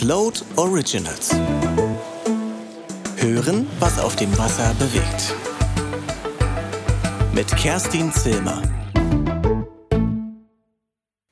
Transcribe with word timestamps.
Float 0.00 0.44
Originals. 0.54 1.34
Hören, 3.16 3.66
was 3.80 3.98
auf 3.98 4.14
dem 4.14 4.30
Wasser 4.38 4.72
bewegt. 4.78 5.34
Mit 7.34 7.48
Kerstin 7.56 8.12
Zilmer. 8.12 8.62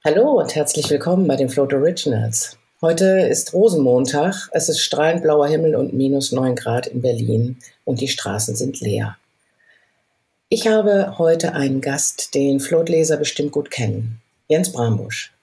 Hallo 0.04 0.40
und 0.40 0.52
herzlich 0.56 0.90
willkommen 0.90 1.28
bei 1.28 1.36
den 1.36 1.48
Float 1.48 1.74
Originals. 1.74 2.58
Heute 2.82 3.20
ist 3.20 3.54
Rosenmontag, 3.54 4.48
es 4.50 4.68
ist 4.68 4.80
strahlend 4.80 5.22
blauer 5.22 5.46
Himmel 5.46 5.76
und 5.76 5.92
minus 5.92 6.32
9 6.32 6.56
Grad 6.56 6.88
in 6.88 7.02
Berlin 7.02 7.58
und 7.84 8.00
die 8.00 8.08
Straßen 8.08 8.56
sind 8.56 8.80
leer. 8.80 9.16
Ich 10.48 10.66
habe 10.66 11.18
heute 11.18 11.52
einen 11.52 11.80
Gast, 11.80 12.34
den 12.34 12.58
Floatleser 12.58 13.16
bestimmt 13.16 13.52
gut 13.52 13.70
kennen. 13.70 14.20
Jens 14.48 14.72
Brambusch. 14.72 15.35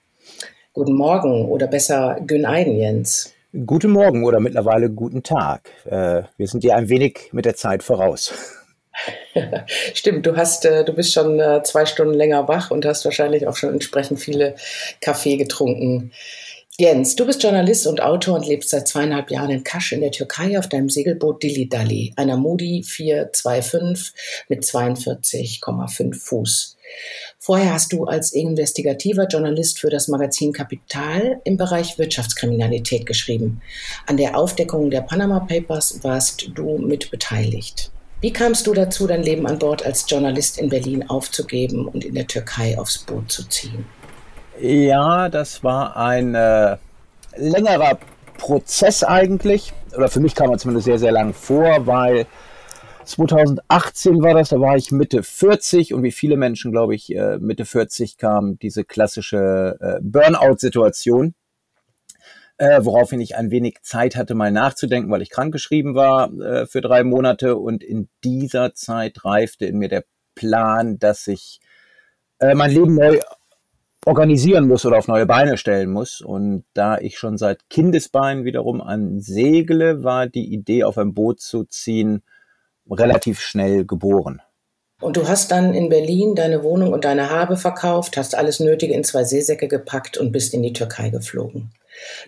Guten 0.76 0.94
Morgen 0.94 1.46
oder 1.50 1.68
besser 1.68 2.18
Gün 2.26 2.44
Eiden, 2.44 2.76
Jens. 2.76 3.32
Guten 3.64 3.92
Morgen 3.92 4.24
oder 4.24 4.40
mittlerweile 4.40 4.90
guten 4.90 5.22
Tag. 5.22 5.70
Äh, 5.84 6.24
wir 6.36 6.48
sind 6.48 6.64
dir 6.64 6.74
ein 6.74 6.88
wenig 6.88 7.28
mit 7.30 7.44
der 7.44 7.54
Zeit 7.54 7.84
voraus. 7.84 8.32
Stimmt, 9.94 10.26
du 10.26 10.36
hast, 10.36 10.64
äh, 10.64 10.84
du 10.84 10.92
bist 10.92 11.12
schon 11.12 11.38
äh, 11.38 11.62
zwei 11.62 11.86
Stunden 11.86 12.14
länger 12.14 12.48
wach 12.48 12.72
und 12.72 12.84
hast 12.86 13.04
wahrscheinlich 13.04 13.46
auch 13.46 13.54
schon 13.54 13.72
entsprechend 13.72 14.18
viele 14.18 14.56
Kaffee 15.00 15.36
getrunken. 15.36 16.10
Jens, 16.76 17.14
du 17.14 17.24
bist 17.24 17.40
Journalist 17.40 17.86
und 17.86 18.02
Autor 18.02 18.34
und 18.34 18.48
lebst 18.48 18.70
seit 18.70 18.88
zweieinhalb 18.88 19.30
Jahren 19.30 19.50
in 19.50 19.62
Kasch 19.62 19.92
in 19.92 20.00
der 20.00 20.10
Türkei 20.10 20.58
auf 20.58 20.68
deinem 20.68 20.90
Segelboot 20.90 21.40
Dili 21.40 21.68
Dali, 21.68 22.12
einer 22.16 22.36
Moody 22.36 22.82
425 22.82 24.12
mit 24.48 24.64
42,5 24.64 26.14
Fuß. 26.18 26.76
Vorher 27.38 27.74
hast 27.74 27.92
du 27.92 28.06
als 28.06 28.32
investigativer 28.32 29.28
Journalist 29.28 29.78
für 29.78 29.88
das 29.88 30.08
Magazin 30.08 30.52
Kapital 30.52 31.40
im 31.44 31.56
Bereich 31.56 31.96
Wirtschaftskriminalität 31.96 33.06
geschrieben. 33.06 33.62
An 34.06 34.16
der 34.16 34.36
Aufdeckung 34.36 34.90
der 34.90 35.02
Panama 35.02 35.38
Papers 35.38 36.02
warst 36.02 36.48
du 36.56 36.78
mit 36.78 37.12
beteiligt. 37.12 37.92
Wie 38.20 38.32
kamst 38.32 38.66
du 38.66 38.74
dazu, 38.74 39.06
dein 39.06 39.22
Leben 39.22 39.46
an 39.46 39.60
Bord 39.60 39.86
als 39.86 40.06
Journalist 40.08 40.58
in 40.58 40.70
Berlin 40.70 41.08
aufzugeben 41.08 41.86
und 41.86 42.04
in 42.04 42.16
der 42.16 42.26
Türkei 42.26 42.76
aufs 42.76 42.98
Boot 42.98 43.30
zu 43.30 43.48
ziehen? 43.48 43.84
Ja, 44.60 45.28
das 45.28 45.64
war 45.64 45.96
ein 45.96 46.34
äh, 46.34 46.76
längerer 47.36 47.98
Prozess 48.38 49.02
eigentlich. 49.02 49.72
Oder 49.96 50.08
für 50.08 50.20
mich 50.20 50.34
kam 50.34 50.50
er 50.50 50.58
zumindest 50.58 50.86
sehr, 50.86 50.98
sehr 50.98 51.12
lang 51.12 51.32
vor, 51.32 51.86
weil 51.86 52.26
2018 53.04 54.22
war 54.22 54.34
das, 54.34 54.50
da 54.50 54.60
war 54.60 54.76
ich 54.76 54.90
Mitte 54.90 55.22
40 55.22 55.92
und 55.92 56.02
wie 56.02 56.12
viele 56.12 56.36
Menschen, 56.36 56.72
glaube 56.72 56.94
ich, 56.94 57.14
äh, 57.14 57.38
Mitte 57.38 57.64
40 57.64 58.16
kam 58.16 58.58
diese 58.58 58.84
klassische 58.84 59.76
äh, 59.80 60.00
Burnout-Situation, 60.00 61.34
äh, 62.56 62.80
woraufhin 62.82 63.20
ich 63.20 63.36
ein 63.36 63.50
wenig 63.50 63.78
Zeit 63.82 64.16
hatte, 64.16 64.34
mal 64.34 64.52
nachzudenken, 64.52 65.10
weil 65.10 65.22
ich 65.22 65.30
krankgeschrieben 65.30 65.94
war 65.94 66.32
äh, 66.40 66.66
für 66.66 66.80
drei 66.80 67.04
Monate 67.04 67.56
und 67.56 67.82
in 67.82 68.08
dieser 68.22 68.74
Zeit 68.74 69.24
reifte 69.24 69.66
in 69.66 69.78
mir 69.78 69.88
der 69.88 70.04
Plan, 70.34 70.98
dass 70.98 71.26
ich 71.26 71.60
äh, 72.38 72.54
mein 72.54 72.70
Leben 72.70 72.94
neu 72.94 73.20
organisieren 74.06 74.68
muss 74.68 74.84
oder 74.84 74.98
auf 74.98 75.08
neue 75.08 75.26
Beine 75.26 75.56
stellen 75.56 75.90
muss. 75.90 76.20
Und 76.20 76.64
da 76.74 76.98
ich 76.98 77.18
schon 77.18 77.38
seit 77.38 77.68
Kindesbeinen 77.70 78.44
wiederum 78.44 78.80
an 78.80 79.20
Segle, 79.20 80.04
war 80.04 80.26
die 80.26 80.52
Idee, 80.52 80.84
auf 80.84 80.98
ein 80.98 81.14
Boot 81.14 81.40
zu 81.40 81.64
ziehen, 81.64 82.22
relativ 82.90 83.40
schnell 83.40 83.84
geboren. 83.84 84.40
Und 85.00 85.16
du 85.16 85.28
hast 85.28 85.50
dann 85.50 85.74
in 85.74 85.88
Berlin 85.88 86.34
deine 86.34 86.62
Wohnung 86.62 86.92
und 86.92 87.04
deine 87.04 87.30
Habe 87.30 87.56
verkauft, 87.56 88.16
hast 88.16 88.34
alles 88.34 88.60
Nötige 88.60 88.94
in 88.94 89.04
zwei 89.04 89.24
Seesäcke 89.24 89.68
gepackt 89.68 90.16
und 90.16 90.32
bist 90.32 90.54
in 90.54 90.62
die 90.62 90.72
Türkei 90.72 91.10
geflogen. 91.10 91.72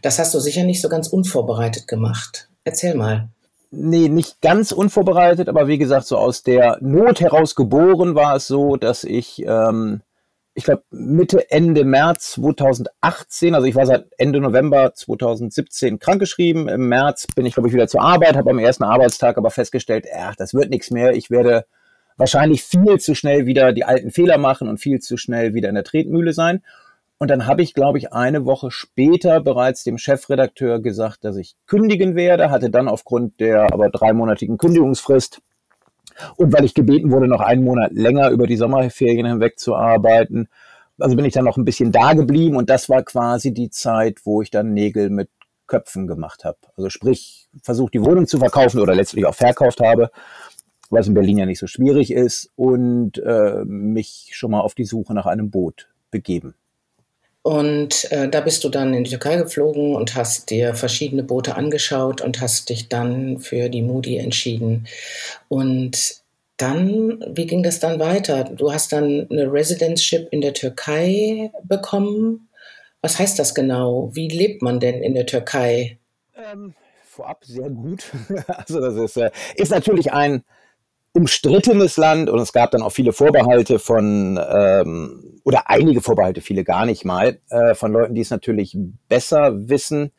Das 0.02 0.19
hast 0.19 0.34
du 0.34 0.41
sicher 0.41 0.64
nicht 0.64 0.82
so 0.82 0.88
ganz 0.88 1.08
unvorbereitet 1.08 1.88
gemacht. 1.88 2.48
Erzähl 2.64 2.94
mal. 2.94 3.28
Nee, 3.70 4.08
nicht 4.08 4.41
ganz 4.41 4.72
unvorbereitet, 4.72 5.48
aber 5.48 5.69
wie 5.69 5.78
gesagt, 5.78 6.06
so 6.06 6.16
aus 6.16 6.42
der 6.42 6.78
Not 6.80 7.20
heraus 7.20 7.54
geboren 7.54 8.15
war 8.15 8.36
es 8.36 8.47
so, 8.47 8.76
dass 8.76 9.04
ich 9.04 9.42
ähm, 9.47 10.03
ich 10.56 10.65
glaube, 10.65 10.84
Mitte, 10.91 11.50
Ende 11.50 11.84
März 11.84 12.33
2018, 12.33 13.55
also 13.55 13.67
ich 13.67 13.75
war 13.75 13.84
seit 13.84 14.06
Ende 14.17 14.41
November 14.41 14.94
2017 14.94 15.99
krankgeschrieben. 15.99 16.67
Im 16.67 16.89
März 16.89 17.27
bin 17.37 17.44
ich, 17.44 17.53
glaube 17.53 17.69
ich, 17.69 17.75
wieder 17.75 17.89
zur 17.89 18.00
Arbeit, 18.00 18.37
habe 18.37 18.50
am 18.50 18.59
ersten 18.59 18.83
Arbeitstag 18.83 19.37
aber 19.37 19.50
festgestellt, 19.50 20.06
ach, 20.19 20.34
das 20.34 20.55
wird 20.55 20.71
nichts 20.71 20.91
mehr. 20.91 21.15
Ich 21.15 21.31
werde 21.31 21.66
wahrscheinlich 22.16 22.62
viel 22.62 22.99
zu 22.99 23.15
schnell 23.15 23.45
wieder 23.45 23.75
die 23.75 23.84
alten 23.84 24.11
Fehler 24.11 24.39
machen 24.39 24.66
und 24.66 24.78
viel 24.78 24.99
zu 24.99 25.19
schnell 25.19 25.53
wieder 25.53 25.69
in 25.69 25.75
der 25.75 25.84
Tretmühle 25.84 26.33
sein. 26.33 26.62
Und 27.19 27.31
dann 27.31 27.47
habe 27.47 27.61
ich, 27.61 27.75
glaube 27.75 27.99
ich, 27.99 28.15
eine 28.15 28.47
Woche 28.47 28.71
später 28.71 29.41
bereits 29.41 29.84
dem 29.84 29.99
Chefredakteur 29.99 30.81
gesagt, 30.81 31.22
dass 31.25 31.37
ich 31.37 31.55
kündigen 31.66 32.16
werde, 32.16 32.50
hatte 32.50 32.71
dann 32.71 32.89
aufgrund 32.89 33.41
der 33.41 33.75
aber 33.75 33.91
dreimonatigen 33.91 34.56
Kündigungsfrist 34.56 35.43
und 36.37 36.53
weil 36.53 36.65
ich 36.65 36.75
gebeten 36.75 37.10
wurde, 37.10 37.28
noch 37.28 37.41
einen 37.41 37.65
Monat 37.65 37.93
länger 37.93 38.31
über 38.31 38.47
die 38.47 38.56
Sommerferien 38.56 39.27
hinweg 39.27 39.59
zu 39.59 39.75
arbeiten, 39.75 40.49
also 40.99 41.16
bin 41.16 41.25
ich 41.25 41.34
dann 41.34 41.44
noch 41.44 41.56
ein 41.56 41.65
bisschen 41.65 41.93
da 41.93 42.15
geblieben 42.15 42.56
und 42.56 42.71
das 42.71 42.88
war 42.88 43.03
quasi 43.03 43.53
die 43.53 43.71
Zeit, 43.71 44.21
wo 44.25 44.43
ich 44.43 44.50
dann 44.50 44.72
Nägel 44.72 45.10
mit 45.10 45.28
Köpfen 45.66 46.06
gemacht 46.06 46.44
habe. 46.44 46.59
Also 46.77 46.91
sprich, 46.91 47.49
versucht 47.62 47.94
die 47.94 48.03
Wohnung 48.03 48.27
zu 48.27 48.38
verkaufen 48.38 48.81
oder 48.81 48.94
letztlich 48.94 49.27
auch 49.27 49.34
verkauft 49.34 49.81
habe, 49.81 50.10
was 50.91 51.09
in 51.09 51.15
Berlin 51.15 51.38
ja 51.38 51.47
nicht 51.47 51.59
so 51.59 51.66
schwierig 51.66 52.12
ist 52.12 52.50
und 52.54 53.19
äh, 53.19 53.65
mich 53.65 54.31
schon 54.33 54.53
mal 54.53 54.60
auf 54.60 54.75
die 54.75 54.84
Suche 54.84 55.15
nach 55.15 55.27
einem 55.27 55.50
Boot 55.50 55.88
begeben. 56.10 56.54
Und 57.47 58.11
äh, 58.11 58.29
da 58.29 58.41
bist 58.41 58.65
du 58.65 58.69
dann 58.69 58.93
in 58.93 59.05
die 59.05 59.11
Türkei 59.11 59.37
geflogen 59.37 59.95
und 59.95 60.17
hast 60.17 60.51
dir 60.51 60.75
verschiedene 60.75 61.23
Boote 61.23 61.55
angeschaut 61.55 62.21
und 62.21 62.41
hast 62.41 62.71
dich 62.71 62.89
dann 62.89 63.39
für 63.39 63.69
die 63.69 63.83
Moody 63.83 64.17
entschieden. 64.17 64.89
Und 65.47 66.17
dann, 66.57 67.25
wie 67.29 67.47
ging 67.47 67.62
das 67.62 67.79
dann 67.79 68.01
weiter? 68.01 68.43
Du 68.43 68.73
hast 68.73 68.93
dann 68.93 69.29
eine 69.31 69.53
Residentship 69.53 70.27
in 70.33 70.41
der 70.41 70.55
Türkei 70.55 71.53
bekommen. 71.62 72.49
Was 73.01 73.21
heißt 73.21 73.39
das 73.39 73.55
genau? 73.55 74.11
Wie 74.13 74.27
lebt 74.27 74.63
man 74.63 74.81
denn 74.81 75.01
in 75.01 75.15
der 75.15 75.27
Türkei? 75.27 75.99
Ähm, 76.34 76.75
vorab 77.05 77.45
sehr 77.45 77.71
gut. 77.71 78.11
also 78.49 78.81
das 78.81 78.97
ist, 78.97 79.17
äh, 79.19 79.31
ist 79.55 79.71
natürlich 79.71 80.13
ein 80.13 80.43
umstrittenes 81.16 81.97
Land 81.97 82.28
und 82.28 82.38
es 82.41 82.53
gab 82.53 82.71
dann 82.72 82.82
auch 82.82 82.93
viele 82.93 83.15
Vorbehalte 83.15 83.78
von, 83.78 84.38
ähm, 84.38 85.41
oder 85.44 85.71
einige 85.71 86.03
Vorbehalte, 86.03 86.43
viele 86.43 86.62
gar 86.62 86.84
nicht 86.84 87.06
mal, 87.06 87.38
äh, 87.49 87.75
von 87.75 87.91
Leuten, 87.91 88.15
die 88.15 88.21
es 88.21 88.28
natürlich 88.28 88.77
besser 89.09 89.69
wissen, 89.69 90.12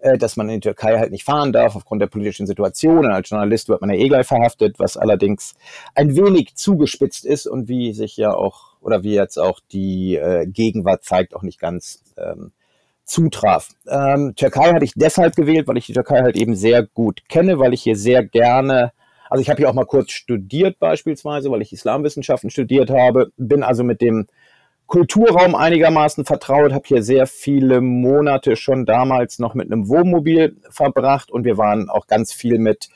äh, 0.00 0.18
dass 0.18 0.36
man 0.36 0.48
in 0.48 0.56
die 0.56 0.60
Türkei 0.68 0.98
halt 0.98 1.12
nicht 1.12 1.22
fahren 1.22 1.52
darf 1.52 1.76
aufgrund 1.76 2.02
der 2.02 2.08
politischen 2.08 2.48
Situation. 2.48 3.04
Und 3.04 3.12
als 3.12 3.30
Journalist 3.30 3.68
wird 3.68 3.80
man 3.80 3.90
ja 3.90 3.96
eh 3.96 4.08
gleich 4.08 4.26
verhaftet, 4.26 4.80
was 4.80 4.96
allerdings 4.96 5.54
ein 5.94 6.16
wenig 6.16 6.56
zugespitzt 6.56 7.24
ist 7.24 7.46
und 7.46 7.68
wie 7.68 7.92
sich 7.92 8.16
ja 8.16 8.34
auch, 8.34 8.76
oder 8.80 9.04
wie 9.04 9.14
jetzt 9.14 9.38
auch 9.38 9.60
die 9.70 10.16
äh, 10.16 10.46
Gegenwart 10.48 11.04
zeigt, 11.04 11.36
auch 11.36 11.42
nicht 11.42 11.60
ganz 11.60 12.02
ähm, 12.18 12.50
zutraf. 13.04 13.68
Ähm, 13.86 14.34
Türkei 14.34 14.72
hatte 14.72 14.84
ich 14.84 14.94
deshalb 14.96 15.36
gewählt, 15.36 15.68
weil 15.68 15.76
ich 15.76 15.86
die 15.86 15.92
Türkei 15.92 16.22
halt 16.22 16.34
eben 16.34 16.56
sehr 16.56 16.82
gut 16.82 17.28
kenne, 17.28 17.60
weil 17.60 17.72
ich 17.72 17.82
hier 17.82 17.96
sehr 17.96 18.24
gerne 18.24 18.92
also 19.30 19.40
ich 19.40 19.48
habe 19.48 19.58
hier 19.58 19.70
auch 19.70 19.74
mal 19.74 19.86
kurz 19.86 20.10
studiert 20.10 20.78
beispielsweise, 20.80 21.50
weil 21.50 21.62
ich 21.62 21.72
Islamwissenschaften 21.72 22.50
studiert 22.50 22.90
habe, 22.90 23.30
bin 23.36 23.62
also 23.62 23.84
mit 23.84 24.00
dem 24.00 24.26
Kulturraum 24.86 25.54
einigermaßen 25.54 26.24
vertraut, 26.24 26.72
habe 26.72 26.86
hier 26.86 27.04
sehr 27.04 27.28
viele 27.28 27.80
Monate 27.80 28.56
schon 28.56 28.86
damals 28.86 29.38
noch 29.38 29.54
mit 29.54 29.70
einem 29.70 29.88
Wohnmobil 29.88 30.56
verbracht 30.68 31.30
und 31.30 31.44
wir 31.44 31.56
waren 31.56 31.88
auch 31.88 32.08
ganz 32.08 32.32
viel 32.32 32.58
mit 32.58 32.88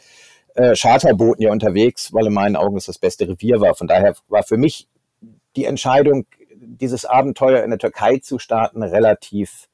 äh, 0.56 0.74
Charterbooten 0.74 1.38
hier 1.38 1.52
unterwegs, 1.52 2.12
weil 2.12 2.26
in 2.26 2.32
meinen 2.32 2.56
Augen 2.56 2.76
es 2.76 2.86
das 2.86 2.98
beste 2.98 3.28
Revier 3.28 3.60
war. 3.60 3.76
Von 3.76 3.86
daher 3.86 4.16
war 4.28 4.42
für 4.42 4.56
mich 4.56 4.88
die 5.54 5.66
Entscheidung, 5.66 6.26
dieses 6.56 7.04
Abenteuer 7.04 7.62
in 7.62 7.70
der 7.70 7.78
Türkei 7.78 8.18
zu 8.18 8.40
starten, 8.40 8.82
relativ 8.82 9.68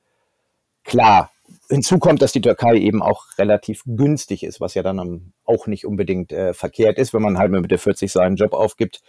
klar 0.84 1.30
hinzu 1.68 1.98
kommt, 1.98 2.22
dass 2.22 2.32
die 2.32 2.40
Türkei 2.40 2.76
eben 2.76 3.02
auch 3.02 3.26
relativ 3.38 3.82
günstig 3.86 4.42
ist, 4.42 4.60
was 4.60 4.74
ja 4.74 4.82
dann 4.82 5.32
auch 5.44 5.66
nicht 5.66 5.86
unbedingt 5.86 6.32
äh, 6.32 6.54
verkehrt 6.54 6.98
ist, 6.98 7.14
wenn 7.14 7.22
man 7.22 7.38
halt 7.38 7.50
mit 7.50 7.70
der 7.70 7.78
40 7.78 8.10
seinen 8.10 8.36
Job 8.36 8.52
aufgibt 8.52 9.00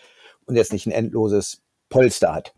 und 0.46 0.56
jetzt 0.56 0.74
nicht 0.74 0.88
ein 0.88 0.92
endloses 0.92 1.62
Polster 1.90 2.34
hat. 2.34 2.54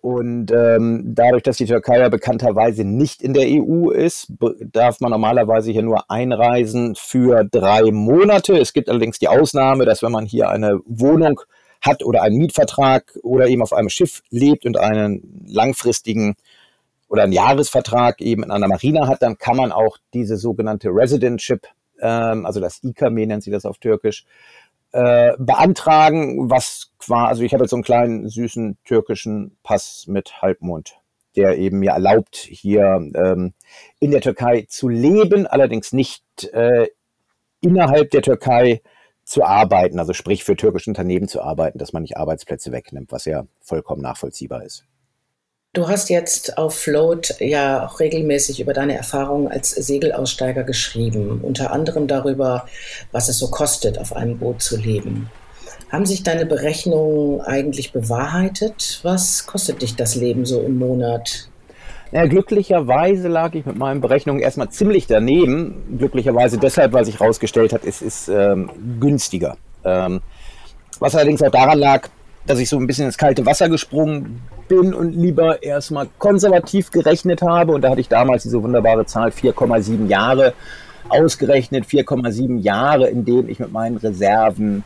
Und 0.00 0.50
ähm, 0.50 1.14
dadurch, 1.14 1.44
dass 1.44 1.56
die 1.56 1.64
Türkei 1.64 1.98
ja 1.98 2.08
bekannterweise 2.08 2.84
nicht 2.84 3.22
in 3.22 3.32
der 3.32 3.46
EU 3.46 3.90
ist, 3.90 4.32
darf 4.60 5.00
man 5.00 5.10
normalerweise 5.10 5.72
hier 5.72 5.82
nur 5.82 6.10
einreisen 6.10 6.94
für 6.94 7.44
drei 7.44 7.90
Monate. 7.90 8.58
Es 8.58 8.74
gibt 8.74 8.90
allerdings 8.90 9.18
die 9.18 9.28
Ausnahme, 9.28 9.86
dass 9.86 10.02
wenn 10.02 10.12
man 10.12 10.26
hier 10.26 10.50
eine 10.50 10.80
Wohnung 10.84 11.40
hat 11.80 12.02
oder 12.02 12.22
einen 12.22 12.36
Mietvertrag 12.36 13.18
oder 13.22 13.48
eben 13.48 13.62
auf 13.62 13.72
einem 13.72 13.88
Schiff 13.88 14.22
lebt 14.30 14.66
und 14.66 14.78
einen 14.78 15.46
langfristigen 15.46 16.34
oder 17.14 17.22
einen 17.22 17.32
Jahresvertrag 17.32 18.20
eben 18.20 18.42
in 18.42 18.50
einer 18.50 18.66
Marina 18.66 19.06
hat, 19.06 19.22
dann 19.22 19.38
kann 19.38 19.56
man 19.56 19.70
auch 19.70 19.98
diese 20.12 20.36
sogenannte 20.36 20.88
Residentship, 20.88 21.68
ähm, 22.00 22.44
also 22.44 22.58
das 22.58 22.82
IKAME 22.82 23.26
nennt 23.26 23.44
sie 23.44 23.52
das 23.52 23.64
auf 23.64 23.78
Türkisch, 23.78 24.24
äh, 24.90 25.32
beantragen, 25.38 26.50
was 26.50 26.90
quasi, 26.98 27.28
also 27.28 27.42
ich 27.44 27.54
habe 27.54 27.62
jetzt 27.62 27.70
so 27.70 27.76
einen 27.76 27.84
kleinen 27.84 28.28
süßen 28.28 28.78
türkischen 28.84 29.56
Pass 29.62 30.06
mit 30.08 30.42
Halbmond 30.42 30.96
der 31.36 31.58
eben 31.58 31.80
mir 31.80 31.90
erlaubt, 31.90 32.36
hier 32.36 32.84
ähm, 33.16 33.54
in 33.98 34.12
der 34.12 34.20
Türkei 34.20 34.66
zu 34.68 34.88
leben, 34.88 35.48
allerdings 35.48 35.92
nicht 35.92 36.22
äh, 36.52 36.86
innerhalb 37.60 38.10
der 38.10 38.22
Türkei 38.22 38.82
zu 39.24 39.42
arbeiten, 39.42 39.98
also 39.98 40.12
sprich 40.12 40.44
für 40.44 40.54
türkische 40.54 40.90
Unternehmen 40.90 41.26
zu 41.26 41.42
arbeiten, 41.42 41.78
dass 41.78 41.92
man 41.92 42.02
nicht 42.02 42.16
Arbeitsplätze 42.16 42.70
wegnimmt, 42.70 43.10
was 43.10 43.24
ja 43.24 43.46
vollkommen 43.60 44.02
nachvollziehbar 44.02 44.62
ist. 44.64 44.84
Du 45.74 45.88
hast 45.88 46.08
jetzt 46.08 46.56
auf 46.56 46.76
Float 46.76 47.34
ja 47.40 47.84
auch 47.84 47.98
regelmäßig 47.98 48.60
über 48.60 48.72
deine 48.72 48.96
Erfahrungen 48.96 49.48
als 49.48 49.70
Segelaussteiger 49.70 50.62
geschrieben, 50.62 51.40
unter 51.42 51.72
anderem 51.72 52.06
darüber, 52.06 52.68
was 53.10 53.28
es 53.28 53.38
so 53.38 53.48
kostet, 53.50 53.98
auf 53.98 54.14
einem 54.14 54.38
Boot 54.38 54.62
zu 54.62 54.76
leben. 54.76 55.28
Haben 55.90 56.06
sich 56.06 56.22
deine 56.22 56.46
Berechnungen 56.46 57.40
eigentlich 57.40 57.92
bewahrheitet? 57.92 59.00
Was 59.02 59.46
kostet 59.48 59.82
dich 59.82 59.96
das 59.96 60.14
Leben 60.14 60.46
so 60.46 60.60
im 60.60 60.78
Monat? 60.78 61.48
Ja, 62.12 62.24
glücklicherweise 62.26 63.26
lag 63.26 63.54
ich 63.54 63.66
mit 63.66 63.74
meinen 63.74 64.00
Berechnungen 64.00 64.40
erstmal 64.40 64.70
ziemlich 64.70 65.08
daneben. 65.08 65.98
Glücklicherweise 65.98 66.56
deshalb, 66.56 66.92
weil 66.92 67.04
sich 67.04 67.18
herausgestellt 67.18 67.72
hat, 67.72 67.84
es 67.84 68.00
ist 68.00 68.28
ähm, 68.28 68.70
günstiger. 69.00 69.56
Ähm, 69.84 70.20
was 71.00 71.16
allerdings 71.16 71.42
auch 71.42 71.50
daran 71.50 71.80
lag, 71.80 72.08
dass 72.46 72.58
ich 72.58 72.68
so 72.68 72.76
ein 72.76 72.86
bisschen 72.86 73.06
ins 73.06 73.18
kalte 73.18 73.46
Wasser 73.46 73.68
gesprungen 73.68 74.42
bin 74.68 74.92
und 74.94 75.14
lieber 75.14 75.62
erstmal 75.62 76.08
konservativ 76.18 76.90
gerechnet 76.90 77.42
habe. 77.42 77.72
Und 77.72 77.82
da 77.82 77.90
hatte 77.90 78.00
ich 78.00 78.08
damals 78.08 78.42
diese 78.42 78.62
wunderbare 78.62 79.06
Zahl 79.06 79.30
4,7 79.30 80.06
Jahre 80.08 80.52
ausgerechnet. 81.08 81.84
4,7 81.84 82.60
Jahre, 82.60 83.08
in 83.08 83.24
denen 83.24 83.48
ich 83.48 83.58
mit 83.58 83.72
meinen 83.72 83.96
Reserven 83.96 84.84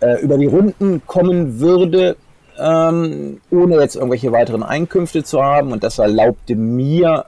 äh, 0.00 0.20
über 0.20 0.38
die 0.38 0.46
Runden 0.46 1.02
kommen 1.06 1.60
würde, 1.60 2.16
ähm, 2.58 3.40
ohne 3.50 3.76
jetzt 3.76 3.96
irgendwelche 3.96 4.32
weiteren 4.32 4.62
Einkünfte 4.62 5.22
zu 5.22 5.42
haben. 5.42 5.72
Und 5.72 5.84
das 5.84 5.98
erlaubte 5.98 6.56
mir 6.56 7.26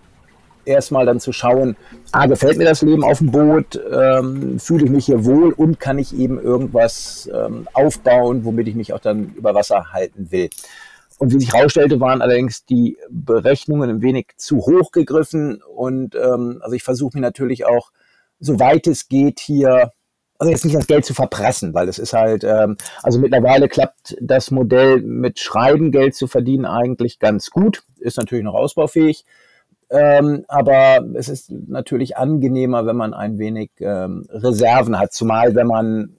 erstmal 0.64 1.06
dann 1.06 1.20
zu 1.20 1.32
schauen, 1.32 1.76
ah, 2.14 2.26
gefällt 2.26 2.58
mir 2.58 2.64
das 2.64 2.82
Leben 2.82 3.04
auf 3.04 3.18
dem 3.18 3.30
Boot, 3.30 3.80
ähm, 3.90 4.58
fühle 4.58 4.84
ich 4.84 4.90
mich 4.90 5.06
hier 5.06 5.24
wohl 5.24 5.52
und 5.52 5.80
kann 5.80 5.98
ich 5.98 6.16
eben 6.16 6.40
irgendwas 6.40 7.28
ähm, 7.34 7.68
aufbauen, 7.72 8.44
womit 8.44 8.68
ich 8.68 8.74
mich 8.74 8.92
auch 8.92 9.00
dann 9.00 9.34
über 9.34 9.54
Wasser 9.54 9.92
halten 9.92 10.30
will. 10.30 10.50
Und 11.18 11.32
wie 11.32 11.40
sich 11.40 11.52
herausstellte, 11.52 12.00
waren 12.00 12.22
allerdings 12.22 12.64
die 12.64 12.98
Berechnungen 13.10 13.90
ein 13.90 14.02
wenig 14.02 14.28
zu 14.36 14.58
hoch 14.58 14.90
gegriffen. 14.90 15.62
Und 15.62 16.14
ähm, 16.14 16.60
also 16.60 16.74
ich 16.74 16.82
versuche 16.82 17.16
mir 17.16 17.22
natürlich 17.22 17.66
auch, 17.66 17.90
soweit 18.40 18.86
es 18.86 19.08
geht, 19.08 19.40
hier 19.40 19.92
also 20.38 20.50
jetzt 20.50 20.64
nicht 20.64 20.76
das 20.76 20.86
Geld 20.86 21.04
zu 21.04 21.14
verpressen, 21.14 21.74
weil 21.74 21.88
es 21.88 21.98
ist 21.98 22.12
halt, 22.12 22.44
ähm, 22.44 22.76
also 23.02 23.18
mittlerweile 23.18 23.68
klappt 23.68 24.16
das 24.20 24.50
Modell 24.50 25.00
mit 25.00 25.38
Schreiben 25.38 25.92
Geld 25.92 26.14
zu 26.14 26.26
verdienen 26.26 26.64
eigentlich 26.64 27.18
ganz 27.18 27.50
gut, 27.50 27.84
ist 27.98 28.18
natürlich 28.18 28.44
noch 28.44 28.54
ausbaufähig. 28.54 29.24
Ähm, 29.90 30.44
aber 30.48 31.04
es 31.14 31.28
ist 31.28 31.50
natürlich 31.50 32.16
angenehmer, 32.16 32.86
wenn 32.86 32.96
man 32.96 33.14
ein 33.14 33.38
wenig 33.38 33.70
ähm, 33.80 34.26
Reserven 34.30 34.98
hat, 34.98 35.12
zumal 35.12 35.54
wenn 35.54 35.66
man, 35.66 36.16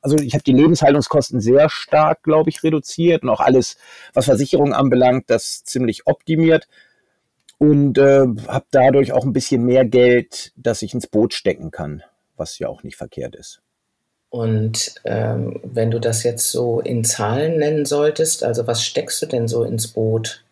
also 0.00 0.16
ich 0.16 0.34
habe 0.34 0.44
die 0.44 0.52
Lebenshaltungskosten 0.52 1.40
sehr 1.40 1.68
stark, 1.68 2.22
glaube 2.22 2.50
ich, 2.50 2.62
reduziert 2.62 3.22
und 3.22 3.30
auch 3.30 3.40
alles, 3.40 3.76
was 4.12 4.26
Versicherung 4.26 4.72
anbelangt, 4.72 5.24
das 5.28 5.64
ziemlich 5.64 6.06
optimiert 6.06 6.68
und 7.58 7.98
äh, 7.98 8.26
habe 8.48 8.66
dadurch 8.70 9.12
auch 9.12 9.24
ein 9.24 9.32
bisschen 9.32 9.64
mehr 9.64 9.84
Geld, 9.84 10.52
das 10.56 10.82
ich 10.82 10.94
ins 10.94 11.06
Boot 11.06 11.34
stecken 11.34 11.70
kann, 11.70 12.02
was 12.36 12.58
ja 12.58 12.68
auch 12.68 12.82
nicht 12.82 12.96
verkehrt 12.96 13.34
ist. 13.34 13.60
Und 14.34 14.96
ähm, 15.04 15.60
wenn 15.62 15.92
du 15.92 16.00
das 16.00 16.24
jetzt 16.24 16.50
so 16.50 16.80
in 16.80 17.04
Zahlen 17.04 17.58
nennen 17.58 17.84
solltest, 17.84 18.42
also 18.42 18.66
was 18.66 18.82
steckst 18.84 19.22
du 19.22 19.26
denn 19.26 19.46
so 19.46 19.62
ins 19.62 19.86
Boot? 19.86 20.43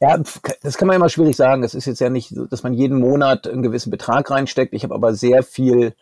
Ja, 0.00 0.18
das 0.62 0.78
kann 0.78 0.88
man 0.88 0.96
immer 0.96 1.10
schwierig 1.10 1.36
sagen. 1.36 1.62
Das 1.62 1.74
ist 1.74 1.84
jetzt 1.86 2.00
ja 2.00 2.08
nicht, 2.08 2.30
so, 2.30 2.46
dass 2.46 2.62
man 2.62 2.72
jeden 2.72 2.98
Monat 2.98 3.46
einen 3.46 3.62
gewissen 3.62 3.90
Betrag 3.90 4.30
reinsteckt. 4.30 4.72
Ich 4.72 4.82
habe 4.82 4.94
aber 4.94 5.14
sehr 5.14 5.42
viel 5.42 5.94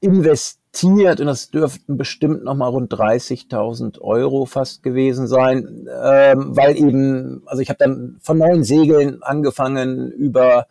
investiert 0.00 1.20
und 1.20 1.26
das 1.26 1.50
dürften 1.50 1.96
bestimmt 1.96 2.44
nochmal 2.44 2.70
rund 2.70 2.92
30.000 2.92 4.00
Euro 4.00 4.46
fast 4.46 4.82
gewesen 4.82 5.26
sein, 5.26 5.86
ähm, 6.02 6.56
weil 6.56 6.76
eben, 6.76 7.42
also 7.46 7.62
ich 7.62 7.68
habe 7.68 7.78
dann 7.78 8.18
von 8.20 8.38
neuen 8.38 8.62
Segeln 8.64 9.22
angefangen 9.22 10.10
über 10.12 10.66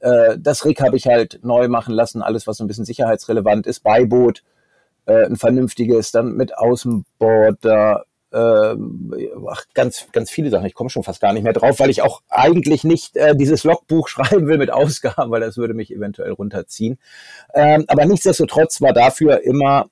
äh, 0.00 0.36
das 0.38 0.64
Rig 0.64 0.80
habe 0.80 0.96
ich 0.96 1.06
halt 1.06 1.40
neu 1.42 1.68
machen 1.68 1.94
lassen, 1.94 2.22
alles 2.22 2.46
was 2.46 2.58
so 2.58 2.64
ein 2.64 2.68
bisschen 2.68 2.84
sicherheitsrelevant 2.84 3.66
ist, 3.66 3.82
Beiboot, 3.82 4.42
äh, 5.06 5.24
ein 5.24 5.36
vernünftiges, 5.36 6.12
dann 6.12 6.34
mit 6.34 6.56
Außenborder, 6.58 8.04
ach, 8.36 9.64
ganz, 9.74 10.06
ganz 10.12 10.30
viele 10.30 10.50
Sachen. 10.50 10.66
Ich 10.66 10.74
komme 10.74 10.90
schon 10.90 11.02
fast 11.02 11.20
gar 11.20 11.32
nicht 11.32 11.44
mehr 11.44 11.52
drauf, 11.52 11.78
weil 11.78 11.90
ich 11.90 12.02
auch 12.02 12.22
eigentlich 12.28 12.84
nicht 12.84 13.16
äh, 13.16 13.36
dieses 13.36 13.64
Logbuch 13.64 14.08
schreiben 14.08 14.46
will 14.46 14.58
mit 14.58 14.72
Ausgaben, 14.72 15.30
weil 15.30 15.40
das 15.40 15.56
würde 15.56 15.74
mich 15.74 15.92
eventuell 15.92 16.32
runterziehen. 16.32 16.98
Ähm, 17.54 17.84
aber 17.88 18.04
nichtsdestotrotz 18.06 18.80
war 18.80 18.92
dafür 18.92 19.42
immer 19.42 19.86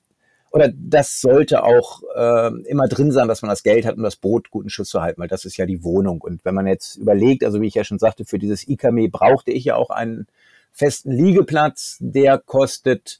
oder 0.51 0.71
das 0.71 1.19
sollte 1.19 1.63
auch 1.63 2.03
äh, 2.15 2.51
immer 2.67 2.87
drin 2.87 3.11
sein, 3.11 3.27
dass 3.27 3.41
man 3.41 3.49
das 3.49 3.63
Geld 3.63 3.87
hat, 3.87 3.97
um 3.97 4.03
das 4.03 4.17
Boot 4.17 4.51
guten 4.51 4.69
Schuss 4.69 4.89
zu 4.89 5.01
halten, 5.01 5.19
weil 5.19 5.27
das 5.27 5.45
ist 5.45 5.57
ja 5.57 5.65
die 5.65 5.83
Wohnung. 5.83 6.21
Und 6.21 6.45
wenn 6.45 6.53
man 6.53 6.67
jetzt 6.67 6.95
überlegt, 6.95 7.43
also 7.43 7.59
wie 7.59 7.67
ich 7.67 7.73
ja 7.73 7.83
schon 7.83 7.97
sagte, 7.97 8.23
für 8.23 8.37
dieses 8.37 8.67
IKME 8.67 9.09
brauchte 9.09 9.49
ich 9.49 9.65
ja 9.65 9.75
auch 9.75 9.89
einen 9.89 10.27
festen 10.71 11.11
Liegeplatz, 11.11 11.97
der 11.99 12.37
kostet 12.37 13.19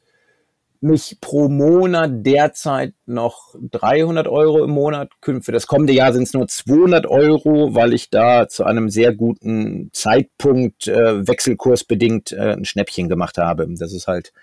mich 0.84 1.18
pro 1.22 1.48
Monat 1.48 2.12
derzeit 2.26 2.94
noch 3.06 3.56
300 3.72 4.28
Euro 4.28 4.64
im 4.64 4.72
Monat. 4.72 5.12
Für 5.22 5.52
das 5.52 5.66
kommende 5.66 5.94
Jahr 5.94 6.14
sind 6.14 6.24
es 6.24 6.34
nur 6.34 6.48
200 6.48 7.08
Euro, 7.08 7.74
weil 7.74 7.94
ich 7.94 8.10
da 8.10 8.48
zu 8.48 8.66
einem 8.66 8.90
sehr 8.90 9.16
guten 9.16 9.90
Zeitpunkt 9.94 10.88
äh, 10.88 11.28
wechselkursbedingt 11.28 12.34
äh, 12.34 12.54
ein 12.54 12.66
Schnäppchen 12.66 13.08
gemacht 13.08 13.38
habe. 13.38 13.68
Das 13.70 13.94
ist 13.94 14.08
halt, 14.08 14.34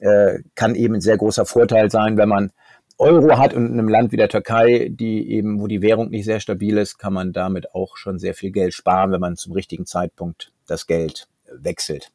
äh, 0.00 0.38
kann 0.54 0.74
eben 0.74 0.94
ein 0.94 1.00
sehr 1.00 1.18
großer 1.18 1.44
Vorteil 1.44 1.90
sein, 1.90 2.16
wenn 2.16 2.28
man 2.28 2.50
Euro 2.96 3.38
hat 3.38 3.54
und 3.54 3.66
in 3.66 3.72
einem 3.74 3.88
Land 3.88 4.10
wie 4.10 4.16
der 4.16 4.28
Türkei, 4.28 4.88
die 4.90 5.30
eben, 5.30 5.60
wo 5.60 5.66
die 5.66 5.82
Währung 5.82 6.08
nicht 6.10 6.24
sehr 6.24 6.40
stabil 6.40 6.78
ist, 6.78 6.98
kann 6.98 7.12
man 7.12 7.32
damit 7.32 7.74
auch 7.74 7.96
schon 7.96 8.18
sehr 8.18 8.34
viel 8.34 8.50
Geld 8.50 8.74
sparen, 8.74 9.12
wenn 9.12 9.20
man 9.20 9.36
zum 9.36 9.52
richtigen 9.52 9.86
Zeitpunkt 9.86 10.50
das 10.66 10.86
Geld 10.86 11.28
wechselt 11.52 12.10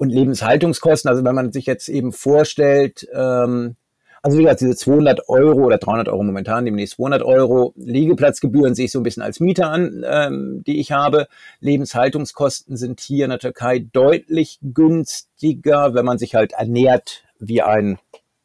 und 0.00 0.08
Lebenshaltungskosten. 0.08 1.10
Also 1.10 1.24
wenn 1.24 1.34
man 1.34 1.52
sich 1.52 1.66
jetzt 1.66 1.90
eben 1.90 2.12
vorstellt, 2.12 3.06
ähm, 3.12 3.76
also 4.22 4.38
wie 4.38 4.42
gesagt, 4.42 4.62
diese 4.62 4.74
200 4.74 5.28
Euro 5.28 5.64
oder 5.64 5.76
300 5.76 6.08
Euro 6.08 6.22
momentan, 6.22 6.64
demnächst 6.64 6.96
200 6.96 7.22
Euro 7.22 7.74
Liegeplatzgebühren 7.76 8.74
sehe 8.74 8.86
ich 8.86 8.92
so 8.92 9.00
ein 9.00 9.02
bisschen 9.02 9.22
als 9.22 9.40
Mieter 9.40 9.70
an, 9.70 10.02
ähm, 10.06 10.62
die 10.66 10.80
ich 10.80 10.90
habe. 10.92 11.26
Lebenshaltungskosten 11.60 12.78
sind 12.78 13.00
hier 13.00 13.26
in 13.26 13.30
der 13.30 13.40
Türkei 13.40 13.86
deutlich 13.92 14.58
günstiger, 14.62 15.92
wenn 15.92 16.06
man 16.06 16.16
sich 16.16 16.34
halt 16.34 16.52
ernährt 16.52 17.24
wie 17.38 17.60
ein 17.60 17.98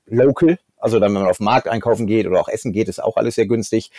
Local. 0.07 0.59
Also 0.77 0.99
dann, 0.99 1.13
wenn 1.13 1.21
man 1.21 1.29
auf 1.29 1.37
den 1.37 1.45
Markt 1.45 1.69
einkaufen 1.69 2.05
geht 2.05 2.27
oder 2.27 2.41
auch 2.41 2.49
essen 2.49 2.73
geht, 2.73 2.89
ist 2.89 3.01
auch 3.01 3.15
alles 3.15 3.35
sehr 3.35 3.47
günstig. 3.47 3.91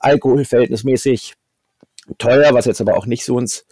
Alkohol 0.00 0.44
verhältnismäßig 0.44 1.34
teuer, 2.18 2.54
was 2.54 2.64
jetzt 2.64 2.80
aber 2.80 2.96
auch 2.96 3.06
nicht 3.06 3.24
so 3.24 3.38
ins 3.38 3.66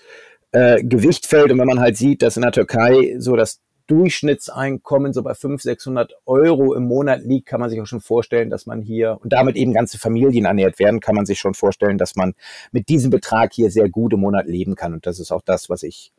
äh, 0.52 0.82
Gewicht 0.82 1.26
fällt. 1.26 1.50
Und 1.50 1.58
wenn 1.58 1.66
man 1.66 1.80
halt 1.80 1.96
sieht, 1.96 2.22
dass 2.22 2.36
in 2.36 2.42
der 2.42 2.52
Türkei 2.52 3.16
so 3.18 3.36
das 3.36 3.60
Durchschnittseinkommen 3.88 5.12
so 5.12 5.22
bei 5.22 5.34
500, 5.34 5.60
600 5.60 6.14
Euro 6.24 6.74
im 6.74 6.84
Monat 6.84 7.22
liegt, 7.24 7.46
kann 7.46 7.60
man 7.60 7.68
sich 7.68 7.80
auch 7.80 7.86
schon 7.86 8.00
vorstellen, 8.00 8.48
dass 8.48 8.64
man 8.66 8.80
hier 8.80 9.18
und 9.22 9.32
damit 9.32 9.56
eben 9.56 9.72
ganze 9.72 9.98
Familien 9.98 10.44
ernährt 10.44 10.78
werden, 10.78 11.00
kann 11.00 11.14
man 11.14 11.26
sich 11.26 11.40
schon 11.40 11.54
vorstellen, 11.54 11.98
dass 11.98 12.14
man 12.14 12.34
mit 12.70 12.88
diesem 12.88 13.10
Betrag 13.10 13.52
hier 13.52 13.70
sehr 13.70 13.88
gut 13.88 14.12
im 14.12 14.20
Monat 14.20 14.46
leben 14.46 14.76
kann. 14.76 14.92
Und 14.94 15.06
das 15.06 15.18
ist 15.18 15.32
auch 15.32 15.42
das, 15.42 15.68
was 15.68 15.82
ich 15.82 16.12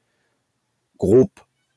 grob 0.98 1.32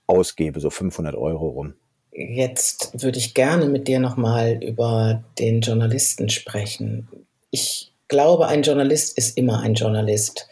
ausgebe, 0.06 0.60
so 0.60 0.70
500 0.70 1.14
Euro 1.14 1.48
rum. 1.48 1.74
Jetzt 2.12 3.02
würde 3.02 3.18
ich 3.18 3.34
gerne 3.34 3.66
mit 3.66 3.88
dir 3.88 4.00
nochmal 4.00 4.62
über 4.62 5.24
den 5.38 5.60
Journalisten 5.60 6.28
sprechen. 6.30 7.08
Ich 7.50 7.92
glaube, 8.08 8.48
ein 8.48 8.62
Journalist 8.62 9.16
ist 9.16 9.36
immer 9.36 9.60
ein 9.60 9.74
Journalist. 9.74 10.48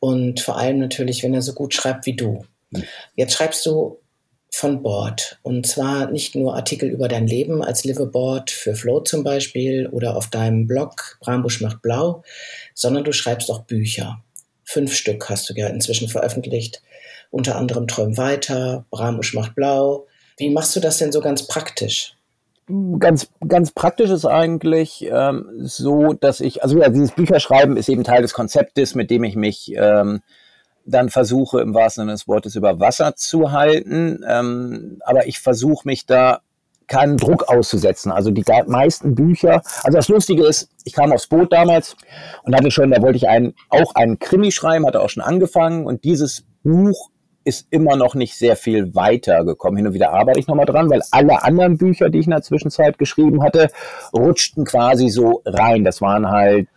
Und 0.00 0.40
vor 0.40 0.58
allem 0.58 0.78
natürlich, 0.78 1.22
wenn 1.22 1.34
er 1.34 1.42
so 1.42 1.52
gut 1.52 1.74
schreibt 1.74 2.06
wie 2.06 2.16
du. 2.16 2.44
Jetzt 3.14 3.34
schreibst 3.34 3.64
du 3.66 3.98
von 4.50 4.82
Bord. 4.82 5.38
Und 5.42 5.66
zwar 5.66 6.10
nicht 6.10 6.34
nur 6.34 6.54
Artikel 6.54 6.88
über 6.88 7.08
dein 7.08 7.26
Leben 7.26 7.62
als 7.62 7.84
Liveaboard 7.84 8.50
für 8.50 8.74
Flo 8.74 9.00
zum 9.00 9.22
Beispiel 9.22 9.86
oder 9.88 10.16
auf 10.16 10.30
deinem 10.30 10.66
Blog 10.66 11.18
Brambusch 11.20 11.60
macht 11.60 11.82
blau, 11.82 12.22
sondern 12.74 13.04
du 13.04 13.12
schreibst 13.12 13.50
auch 13.50 13.64
Bücher. 13.64 14.22
Fünf 14.64 14.94
Stück 14.94 15.28
hast 15.28 15.48
du 15.50 15.54
ja 15.54 15.68
inzwischen 15.68 16.08
veröffentlicht. 16.08 16.82
Unter 17.30 17.56
anderem 17.56 17.86
Träum 17.86 18.16
weiter, 18.16 18.86
Brambusch 18.90 19.34
macht 19.34 19.54
blau. 19.54 20.06
Wie 20.38 20.50
machst 20.50 20.74
du 20.74 20.80
das 20.80 20.98
denn 20.98 21.12
so 21.12 21.20
ganz 21.20 21.46
praktisch? 21.46 22.15
Ganz, 22.98 23.28
ganz 23.46 23.70
praktisch 23.70 24.10
ist 24.10 24.24
eigentlich 24.24 25.06
ähm, 25.10 25.48
so, 25.60 26.12
dass 26.12 26.40
ich, 26.40 26.62
also 26.62 26.78
ja, 26.78 26.88
dieses 26.88 27.12
Bücherschreiben 27.12 27.76
ist 27.76 27.88
eben 27.88 28.04
Teil 28.04 28.22
des 28.22 28.34
Konzeptes, 28.34 28.94
mit 28.94 29.10
dem 29.10 29.24
ich 29.24 29.36
mich 29.36 29.72
ähm, 29.76 30.20
dann 30.84 31.08
versuche, 31.08 31.60
im 31.60 31.74
wahrsten 31.74 32.02
Sinne 32.02 32.12
des 32.12 32.28
Wortes 32.28 32.56
über 32.56 32.80
Wasser 32.80 33.14
zu 33.16 33.52
halten. 33.52 34.24
Ähm, 34.28 34.98
aber 35.04 35.26
ich 35.26 35.40
versuche 35.40 35.86
mich 35.86 36.06
da 36.06 36.40
keinen 36.86 37.16
Druck 37.16 37.48
auszusetzen. 37.48 38.12
Also 38.12 38.30
die 38.30 38.44
meisten 38.66 39.14
Bücher, 39.14 39.62
also 39.82 39.96
das 39.96 40.08
Lustige 40.08 40.46
ist, 40.46 40.70
ich 40.84 40.92
kam 40.92 41.12
aufs 41.12 41.26
Boot 41.26 41.52
damals 41.52 41.96
und 42.44 42.54
hatte 42.54 42.70
schon, 42.70 42.90
da 42.90 43.02
wollte 43.02 43.16
ich 43.16 43.28
einen, 43.28 43.54
auch 43.70 43.94
einen 43.94 44.18
Krimi 44.18 44.52
schreiben, 44.52 44.86
hatte 44.86 45.00
auch 45.00 45.10
schon 45.10 45.22
angefangen 45.22 45.84
und 45.84 46.04
dieses 46.04 46.44
Buch 46.62 47.10
ist 47.46 47.68
immer 47.70 47.96
noch 47.96 48.14
nicht 48.14 48.36
sehr 48.36 48.56
viel 48.56 48.94
weiter 48.94 49.44
gekommen. 49.44 49.76
Hin 49.76 49.86
und 49.86 49.94
wieder 49.94 50.12
arbeite 50.12 50.40
ich 50.40 50.48
nochmal 50.48 50.66
dran, 50.66 50.90
weil 50.90 51.02
alle 51.12 51.44
anderen 51.44 51.78
Bücher, 51.78 52.10
die 52.10 52.18
ich 52.18 52.26
in 52.26 52.32
der 52.32 52.42
Zwischenzeit 52.42 52.98
geschrieben 52.98 53.42
hatte, 53.42 53.68
rutschten 54.12 54.64
quasi 54.64 55.08
so 55.08 55.42
rein. 55.44 55.84
Das 55.84 56.00
waren 56.00 56.28
halt 56.28 56.68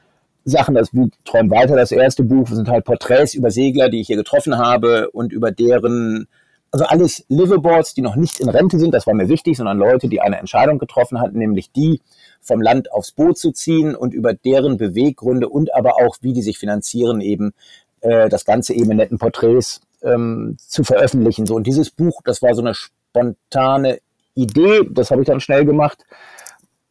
Sachen, 0.46 0.76
das 0.76 0.94
wie 0.94 1.10
Träum 1.26 1.50
weiter, 1.50 1.76
das 1.76 1.92
erste 1.92 2.24
Buch, 2.24 2.48
sind 2.48 2.70
halt 2.70 2.86
Porträts 2.86 3.34
über 3.34 3.50
Segler, 3.50 3.90
die 3.90 4.02
ich 4.02 4.08
hier 4.08 4.16
getroffen 4.16 4.58
habe 4.58 5.10
und 5.12 5.34
über 5.34 5.52
deren 5.52 6.28
also 6.72 6.86
alles 6.86 7.26
Liveaboards, 7.30 7.96
die 7.96 8.04
noch 8.04 8.16
nicht 8.16 8.40
in 8.40 8.48
Rente 8.48 8.78
sind, 8.78 8.94
das 8.94 9.08
war 9.08 9.16
mir 9.16 9.28
wichtig, 9.28 9.58
sondern 9.58 9.80
Leute, 9.80 10.08
die 10.08 10.22
eine 10.22 10.38
Entscheidung 10.38 10.78
getroffen 10.78 11.20
hatten, 11.20 11.40
nämlich 11.40 11.72
die, 11.72 12.00
vom 12.42 12.62
Land 12.62 12.92
aufs 12.92 13.12
Boot 13.12 13.40
zu 13.40 13.52
ziehen 13.52 13.96
und 13.96 14.14
über 14.14 14.36
deren 14.36 14.78
Beweggründe 14.78 15.50
und 15.50 15.74
aber 15.74 15.96
auch, 15.96 16.18
wie 16.22 16.34
die 16.34 16.44
sich 16.44 16.60
finanzieren, 16.60 17.22
eben 17.22 17.54
äh, 18.02 18.30
das 18.30 18.46
Ganze 18.46 18.74
eben 18.74 18.92
in 18.92 18.98
netten 18.98 19.18
Porträts 19.18 19.82
ähm, 20.04 20.58
zu 20.60 20.84
veröffentlichen. 20.84 21.46
So, 21.46 21.56
und 21.56 21.68
dieses 21.68 21.90
Buch, 21.90 22.22
das 22.26 22.42
war 22.42 22.54
so 22.54 22.62
eine 22.62 22.74
spontane 22.74 24.00
Idee, 24.36 24.82
das 24.90 25.12
habe 25.12 25.22
ich 25.22 25.28
dann 25.28 25.40
schnell 25.40 25.66
gemacht. 25.66 26.06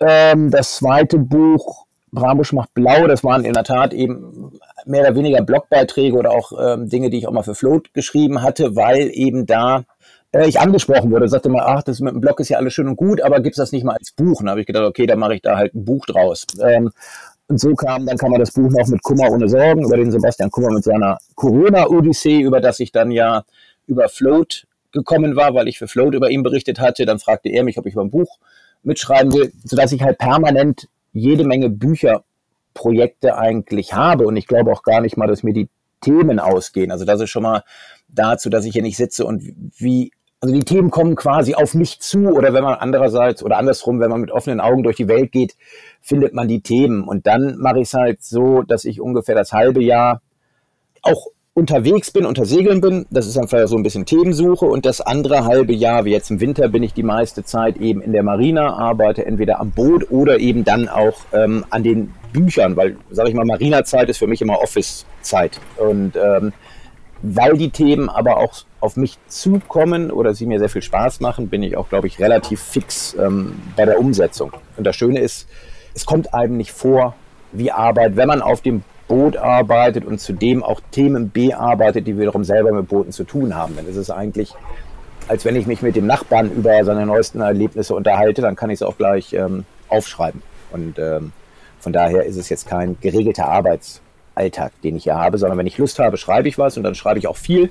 Ähm, 0.00 0.50
das 0.50 0.76
zweite 0.76 1.18
Buch 1.18 1.86
Bramusch 2.10 2.52
macht 2.52 2.72
blau, 2.74 3.06
das 3.06 3.22
waren 3.22 3.44
in 3.44 3.52
der 3.52 3.64
Tat 3.64 3.92
eben 3.92 4.58
mehr 4.86 5.02
oder 5.02 5.14
weniger 5.14 5.42
Blogbeiträge 5.42 6.16
oder 6.16 6.30
auch 6.30 6.52
ähm, 6.58 6.88
Dinge, 6.88 7.10
die 7.10 7.18
ich 7.18 7.26
auch 7.26 7.32
mal 7.32 7.42
für 7.42 7.54
Float 7.54 7.92
geschrieben 7.92 8.42
hatte, 8.42 8.76
weil 8.76 9.10
eben 9.12 9.46
da 9.46 9.84
äh, 10.32 10.48
ich 10.48 10.60
angesprochen 10.60 11.10
wurde, 11.10 11.28
sagte 11.28 11.48
mal, 11.48 11.64
ach, 11.66 11.82
das 11.82 12.00
mit 12.00 12.14
dem 12.14 12.20
Blog 12.20 12.40
ist 12.40 12.48
ja 12.48 12.58
alles 12.58 12.72
schön 12.72 12.88
und 12.88 12.96
gut, 12.96 13.20
aber 13.20 13.40
gibt's 13.40 13.58
das 13.58 13.72
nicht 13.72 13.84
mal 13.84 13.96
als 13.96 14.12
Buch? 14.12 14.40
Und 14.40 14.46
da 14.46 14.50
habe 14.52 14.60
ich 14.60 14.66
gedacht, 14.66 14.84
okay, 14.84 15.06
dann 15.06 15.18
mache 15.18 15.34
ich 15.34 15.42
da 15.42 15.56
halt 15.56 15.74
ein 15.74 15.84
Buch 15.84 16.06
draus. 16.06 16.46
Ähm, 16.62 16.90
und 17.48 17.58
so 17.58 17.74
kam, 17.74 18.06
dann 18.06 18.18
kam 18.18 18.30
man 18.30 18.40
das 18.40 18.52
Buch 18.52 18.70
noch 18.70 18.86
mit 18.88 19.02
Kummer 19.02 19.30
ohne 19.30 19.48
Sorgen, 19.48 19.84
über 19.84 19.96
den 19.96 20.10
Sebastian 20.10 20.50
Kummer 20.50 20.70
mit 20.70 20.84
seiner 20.84 21.18
Corona-Odyssee, 21.34 22.40
über 22.40 22.60
das 22.60 22.78
ich 22.80 22.92
dann 22.92 23.10
ja 23.10 23.44
über 23.86 24.08
Float 24.08 24.66
gekommen 24.92 25.34
war, 25.34 25.54
weil 25.54 25.66
ich 25.66 25.78
für 25.78 25.88
Float 25.88 26.14
über 26.14 26.30
ihn 26.30 26.42
berichtet 26.42 26.78
hatte. 26.78 27.06
Dann 27.06 27.18
fragte 27.18 27.48
er 27.48 27.64
mich, 27.64 27.78
ob 27.78 27.86
ich 27.86 27.94
über 27.94 28.02
ein 28.02 28.10
Buch 28.10 28.38
mitschreiben 28.82 29.32
will, 29.32 29.52
sodass 29.64 29.92
ich 29.92 30.02
halt 30.02 30.18
permanent 30.18 30.88
jede 31.12 31.44
Menge 31.44 31.70
Bücherprojekte 31.70 33.36
eigentlich 33.36 33.94
habe 33.94 34.26
und 34.26 34.36
ich 34.36 34.46
glaube 34.46 34.70
auch 34.70 34.82
gar 34.82 35.00
nicht 35.00 35.16
mal, 35.16 35.26
dass 35.26 35.42
mir 35.42 35.54
die 35.54 35.68
Themen 36.00 36.38
ausgehen. 36.38 36.92
Also 36.92 37.04
das 37.04 37.20
ist 37.20 37.30
schon 37.30 37.42
mal 37.42 37.64
dazu, 38.08 38.50
dass 38.50 38.66
ich 38.66 38.72
hier 38.72 38.82
nicht 38.82 38.96
sitze 38.96 39.24
und 39.24 39.42
wie, 39.78 40.12
also 40.40 40.54
die 40.54 40.64
Themen 40.64 40.90
kommen 40.90 41.16
quasi 41.16 41.54
auf 41.54 41.74
mich 41.74 42.00
zu 42.00 42.28
oder 42.28 42.54
wenn 42.54 42.62
man 42.62 42.74
andererseits 42.74 43.42
oder 43.42 43.58
andersrum, 43.58 44.00
wenn 44.00 44.10
man 44.10 44.20
mit 44.20 44.30
offenen 44.30 44.60
Augen 44.60 44.82
durch 44.84 44.96
die 44.96 45.08
Welt 45.08 45.32
geht, 45.32 45.56
findet 46.00 46.32
man 46.32 46.46
die 46.46 46.60
Themen 46.60 47.04
und 47.04 47.26
dann 47.26 47.56
mache 47.58 47.80
ich 47.80 47.88
es 47.88 47.94
halt 47.94 48.22
so, 48.22 48.62
dass 48.62 48.84
ich 48.84 49.00
ungefähr 49.00 49.34
das 49.34 49.52
halbe 49.52 49.82
Jahr 49.82 50.22
auch 51.02 51.26
unterwegs 51.58 52.12
bin, 52.12 52.24
unter 52.24 52.44
Segeln 52.44 52.80
bin. 52.80 53.06
Das 53.10 53.26
ist 53.26 53.36
einfach 53.36 53.66
so 53.66 53.76
ein 53.76 53.82
bisschen 53.82 54.06
Themensuche. 54.06 54.64
Und 54.64 54.86
das 54.86 55.00
andere 55.00 55.44
halbe 55.44 55.72
Jahr, 55.72 56.04
wie 56.04 56.12
jetzt 56.12 56.30
im 56.30 56.40
Winter, 56.40 56.68
bin 56.68 56.84
ich 56.84 56.94
die 56.94 57.02
meiste 57.02 57.42
Zeit 57.42 57.76
eben 57.78 58.00
in 58.00 58.12
der 58.12 58.22
Marina, 58.22 58.74
arbeite 58.74 59.26
entweder 59.26 59.58
am 59.58 59.72
Boot 59.72 60.08
oder 60.10 60.38
eben 60.38 60.64
dann 60.64 60.88
auch 60.88 61.18
ähm, 61.32 61.64
an 61.70 61.82
den 61.82 62.14
Büchern, 62.32 62.76
weil, 62.76 62.96
sage 63.10 63.30
ich 63.30 63.34
mal, 63.34 63.44
Marina-Zeit 63.44 64.08
ist 64.08 64.18
für 64.18 64.28
mich 64.28 64.40
immer 64.40 64.60
Office-Zeit. 64.60 65.60
Und 65.78 66.14
ähm, 66.16 66.52
weil 67.22 67.56
die 67.56 67.70
Themen 67.70 68.08
aber 68.08 68.36
auch 68.36 68.64
auf 68.80 68.96
mich 68.96 69.18
zukommen 69.26 70.10
oder 70.10 70.34
sie 70.34 70.46
mir 70.46 70.58
sehr 70.58 70.68
viel 70.68 70.82
Spaß 70.82 71.20
machen, 71.20 71.48
bin 71.48 71.62
ich 71.62 71.76
auch, 71.76 71.88
glaube 71.88 72.06
ich, 72.06 72.18
relativ 72.20 72.60
fix 72.60 73.14
ähm, 73.14 73.54
bei 73.76 73.84
der 73.84 73.98
Umsetzung. 73.98 74.52
Und 74.76 74.86
das 74.86 74.96
Schöne 74.96 75.20
ist, 75.20 75.48
es 75.94 76.06
kommt 76.06 76.32
einem 76.32 76.56
nicht 76.56 76.72
vor 76.72 77.14
wie 77.52 77.72
Arbeit, 77.72 78.16
wenn 78.16 78.28
man 78.28 78.42
auf 78.42 78.60
dem 78.60 78.82
Boot 79.08 79.36
arbeitet 79.36 80.04
und 80.04 80.20
zudem 80.20 80.62
auch 80.62 80.80
Themen 80.90 81.30
bearbeitet, 81.30 82.06
die 82.06 82.18
wiederum 82.18 82.44
selber 82.44 82.72
mit 82.72 82.88
Booten 82.88 83.10
zu 83.10 83.24
tun 83.24 83.54
haben. 83.54 83.74
Denn 83.74 83.86
es 83.88 83.96
ist 83.96 84.10
eigentlich, 84.10 84.54
als 85.26 85.44
wenn 85.44 85.56
ich 85.56 85.66
mich 85.66 85.82
mit 85.82 85.96
dem 85.96 86.06
Nachbarn 86.06 86.52
über 86.52 86.84
seine 86.84 87.06
neuesten 87.06 87.40
Erlebnisse 87.40 87.94
unterhalte, 87.94 88.42
dann 88.42 88.54
kann 88.54 88.70
ich 88.70 88.76
es 88.76 88.82
auch 88.82 88.98
gleich 88.98 89.32
ähm, 89.32 89.64
aufschreiben. 89.88 90.42
Und 90.70 90.98
ähm, 90.98 91.32
von 91.80 91.92
daher 91.92 92.24
ist 92.26 92.36
es 92.36 92.48
jetzt 92.50 92.68
kein 92.68 92.98
geregelter 93.00 93.48
Arbeitsalltag, 94.38 94.72
den 94.82 94.96
ich 94.96 95.04
hier 95.04 95.16
habe, 95.16 95.38
sondern 95.38 95.58
wenn 95.58 95.66
ich 95.66 95.78
Lust 95.78 95.98
habe, 95.98 96.16
schreibe 96.16 96.48
ich 96.48 96.58
was 96.58 96.76
und 96.76 96.84
dann 96.84 96.94
schreibe 96.94 97.18
ich 97.18 97.26
auch 97.26 97.36
viel. 97.36 97.70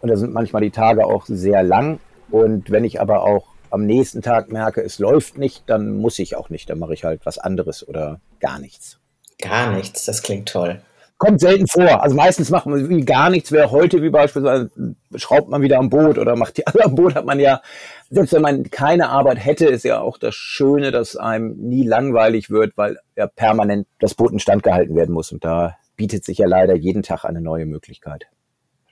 Und 0.00 0.08
da 0.08 0.16
sind 0.16 0.32
manchmal 0.32 0.62
die 0.62 0.70
Tage 0.70 1.04
auch 1.06 1.26
sehr 1.26 1.62
lang. 1.62 2.00
Und 2.30 2.70
wenn 2.70 2.84
ich 2.84 3.00
aber 3.00 3.22
auch 3.22 3.48
am 3.70 3.84
nächsten 3.84 4.22
Tag 4.22 4.50
merke, 4.50 4.82
es 4.82 4.98
läuft 4.98 5.36
nicht, 5.36 5.64
dann 5.66 5.96
muss 5.96 6.18
ich 6.18 6.36
auch 6.36 6.48
nicht. 6.48 6.70
Dann 6.70 6.78
mache 6.78 6.94
ich 6.94 7.04
halt 7.04 7.20
was 7.24 7.38
anderes 7.38 7.86
oder 7.86 8.20
gar 8.40 8.58
nichts. 8.58 8.98
Gar 9.40 9.72
nichts, 9.72 10.04
das 10.06 10.22
klingt 10.22 10.48
toll. 10.48 10.80
Kommt 11.18 11.40
selten 11.40 11.66
vor. 11.66 12.02
Also 12.02 12.16
meistens 12.16 12.48
macht 12.48 12.64
man 12.64 13.04
gar 13.04 13.28
nichts. 13.28 13.52
Wer 13.52 13.70
heute 13.70 14.02
wie 14.02 14.08
beispielsweise 14.08 14.70
schraubt 15.16 15.50
man 15.50 15.60
wieder 15.60 15.78
am 15.78 15.90
Boot 15.90 16.16
oder 16.16 16.34
macht 16.34 16.56
die 16.56 16.66
alle 16.66 16.86
am 16.86 16.94
Boot, 16.94 17.14
hat 17.14 17.26
man 17.26 17.38
ja, 17.38 17.60
selbst 18.08 18.32
wenn 18.32 18.40
man 18.40 18.70
keine 18.70 19.10
Arbeit 19.10 19.44
hätte, 19.44 19.66
ist 19.66 19.84
ja 19.84 20.00
auch 20.00 20.16
das 20.16 20.34
Schöne, 20.34 20.92
dass 20.92 21.16
einem 21.16 21.56
nie 21.58 21.86
langweilig 21.86 22.48
wird, 22.48 22.72
weil 22.76 22.98
ja 23.16 23.26
permanent 23.26 23.86
das 23.98 24.14
Boot 24.14 24.32
in 24.32 24.38
Stand 24.38 24.62
gehalten 24.62 24.96
werden 24.96 25.12
muss. 25.12 25.30
Und 25.30 25.44
da 25.44 25.76
bietet 26.00 26.24
sich 26.24 26.38
ja 26.38 26.46
leider 26.46 26.74
jeden 26.74 27.02
Tag 27.02 27.26
eine 27.26 27.42
neue 27.42 27.66
Möglichkeit. 27.66 28.24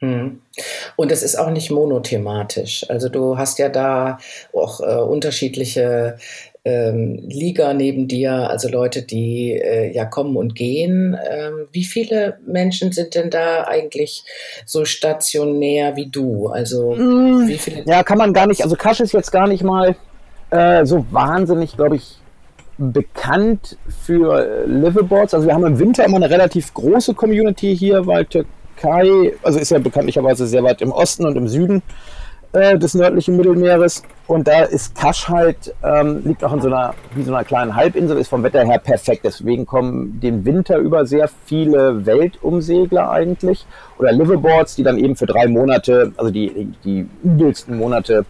Hm. 0.00 0.43
Und 0.97 1.11
es 1.11 1.23
ist 1.23 1.37
auch 1.37 1.49
nicht 1.49 1.71
monothematisch. 1.71 2.85
Also 2.91 3.09
du 3.09 3.38
hast 3.38 3.59
ja 3.59 3.71
da 3.71 4.19
auch 4.53 4.81
äh, 4.81 5.00
unterschiedliche 5.00 6.19
ähm, 6.67 7.19
Liga 7.27 7.73
neben 7.73 8.09
dir, 8.09 8.50
also 8.50 8.69
Leute, 8.69 9.00
die 9.00 9.55
äh, 9.55 9.91
ja 9.91 10.05
kommen 10.05 10.37
und 10.37 10.55
gehen. 10.55 11.17
Ähm, 11.31 11.67
wie 11.73 11.85
viele 11.85 12.38
Menschen 12.47 12.93
sind 12.93 13.15
denn 13.15 13.31
da 13.31 13.65
eigentlich 13.65 14.25
so 14.67 14.85
stationär 14.85 15.97
wie 15.97 16.11
du? 16.11 16.49
Also 16.49 16.95
mm, 16.95 17.49
wie 17.49 17.57
viele? 17.57 17.85
Ja, 17.87 18.03
kann 18.03 18.19
man 18.19 18.35
gar 18.35 18.47
nicht. 18.47 18.62
Also 18.62 18.77
Kasch 18.77 19.00
ist 19.00 19.15
jetzt 19.15 19.33
gar 19.33 19.49
nicht 19.49 19.65
mal 19.65 19.97
äh, 20.50 20.85
so 20.85 21.07
wahnsinnig, 21.11 21.75
glaube 21.75 21.97
ich, 21.97 22.17
bekannt 22.78 23.76
für 24.04 24.64
Liveaboards. 24.66 25.35
Also 25.35 25.47
wir 25.47 25.54
haben 25.54 25.66
im 25.66 25.78
Winter 25.78 26.04
immer 26.04 26.16
eine 26.16 26.30
relativ 26.30 26.73
große 26.75 27.14
Community 27.14 27.76
hier, 27.76 28.06
weil 28.06 28.25
Türkei, 28.25 29.35
also 29.42 29.58
ist 29.58 29.70
ja 29.70 29.78
bekanntlicherweise 29.78 30.47
sehr 30.47 30.62
weit 30.62 30.80
im 30.80 30.92
Osten 30.92 31.26
und 31.26 31.37
im 31.37 31.49
Süden 31.49 31.82
äh, 32.52 32.78
des 32.78 32.94
nördlichen 32.94 33.37
Mittelmeeres. 33.37 34.02
Und 34.26 34.47
da 34.47 34.62
ist 34.62 34.94
Kasch 34.94 35.28
halt, 35.28 35.75
ähm, 35.82 36.23
liegt 36.25 36.44
auch 36.44 36.52
in 36.52 36.61
so 36.61 36.68
einer, 36.68 36.94
wie 37.14 37.23
so 37.23 37.35
einer 37.35 37.44
kleinen 37.44 37.75
Halbinsel, 37.75 38.16
ist 38.16 38.28
vom 38.28 38.42
Wetter 38.42 38.64
her 38.64 38.78
perfekt. 38.78 39.25
Deswegen 39.25 39.66
kommen 39.66 40.20
den 40.20 40.44
Winter 40.44 40.78
über 40.78 41.06
sehr 41.06 41.28
viele 41.47 42.06
Weltumsegler 42.06 43.11
eigentlich 43.11 43.66
oder 43.99 44.12
Liveaboards, 44.12 44.76
die 44.76 44.82
dann 44.82 44.99
eben 44.99 45.16
für 45.16 45.26
drei 45.26 45.47
Monate, 45.47 46.12
also 46.16 46.30
die, 46.30 46.73
die 46.85 47.06
übelsten 47.25 47.76
Monate 47.76 48.25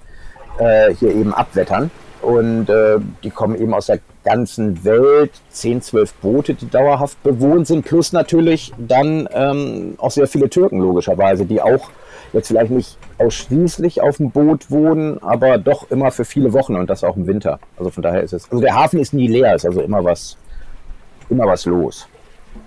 äh, 0.58 0.94
hier 0.94 1.14
eben 1.14 1.34
abwettern. 1.34 1.90
Und 2.22 2.68
äh, 2.68 2.98
die 3.22 3.30
kommen 3.30 3.56
eben 3.56 3.74
aus 3.74 3.86
der 3.86 4.00
ganzen 4.24 4.84
Welt, 4.84 5.30
10, 5.50 5.82
12 5.82 6.14
Boote, 6.14 6.54
die 6.54 6.68
dauerhaft 6.68 7.22
bewohnt 7.22 7.66
sind, 7.66 7.84
plus 7.84 8.12
natürlich 8.12 8.72
dann 8.78 9.28
ähm, 9.32 9.94
auch 9.98 10.10
sehr 10.10 10.26
viele 10.26 10.50
Türken 10.50 10.80
logischerweise, 10.80 11.44
die 11.44 11.60
auch 11.60 11.90
jetzt 12.32 12.48
vielleicht 12.48 12.70
nicht 12.70 12.98
ausschließlich 13.18 14.02
auf 14.02 14.18
dem 14.18 14.30
Boot 14.30 14.70
wohnen, 14.70 15.22
aber 15.22 15.58
doch 15.58 15.90
immer 15.90 16.10
für 16.10 16.24
viele 16.24 16.52
Wochen 16.52 16.76
und 16.76 16.90
das 16.90 17.04
auch 17.04 17.16
im 17.16 17.26
Winter. 17.26 17.58
Also 17.78 17.90
von 17.90 18.02
daher 18.02 18.22
ist 18.22 18.32
es, 18.32 18.50
also 18.50 18.60
der 18.62 18.74
Hafen 18.74 18.98
ist 19.00 19.14
nie 19.14 19.28
leer, 19.28 19.54
ist 19.54 19.64
also 19.64 19.80
immer 19.80 20.04
was, 20.04 20.36
immer 21.30 21.46
was 21.46 21.64
los. 21.64 22.06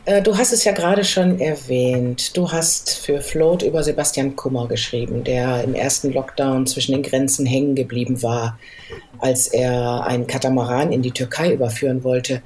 Äh, 0.06 0.22
du 0.22 0.38
hast 0.38 0.52
es 0.52 0.64
ja 0.64 0.72
gerade 0.72 1.04
schon 1.04 1.40
erwähnt. 1.40 2.36
Du 2.36 2.52
hast 2.52 2.98
für 2.98 3.22
Float 3.22 3.64
über 3.64 3.84
Sebastian 3.84 4.36
Kummer 4.36 4.68
geschrieben, 4.68 5.24
der 5.24 5.64
im 5.64 5.74
ersten 5.74 6.12
Lockdown 6.12 6.68
zwischen 6.68 6.94
den 6.94 7.04
Grenzen 7.04 7.46
hängen 7.46 7.76
geblieben 7.76 8.22
war, 8.24 8.58
als 9.20 9.48
er 9.48 10.06
einen 10.06 10.28
Katamaran 10.28 10.92
in 10.92 11.02
die 11.02 11.12
Türkei 11.12 11.54
überführen 11.54 12.04
wollte. 12.04 12.42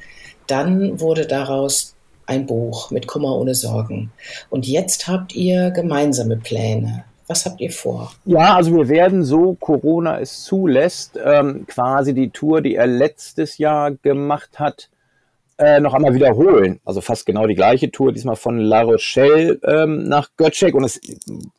Dann 0.47 0.99
wurde 0.99 1.25
daraus 1.25 1.95
ein 2.27 2.45
Buch 2.45 2.91
mit 2.91 3.07
Kummer 3.07 3.35
ohne 3.35 3.55
Sorgen. 3.55 4.11
Und 4.49 4.67
jetzt 4.67 5.07
habt 5.07 5.35
ihr 5.35 5.71
gemeinsame 5.71 6.37
Pläne. 6.37 7.05
Was 7.27 7.45
habt 7.45 7.59
ihr 7.59 7.71
vor? 7.71 8.11
Ja, 8.25 8.55
also 8.55 8.75
wir 8.75 8.87
werden 8.87 9.23
so, 9.23 9.55
Corona 9.59 10.19
es 10.19 10.43
zulässt, 10.43 11.17
ähm, 11.23 11.65
quasi 11.67 12.13
die 12.13 12.29
Tour, 12.29 12.61
die 12.61 12.75
er 12.75 12.85
letztes 12.85 13.57
Jahr 13.57 13.91
gemacht 13.91 14.59
hat, 14.59 14.89
äh, 15.57 15.79
noch 15.79 15.93
einmal 15.93 16.13
wiederholen. 16.13 16.79
Also 16.85 17.01
fast 17.01 17.25
genau 17.25 17.47
die 17.47 17.55
gleiche 17.55 17.91
Tour, 17.91 18.11
diesmal 18.11 18.35
von 18.35 18.59
La 18.59 18.81
Rochelle 18.81 19.59
ähm, 19.63 20.03
nach 20.03 20.29
Götschek 20.37 20.75
und 20.75 20.83
es 20.83 20.99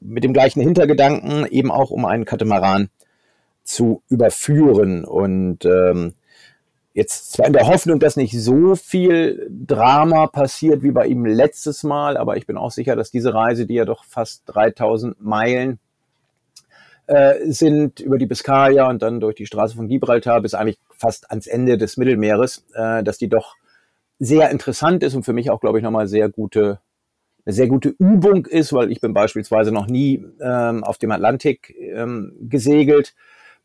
mit 0.00 0.24
dem 0.24 0.32
gleichen 0.32 0.60
Hintergedanken 0.60 1.46
eben 1.46 1.70
auch 1.70 1.90
um 1.90 2.04
einen 2.04 2.24
Katamaran 2.24 2.90
zu 3.64 4.02
überführen. 4.08 5.04
Und 5.04 5.64
ähm, 5.64 6.14
Jetzt 6.96 7.34
zwar 7.34 7.46
in 7.46 7.52
der 7.52 7.66
Hoffnung, 7.66 8.00
dass 8.00 8.16
nicht 8.16 8.32
so 8.32 8.74
viel 8.74 9.46
Drama 9.50 10.28
passiert 10.28 10.82
wie 10.82 10.92
bei 10.92 11.06
ihm 11.06 11.26
letztes 11.26 11.82
Mal, 11.82 12.16
aber 12.16 12.38
ich 12.38 12.46
bin 12.46 12.56
auch 12.56 12.70
sicher, 12.70 12.96
dass 12.96 13.10
diese 13.10 13.34
Reise, 13.34 13.66
die 13.66 13.74
ja 13.74 13.84
doch 13.84 14.02
fast 14.02 14.44
3000 14.46 15.20
Meilen 15.20 15.78
äh, 17.06 17.34
sind 17.52 18.00
über 18.00 18.16
die 18.16 18.24
Biskaya 18.24 18.88
und 18.88 19.02
dann 19.02 19.20
durch 19.20 19.34
die 19.34 19.44
Straße 19.44 19.76
von 19.76 19.88
Gibraltar 19.88 20.40
bis 20.40 20.54
eigentlich 20.54 20.78
fast 20.96 21.30
ans 21.30 21.46
Ende 21.46 21.76
des 21.76 21.98
Mittelmeeres, 21.98 22.64
äh, 22.72 23.02
dass 23.02 23.18
die 23.18 23.28
doch 23.28 23.56
sehr 24.18 24.50
interessant 24.50 25.02
ist 25.02 25.14
und 25.14 25.24
für 25.24 25.32
mich 25.32 25.50
auch, 25.50 25.60
glaube 25.60 25.78
ich, 25.78 25.84
nochmal 25.84 26.08
sehr 26.08 26.28
gute, 26.28 26.80
eine 27.44 27.52
sehr 27.52 27.68
gute 27.68 27.90
Übung 27.90 28.46
ist, 28.46 28.72
weil 28.72 28.90
ich 28.90 29.00
bin 29.00 29.12
beispielsweise 29.12 29.72
noch 29.72 29.86
nie 29.86 30.24
ähm, 30.40 30.84
auf 30.84 30.98
dem 30.98 31.10
Atlantik 31.10 31.74
ähm, 31.78 32.34
gesegelt. 32.40 33.14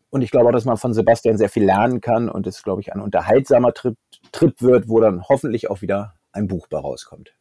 Und 0.10 0.22
ich 0.22 0.31
glaube 0.31 0.50
auch, 0.50 0.53
dass 0.53 0.65
man 0.65 0.77
von 0.77 0.93
Sebastian 0.93 1.38
sehr 1.38 1.50
viel 1.50 1.63
lernen 1.63 2.01
kann 2.01 2.27
und 2.29 2.46
es, 2.46 2.63
glaube 2.63 2.81
ich, 2.81 2.93
ein 2.93 3.00
unterhaltsamer 3.00 3.74
Trip, 3.74 3.96
Trip 4.34 4.62
wird, 4.62 4.89
wo 4.89 5.00
dann 5.00 5.24
hoffentlich 5.24 5.70
auch 5.70 5.81
wieder 5.81 6.15
ein 6.34 6.48
Buch 6.48 6.67
bei 6.67 6.77
rauskommt. 6.77 7.34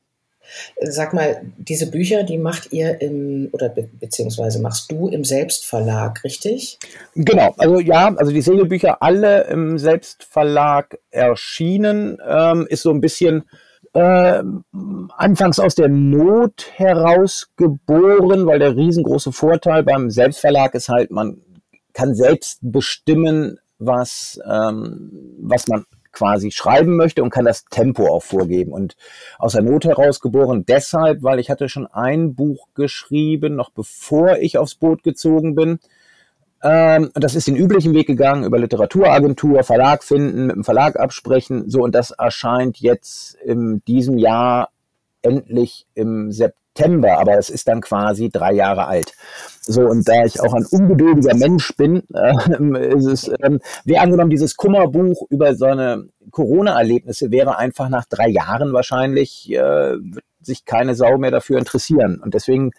Sag 0.81 1.13
mal, 1.15 1.43
diese 1.59 1.91
Bücher, 1.91 2.25
die 2.25 2.39
macht 2.39 2.73
ihr 2.73 3.01
im, 3.01 3.49
oder 3.53 3.69
be 3.69 3.89
beziehungsweise 4.01 4.61
machst 4.61 4.91
du 4.91 5.09
im 5.09 5.25
Selbstverlag, 5.25 6.25
richtig? 6.25 6.79
Genau, 7.15 7.55
also 7.59 7.79
ja, 7.79 8.15
also 8.17 8.33
die 8.33 8.43
Segelbücher 8.43 9.03
alle 9.03 9.45
im 9.45 9.79
Selbstverlag 9.79 10.99
erschienen, 11.11 12.19
ähm, 12.27 12.67
ist 12.69 12.83
so 12.83 12.91
ein 12.91 13.01
bisschen 13.01 13.45
äh, 13.93 14.43
anfangs 15.17 15.59
aus 15.59 15.75
der 15.75 15.89
Not 15.89 16.67
heraus 16.75 17.51
geboren, 17.57 18.47
weil 18.47 18.59
der 18.59 18.77
riesengroße 18.77 19.33
Vorteil 19.33 19.83
beim 19.83 20.11
Selbstverlag 20.11 20.75
ist 20.75 20.89
halt, 20.89 21.11
man 21.11 21.41
kann 21.93 22.15
selbst 22.15 22.59
bestimmen, 22.63 23.59
was, 23.79 24.41
ähm, 24.49 25.11
was 25.41 25.67
man 25.69 25.87
quasi 26.13 26.51
schreiben 26.51 26.97
möchte 26.97 27.23
und 27.23 27.31
kann 27.31 27.45
das 27.45 27.65
Tempo 27.65 28.07
auch 28.09 28.23
vorgeben. 28.23 28.73
Und 28.73 28.97
aus 29.39 29.53
der 29.53 29.63
Not 29.63 29.85
heraus 29.85 30.21
geboren 30.21 30.65
deshalb, 30.67 31.23
weil 31.23 31.39
ich 31.39 31.51
hatte 31.51 31.69
schon 31.69 31.87
ein 31.87 32.35
Buch 32.35 32.69
geschrieben, 32.75 33.57
noch 33.57 33.71
bevor 33.71 34.37
ich 34.39 34.59
aufs 34.59 34.75
Boot 34.75 35.03
gezogen 35.03 35.55
bin. 35.55 35.79
Ähm, 36.63 37.11
das 37.15 37.35
ist 37.35 37.49
den 37.49 37.57
üblichen 37.57 37.95
Weg 37.95 38.07
gegangen, 38.07 38.45
über 38.45 38.59
Literaturagentur, 38.59 39.63
Verlag 39.63 40.05
finden, 40.05 40.47
mit 40.47 40.57
dem 40.57 40.65
Verlag 40.65 40.99
absprechen. 40.99 41.71
So, 41.71 41.83
und 41.83 41.95
das 41.95 42.11
erscheint 42.11 42.79
jetzt 42.81 43.35
in 43.37 43.83
diesem 43.87 44.19
Jahr 44.19 44.71
endlich 45.23 45.87
im 45.95 46.33
September, 46.33 46.60
aber 46.79 47.39
es 47.39 47.51
ist 47.51 47.69
dann 47.69 47.81
quasi 47.81 48.31
drei 48.31 48.53
Jahre 48.53 48.87
alt. 48.87 49.13
So, 49.61 49.83
und 49.83 50.09
da 50.09 50.25
ich 50.25 50.41
auch 50.41 50.55
ein 50.55 50.67
ungeduldiger 50.67 51.35
Mensch 51.35 51.77
bin, 51.77 52.03
äh, 52.15 52.95
ist 52.97 53.07
es, 53.07 53.31
ähm, 53.43 53.61
wäre 53.85 54.03
angenommen, 54.03 54.31
dieses 54.31 54.57
Kummerbuch 54.57 55.27
über 55.31 55.55
seine 55.55 56.07
Corona-Erlebnisse 56.31 57.31
wäre 57.31 57.59
einfach 57.59 57.89
nach 57.89 58.07
drei 58.07 58.29
Jahren 58.29 58.73
wahrscheinlich, 58.73 59.51
äh, 59.53 59.97
sich 60.41 60.65
keine 60.65 60.95
Sau 60.95 61.19
mehr 61.19 61.31
dafür 61.31 61.59
interessieren. 61.59 62.21
Und 62.23 62.35
deswegen 62.35 62.71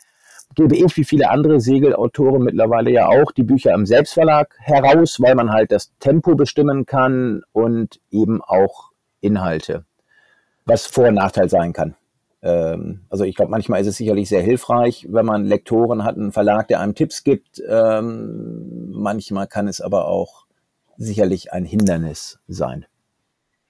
gebe 0.56 0.76
ich, 0.76 0.98
wie 0.98 1.06
viele 1.06 1.30
andere 1.30 1.60
Segelautoren 1.60 2.44
mittlerweile 2.44 2.92
ja 2.92 3.08
auch, 3.08 3.32
die 3.32 3.44
Bücher 3.44 3.74
im 3.74 3.86
Selbstverlag 3.86 4.56
heraus, 4.60 5.20
weil 5.20 5.36
man 5.36 5.52
halt 5.52 5.72
das 5.72 5.92
Tempo 6.00 6.36
bestimmen 6.36 6.86
kann 6.86 7.44
und 7.52 8.00
eben 8.10 8.42
auch 8.42 8.92
Inhalte, 9.22 9.86
was 10.66 10.88
Vor- 10.88 11.10
und 11.10 11.16
Nachteil 11.16 11.50
sein 11.50 11.74
kann. 11.74 11.96
Ähm, 12.44 13.02
also 13.10 13.24
ich 13.24 13.36
glaube, 13.36 13.52
manchmal 13.52 13.82
ist 13.82 13.88
es 13.88 13.98
sicherlich 13.98 14.30
sehr 14.30 14.42
hilfreich, 14.42 15.08
wenn 15.10 15.26
man 15.26 15.46
Lektoren 15.46 16.04
hat, 16.04 16.18
einen 16.18 16.32
Verlag, 16.32 16.68
der 16.68 16.80
einem 16.80 16.96
Tipps 16.96 17.24
gibt. 17.24 17.62
Ähm, 17.68 18.92
manchmal 18.92 19.48
kann 19.48 19.68
es 19.68 19.82
aber 19.82 20.08
auch 20.08 20.46
sicherlich 20.98 21.54
ein 21.54 21.66
Hindernis 21.66 22.40
sein. 22.48 22.86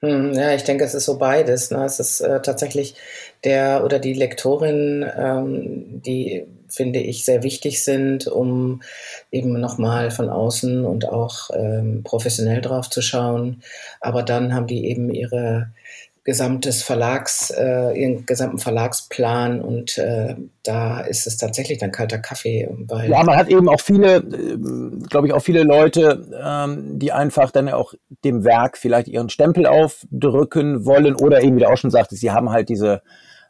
Hm, 0.04 0.34
ja, 0.34 0.56
ich 0.56 0.64
denke, 0.64 0.84
es 0.84 0.96
ist 0.96 1.06
so 1.06 1.20
beides. 1.20 1.70
Ne? 1.70 1.86
Es 1.86 2.00
ist 2.00 2.22
äh, 2.22 2.42
tatsächlich 2.42 2.96
der 3.44 3.84
oder 3.86 4.00
die 4.00 4.14
Lektorin, 4.14 5.06
ähm, 5.16 6.02
die 6.02 6.48
finde 6.68 7.00
ich 7.00 7.24
sehr 7.24 7.44
wichtig 7.44 7.84
sind, 7.84 8.28
um 8.28 8.82
eben 9.32 9.60
nochmal 9.60 10.10
von 10.10 10.30
außen 10.30 10.86
und 10.86 11.08
auch 11.08 11.52
ähm, 11.54 12.02
professionell 12.04 12.62
drauf 12.62 12.90
zu 12.90 13.02
schauen. 13.02 13.62
Aber 14.00 14.24
dann 14.24 14.56
haben 14.56 14.68
die 14.68 14.88
eben 14.88 15.12
ihre 15.12 15.72
gesamtes 16.24 16.84
Verlags, 16.84 17.50
äh, 17.50 18.00
ihren 18.00 18.28
gesamten 18.28 18.60
Verlagsplan 18.60 19.60
und 19.60 19.98
äh, 19.98 20.36
da 20.64 21.02
ist 21.02 21.26
es 21.26 21.38
tatsächlich 21.38 21.80
dann 21.80 21.92
kalter 21.92 22.20
Kaffee. 22.20 22.70
Ja, 23.08 23.24
man 23.24 23.36
hat 23.36 23.50
eben 23.50 23.68
auch 23.68 23.82
viele, 23.82 24.18
äh, 24.18 24.58
glaube 25.10 25.28
ich, 25.28 25.34
auch 25.34 25.42
viele 25.42 25.64
Leute, 25.64 26.28
ähm, 26.44 27.00
die 27.00 27.12
einfach 27.12 27.50
dann 27.50 27.70
auch 27.70 27.96
dem 28.24 28.44
Werk 28.44 28.78
vielleicht 28.78 29.08
ihren 29.08 29.30
Stempel 29.30 29.66
aufdrücken 29.66 30.86
wollen 30.86 31.16
oder 31.16 31.42
eben, 31.42 31.56
wie 31.56 31.62
du 31.62 31.70
auch 31.70 31.78
schon 31.78 31.92
sagtest, 31.92 32.22
sie 32.22 32.32
haben 32.32 32.52
halt 32.52 32.70
diese 32.70 33.02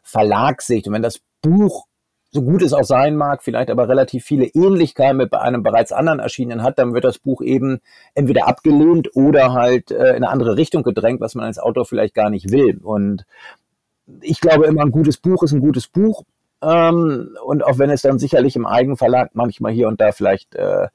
Verlagssicht 0.02 0.86
und 0.86 0.94
wenn 0.94 1.02
das 1.02 1.20
Buch 1.42 1.86
so 2.32 2.40
gut 2.42 2.62
es 2.62 2.72
auch 2.72 2.84
sein 2.84 3.14
mag, 3.14 3.42
vielleicht 3.42 3.70
aber 3.70 3.88
relativ 3.88 4.24
viele 4.24 4.46
Ähnlichkeiten 4.46 5.18
mit 5.18 5.34
einem 5.34 5.62
bereits 5.62 5.92
anderen 5.92 6.18
erschienenen 6.18 6.62
hat, 6.62 6.78
dann 6.78 6.94
wird 6.94 7.04
das 7.04 7.18
Buch 7.18 7.42
eben 7.42 7.80
entweder 8.14 8.48
abgelehnt 8.48 9.14
oder 9.14 9.52
halt 9.52 9.90
äh, 9.90 10.10
in 10.10 10.16
eine 10.16 10.30
andere 10.30 10.56
Richtung 10.56 10.82
gedrängt, 10.82 11.20
was 11.20 11.34
man 11.34 11.44
als 11.44 11.58
Autor 11.58 11.84
vielleicht 11.84 12.14
gar 12.14 12.30
nicht 12.30 12.50
will. 12.50 12.80
Und 12.82 13.26
ich 14.22 14.40
glaube 14.40 14.66
immer, 14.66 14.82
ein 14.82 14.90
gutes 14.90 15.18
Buch 15.18 15.42
ist 15.42 15.52
ein 15.52 15.60
gutes 15.60 15.88
Buch. 15.88 16.24
Ähm, 16.62 17.36
und 17.44 17.64
auch 17.64 17.78
wenn 17.78 17.90
es 17.90 18.02
dann 18.02 18.18
sicherlich 18.18 18.56
im 18.56 18.66
Eigenverlag 18.66 19.32
manchmal 19.34 19.72
hier 19.72 19.88
und 19.88 20.00
da 20.00 20.12
vielleicht 20.12 20.54
äh, 20.54 20.88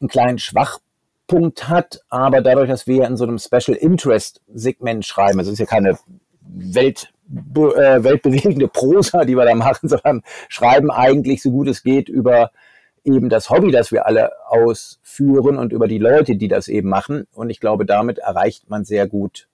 einen 0.00 0.08
kleinen 0.08 0.38
Schwachpunkt 0.38 1.68
hat, 1.68 2.00
aber 2.08 2.40
dadurch, 2.40 2.70
dass 2.70 2.86
wir 2.86 3.06
in 3.06 3.18
so 3.18 3.24
einem 3.24 3.38
Special 3.38 3.76
Interest 3.76 4.40
Segment 4.54 5.04
schreiben, 5.04 5.38
also 5.38 5.50
es 5.50 5.60
ist 5.60 5.60
ja 5.60 5.66
keine 5.66 5.98
Welt 6.40 7.12
äh, 7.30 8.04
weltbewegende 8.04 8.68
Prosa, 8.68 9.24
die 9.24 9.36
wir 9.36 9.44
da 9.44 9.54
machen, 9.54 9.88
sondern 9.88 10.22
schreiben 10.48 10.90
eigentlich 10.90 11.42
so 11.42 11.50
gut 11.50 11.68
es 11.68 11.82
geht 11.82 12.08
über 12.08 12.50
eben 13.04 13.28
das 13.28 13.50
Hobby, 13.50 13.70
das 13.70 13.92
wir 13.92 14.06
alle 14.06 14.32
ausführen 14.48 15.58
und 15.58 15.72
über 15.72 15.88
die 15.88 15.98
Leute, 15.98 16.36
die 16.36 16.48
das 16.48 16.68
eben 16.68 16.88
machen. 16.88 17.26
Und 17.32 17.50
ich 17.50 17.60
glaube, 17.60 17.86
damit 17.86 18.18
erreicht 18.18 18.68
man 18.68 18.84
sehr 18.84 19.06
gut 19.06 19.48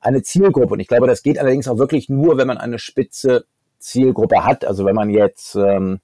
eine 0.00 0.22
Zielgruppe. 0.22 0.74
Und 0.74 0.80
ich 0.80 0.88
glaube, 0.88 1.06
das 1.06 1.22
geht 1.22 1.38
allerdings 1.38 1.68
auch 1.68 1.78
wirklich 1.78 2.08
nur, 2.08 2.38
wenn 2.38 2.46
man 2.46 2.58
eine 2.58 2.78
spitze 2.78 3.44
Zielgruppe 3.78 4.44
hat. 4.44 4.64
Also 4.64 4.84
wenn 4.84 4.94
man 4.94 5.10
jetzt 5.10 5.54
ähm, 5.54 6.00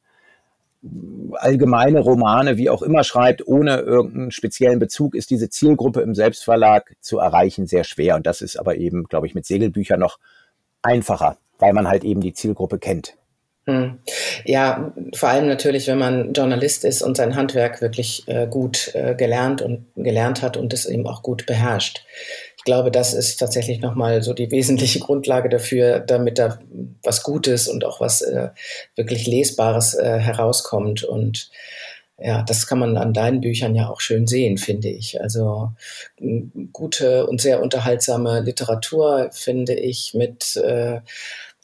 allgemeine 1.35 2.01
Romane, 2.01 2.57
wie 2.57 2.71
auch 2.71 2.83
immer 2.83 3.05
schreibt, 3.05 3.47
ohne 3.47 3.79
irgendeinen 3.79 4.31
speziellen 4.31 4.79
Bezug, 4.79 5.15
ist 5.15 5.31
diese 5.31 5.49
Zielgruppe 5.49 6.01
im 6.01 6.15
Selbstverlag 6.15 6.95
zu 7.01 7.19
erreichen 7.19 7.67
sehr 7.67 7.85
schwer. 7.85 8.17
Und 8.17 8.27
das 8.27 8.43
ist 8.43 8.57
aber 8.59 8.77
eben, 8.77 9.05
glaube 9.05 9.27
ich, 9.27 9.35
mit 9.35 9.47
Segelbüchern 9.47 10.01
noch 10.01 10.19
einfacher, 10.85 11.37
weil 11.59 11.73
man 11.73 11.89
halt 11.89 12.05
eben 12.05 12.21
die 12.21 12.35
Zielgruppe 12.35 12.79
kennt. 12.79 13.17
Hm. 13.67 13.99
Ja, 14.45 14.93
vor 15.15 15.31
allem 15.31 15.49
natürlich, 15.49 15.87
wenn 15.87 15.97
man 15.97 16.35
Journalist 16.35 16.85
ist 16.85 17.01
und 17.01 17.17
sein 17.17 17.35
Handwerk 17.35 17.81
wirklich 17.81 18.29
äh, 18.29 18.47
gut 18.47 18.95
äh, 18.95 19.15
gelernt 19.15 19.63
und 19.63 19.87
gelernt 19.97 20.43
hat 20.43 20.59
und 20.59 20.75
es 20.75 20.85
eben 20.85 21.07
auch 21.07 21.23
gut 21.23 21.47
beherrscht. 21.47 22.05
Ich 22.59 22.65
glaube, 22.65 22.91
das 22.91 23.15
ist 23.15 23.39
tatsächlich 23.39 23.81
nochmal 23.81 24.23
so 24.23 24.35
die 24.35 24.51
wesentliche 24.51 25.01
Grundlage 25.01 25.49
dafür, 25.49 26.01
damit 26.01 26.39
da 26.39 26.59
was 27.03 27.23
Gutes 27.23 27.67
und 27.67 27.87
auch 27.87 28.01
was 28.01 28.21
äh, 28.21 28.51
wirklich 28.97 29.27
Lesbares 29.27 29.95
äh, 29.95 30.19
herauskommt. 30.19 31.03
Und 31.03 31.51
ja, 32.19 32.43
das 32.43 32.67
kann 32.67 32.79
man 32.79 32.97
an 32.97 33.13
deinen 33.13 33.41
Büchern 33.41 33.75
ja 33.75 33.89
auch 33.89 34.01
schön 34.01 34.27
sehen, 34.27 34.57
finde 34.57 34.89
ich. 34.89 35.21
Also 35.21 35.73
gute 36.73 37.27
und 37.27 37.41
sehr 37.41 37.61
unterhaltsame 37.61 38.41
Literatur, 38.41 39.31
finde 39.33 39.75
ich, 39.75 40.15
mit 40.15 40.57
äh, 40.57 41.01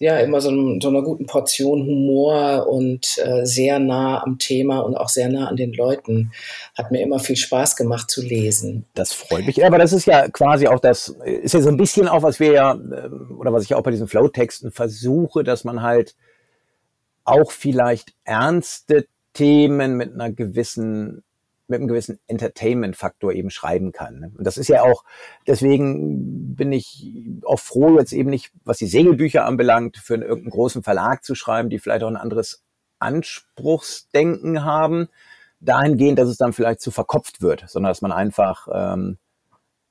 ja 0.00 0.18
immer 0.18 0.40
so, 0.40 0.50
so, 0.80 0.88
einer 0.88 1.02
guten 1.02 1.26
Portion 1.26 1.86
Humor 1.86 2.66
und 2.66 3.18
äh, 3.18 3.44
sehr 3.44 3.78
nah 3.78 4.22
am 4.24 4.38
Thema 4.38 4.80
und 4.80 4.96
auch 4.96 5.10
sehr 5.10 5.28
nah 5.28 5.46
an 5.46 5.56
den 5.56 5.72
Leuten. 5.72 6.32
Hat 6.76 6.90
mir 6.90 7.02
immer 7.02 7.20
viel 7.20 7.36
Spaß 7.36 7.76
gemacht 7.76 8.10
zu 8.10 8.22
lesen. 8.22 8.86
Das 8.94 9.12
freut 9.12 9.46
mich. 9.46 9.64
Aber 9.64 9.78
das 9.78 9.92
ist 9.92 10.06
ja 10.06 10.28
quasi 10.28 10.66
auch 10.66 10.80
das, 10.80 11.14
ist 11.24 11.54
ja 11.54 11.60
so 11.60 11.68
ein 11.68 11.76
bisschen 11.76 12.08
auch, 12.08 12.22
was 12.22 12.40
wir 12.40 12.52
ja, 12.52 12.72
ähm, 12.72 13.36
oder 13.38 13.52
was 13.52 13.62
ich 13.62 13.74
auch 13.74 13.82
bei 13.82 13.90
diesen 13.92 14.08
Flow-Texten 14.08 14.72
versuche, 14.72 15.44
dass 15.44 15.64
man 15.64 15.82
halt 15.82 16.16
auch 17.24 17.52
vielleicht 17.52 18.14
ernste 18.24 19.06
Themen 19.32 19.96
mit 19.96 20.12
einer 20.12 20.30
gewissen 20.30 21.22
mit 21.70 21.78
einem 21.78 21.88
gewissen 21.88 22.18
Entertainment-Faktor 22.26 23.32
eben 23.32 23.48
schreiben 23.48 23.92
kann. 23.92 24.18
Ne? 24.18 24.32
Und 24.36 24.44
das 24.44 24.58
ist 24.58 24.68
ja 24.68 24.82
auch, 24.82 25.04
deswegen 25.46 26.56
bin 26.56 26.72
ich 26.72 27.12
auch 27.44 27.60
froh, 27.60 27.98
jetzt 27.98 28.12
eben 28.12 28.28
nicht, 28.28 28.50
was 28.64 28.78
die 28.78 28.88
Segelbücher 28.88 29.46
anbelangt, 29.46 29.96
für 29.96 30.14
einen, 30.14 30.24
irgendeinen 30.24 30.50
großen 30.50 30.82
Verlag 30.82 31.24
zu 31.24 31.36
schreiben, 31.36 31.70
die 31.70 31.78
vielleicht 31.78 32.02
auch 32.02 32.08
ein 32.08 32.16
anderes 32.16 32.64
Anspruchsdenken 32.98 34.64
haben, 34.64 35.08
dahingehend, 35.60 36.18
dass 36.18 36.28
es 36.28 36.36
dann 36.36 36.52
vielleicht 36.52 36.80
zu 36.80 36.90
verkopft 36.90 37.40
wird, 37.40 37.64
sondern 37.68 37.90
dass 37.90 38.02
man 38.02 38.12
einfach 38.12 38.66
ähm, 38.72 39.18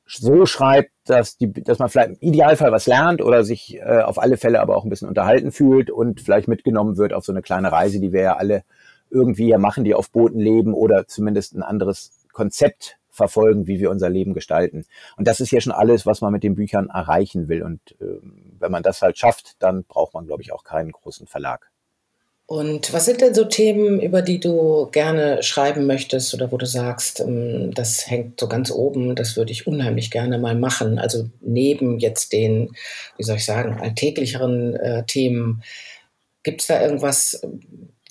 so 0.06 0.46
schreibt, 0.46 0.92
dass, 1.06 1.38
die, 1.38 1.52
dass 1.52 1.80
man 1.80 1.90
vielleicht 1.90 2.10
im 2.10 2.18
Idealfall 2.20 2.72
was 2.72 2.88
lernt 2.88 3.22
oder 3.22 3.44
sich 3.44 3.78
äh, 3.78 4.02
auf 4.02 4.20
alle 4.20 4.38
Fälle 4.38 4.60
aber 4.60 4.76
auch 4.76 4.84
ein 4.84 4.90
bisschen 4.90 5.08
unterhalten 5.08 5.52
fühlt 5.52 5.92
und 5.92 6.22
vielleicht 6.22 6.48
mitgenommen 6.48 6.98
wird 6.98 7.14
auf 7.14 7.24
so 7.24 7.32
eine 7.32 7.42
kleine 7.42 7.72
Reise, 7.72 8.00
die 8.00 8.12
wir 8.12 8.22
ja 8.22 8.36
alle 8.36 8.64
irgendwie 9.10 9.48
ja 9.48 9.58
machen, 9.58 9.84
die 9.84 9.94
auf 9.94 10.12
Booten 10.12 10.40
leben 10.40 10.74
oder 10.74 11.08
zumindest 11.08 11.56
ein 11.56 11.64
anderes 11.64 12.12
Konzept 12.32 12.98
verfolgen, 13.10 13.68
wie 13.68 13.80
wir 13.80 13.92
unser 13.92 14.10
Leben 14.10 14.34
gestalten. 14.34 14.86
Und 15.18 15.28
das 15.28 15.40
ist 15.40 15.52
ja 15.52 15.60
schon 15.60 15.74
alles, 15.74 16.06
was 16.06 16.22
man 16.22 16.32
mit 16.32 16.44
den 16.44 16.56
Büchern 16.56 16.88
erreichen 16.88 17.50
will. 17.50 17.64
Und 17.64 17.80
äh, 18.00 18.20
wenn 18.60 18.72
man 18.72 18.84
das 18.84 19.02
halt 19.02 19.18
schafft, 19.18 19.56
dann 19.60 19.84
braucht 19.84 20.14
man, 20.14 20.26
glaube 20.26 20.42
ich, 20.42 20.54
auch 20.54 20.64
keinen 20.64 20.92
großen 20.92 21.28
Verlag. 21.28 21.70
Und 22.50 22.94
was 22.94 23.06
sind 23.06 23.22
denn 23.22 23.36
so 23.36 23.46
Themen, 23.46 24.02
über 24.02 24.24
die 24.24 24.40
du 24.40 24.88
gerne 24.92 25.44
schreiben 25.44 25.86
möchtest 25.86 26.34
oder 26.34 26.52
wo 26.52 26.58
du 26.58 26.66
sagst, 26.66 27.20
ähm, 27.20 27.72
das 27.76 28.10
hängt 28.10 28.40
so 28.40 28.48
ganz 28.48 28.72
oben, 28.72 29.16
das 29.16 29.38
würde 29.38 29.52
ich 29.52 29.68
unheimlich 29.68 30.10
gerne 30.10 30.40
mal 30.40 30.56
machen? 30.56 30.98
Also 30.98 31.30
neben 31.42 32.00
jetzt 32.00 32.34
den, 32.34 32.72
wie 33.18 33.24
soll 33.24 33.36
ich 33.36 33.46
sagen, 33.46 33.80
alltäglicheren 33.80 34.76
äh, 34.78 35.06
Themen, 35.06 35.62
gibt 36.42 36.62
es 36.62 36.68
da 36.68 36.82
irgendwas, 36.82 37.40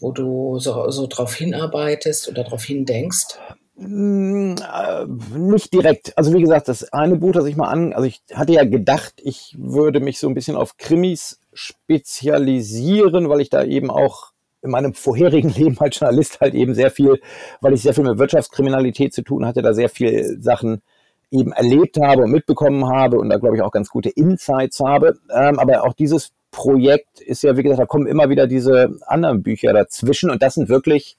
wo 0.00 0.12
du 0.12 0.58
so, 0.58 0.90
so 0.90 1.06
drauf 1.06 1.34
hinarbeitest 1.34 2.28
oder 2.28 2.44
darauf 2.44 2.64
hindenkst? 2.64 3.38
Mm, 3.76 4.54
äh, 4.56 5.06
nicht 5.37 5.72
direkt. 5.72 6.16
Also 6.18 6.32
wie 6.34 6.40
gesagt, 6.40 6.68
das 6.68 6.92
eine 6.92 7.16
Buch, 7.16 7.32
das 7.32 7.46
ich 7.46 7.56
mal 7.56 7.68
an, 7.68 7.92
also 7.92 8.06
ich 8.06 8.22
hatte 8.34 8.52
ja 8.52 8.64
gedacht, 8.64 9.14
ich 9.22 9.54
würde 9.58 10.00
mich 10.00 10.18
so 10.18 10.28
ein 10.28 10.34
bisschen 10.34 10.56
auf 10.56 10.76
Krimis 10.76 11.40
spezialisieren, 11.52 13.28
weil 13.28 13.40
ich 13.40 13.50
da 13.50 13.62
eben 13.62 13.90
auch 13.90 14.32
in 14.62 14.70
meinem 14.70 14.94
vorherigen 14.94 15.50
Leben 15.54 15.78
als 15.78 15.98
Journalist 15.98 16.40
halt 16.40 16.54
eben 16.54 16.74
sehr 16.74 16.90
viel, 16.90 17.20
weil 17.61 17.72
ich 17.72 17.82
sehr 17.82 17.94
viel 17.94 18.04
mit 18.04 18.18
Wirtschaftskriminalität 18.18 19.14
zu 19.14 19.22
tun 19.22 19.46
hatte, 19.46 19.62
da 19.62 19.72
sehr 19.72 19.88
viel 19.88 20.40
Sachen 20.40 20.82
eben 21.30 21.52
erlebt 21.52 21.98
habe 22.00 22.22
und 22.22 22.32
mitbekommen 22.32 22.88
habe 22.88 23.18
und 23.18 23.28
da 23.28 23.37
glaube 23.37 23.56
ich 23.56 23.62
auch 23.62 23.70
ganz 23.70 23.90
gute 23.90 24.08
Insights 24.08 24.80
habe. 24.80 25.18
Ähm, 25.30 25.58
aber 25.58 25.84
auch 25.84 25.92
dieses 25.92 26.32
Projekt 26.50 27.20
ist 27.20 27.42
ja, 27.42 27.56
wie 27.56 27.62
gesagt, 27.62 27.80
da 27.80 27.87
kommen 27.87 28.06
immer 28.06 28.28
wieder 28.30 28.46
diese 28.46 28.96
anderen 29.06 29.42
Bücher 29.42 29.72
dazwischen 29.72 30.30
und 30.30 30.42
das 30.42 30.54
sind 30.54 30.68
wirklich 30.68 31.16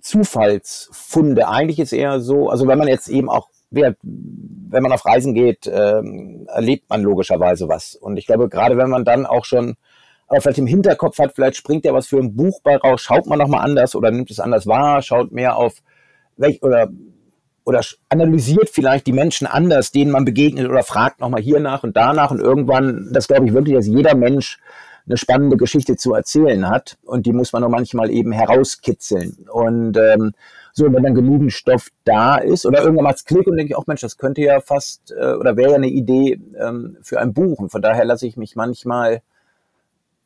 Zufallsfunde. 0.00 1.48
Eigentlich 1.48 1.78
ist 1.78 1.92
eher 1.92 2.20
so, 2.20 2.48
also 2.48 2.66
wenn 2.66 2.78
man 2.78 2.88
jetzt 2.88 3.08
eben 3.08 3.28
auch, 3.28 3.48
wenn 3.70 3.96
man 4.70 4.92
auf 4.92 5.04
Reisen 5.06 5.34
geht, 5.34 5.70
ähm, 5.72 6.46
erlebt 6.48 6.90
man 6.90 7.02
logischerweise 7.02 7.68
was. 7.68 7.94
Und 7.94 8.16
ich 8.16 8.26
glaube, 8.26 8.48
gerade 8.48 8.76
wenn 8.76 8.90
man 8.90 9.04
dann 9.04 9.26
auch 9.26 9.44
schon 9.44 9.76
aber 10.32 10.40
vielleicht 10.40 10.58
im 10.58 10.66
Hinterkopf 10.66 11.18
hat, 11.18 11.34
vielleicht 11.34 11.56
springt 11.56 11.84
ja 11.84 11.92
was 11.92 12.06
für 12.06 12.18
ein 12.18 12.34
Buch 12.34 12.60
bei 12.62 12.76
raus, 12.76 13.02
schaut 13.02 13.26
man 13.26 13.38
nochmal 13.38 13.64
anders 13.64 13.94
oder 13.94 14.10
nimmt 14.10 14.30
es 14.30 14.40
anders 14.40 14.66
wahr, 14.66 15.02
schaut 15.02 15.30
mehr 15.30 15.56
auf 15.56 15.82
welch 16.38 16.62
oder 16.62 16.88
oder 17.64 17.80
analysiert 18.08 18.70
vielleicht 18.70 19.06
die 19.06 19.12
Menschen 19.12 19.46
anders, 19.46 19.92
denen 19.92 20.10
man 20.10 20.24
begegnet 20.24 20.68
oder 20.68 20.82
fragt 20.82 21.20
nochmal 21.20 21.42
hier 21.42 21.60
nach 21.60 21.82
und 21.82 21.96
danach 21.96 22.30
und 22.30 22.40
irgendwann, 22.40 23.10
das 23.12 23.28
glaube 23.28 23.46
ich 23.46 23.52
wirklich, 23.52 23.76
dass 23.76 23.86
jeder 23.86 24.14
Mensch 24.14 24.58
eine 25.06 25.16
spannende 25.16 25.56
Geschichte 25.56 25.96
zu 25.96 26.14
erzählen 26.14 26.68
hat 26.68 26.96
und 27.04 27.26
die 27.26 27.32
muss 27.32 27.52
man 27.52 27.62
noch 27.62 27.68
manchmal 27.68 28.10
eben 28.10 28.32
herauskitzeln 28.32 29.46
und 29.50 29.96
ähm, 29.96 30.32
so, 30.74 30.90
wenn 30.90 31.02
dann 31.02 31.14
genügend 31.14 31.52
Stoff 31.52 31.88
da 32.04 32.36
ist 32.36 32.64
oder 32.64 32.82
irgendwann 32.82 33.04
macht 33.04 33.16
es 33.16 33.24
Klick 33.24 33.46
und 33.46 33.56
denke 33.56 33.72
ich 33.72 33.76
auch, 33.76 33.86
Mensch, 33.86 34.00
das 34.00 34.16
könnte 34.16 34.40
ja 34.40 34.60
fast 34.60 35.12
äh, 35.12 35.34
oder 35.34 35.56
wäre 35.56 35.72
ja 35.72 35.76
eine 35.76 35.88
Idee 35.88 36.40
ähm, 36.58 36.96
für 37.02 37.20
ein 37.20 37.34
Buch 37.34 37.58
und 37.58 37.70
von 37.70 37.82
daher 37.82 38.04
lasse 38.04 38.26
ich 38.26 38.36
mich 38.36 38.56
manchmal 38.56 39.22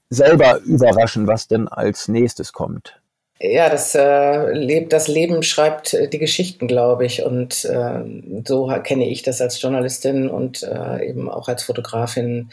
selber 0.09 0.61
überraschen, 0.61 1.27
was 1.27 1.49
denn 1.49 1.67
als 1.69 2.09
nächstes 2.09 2.53
kommt. 2.53 3.01
Ja, 3.39 3.69
das, 3.69 3.95
äh, 3.95 4.87
das 4.87 5.09
Leben 5.09 5.43
schreibt 5.43 5.93
äh, 5.93 6.09
die 6.09 6.19
Geschichten, 6.19 6.69
glaube 6.69 7.05
ich. 7.05 7.23
Und 7.23 7.67
äh, 7.67 8.01
so 8.47 8.73
kenne 8.83 9.09
ich 9.09 9.23
das 9.23 9.43
als 9.43 9.61
Journalistin 9.61 10.31
und 10.31 10.63
äh, 10.63 11.07
eben 11.07 11.29
auch 11.29 11.49
als 11.49 11.63
Fotografin 11.63 12.51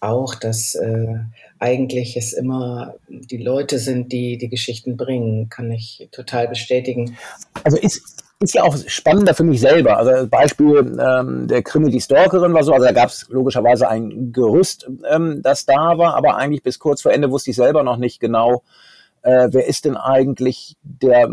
auch, 0.00 0.34
dass 0.34 0.74
äh, 0.74 1.18
eigentlich 1.58 2.16
es 2.16 2.32
immer 2.32 2.94
die 3.08 3.36
Leute 3.36 3.78
sind, 3.78 4.10
die 4.10 4.38
die 4.38 4.48
Geschichten 4.48 4.96
bringen, 4.96 5.48
kann 5.50 5.70
ich 5.70 6.08
total 6.12 6.48
bestätigen. 6.48 7.16
Also 7.62 7.76
ist, 7.76 8.24
ist 8.40 8.54
ja 8.54 8.62
auch 8.62 8.76
spannender 8.86 9.34
für 9.34 9.44
mich 9.44 9.60
selber. 9.60 9.98
Also 9.98 10.26
Beispiel 10.26 10.98
ähm, 10.98 11.46
der 11.46 11.62
Krimi 11.62 11.90
Die 11.90 12.00
Stalkerin 12.00 12.54
war 12.54 12.64
so, 12.64 12.72
also 12.72 12.86
da 12.86 12.92
gab 12.92 13.10
es 13.10 13.28
logischerweise 13.28 13.88
ein 13.88 14.32
Gerüst, 14.32 14.88
ähm, 15.08 15.40
das 15.42 15.66
da 15.66 15.98
war, 15.98 16.16
aber 16.16 16.36
eigentlich 16.36 16.62
bis 16.62 16.78
kurz 16.78 17.02
vor 17.02 17.12
Ende 17.12 17.30
wusste 17.30 17.50
ich 17.50 17.56
selber 17.56 17.82
noch 17.82 17.98
nicht 17.98 18.18
genau, 18.18 18.62
äh, 19.22 19.48
wer 19.50 19.66
ist 19.66 19.84
denn 19.84 19.96
eigentlich 19.96 20.76
der, 20.82 21.28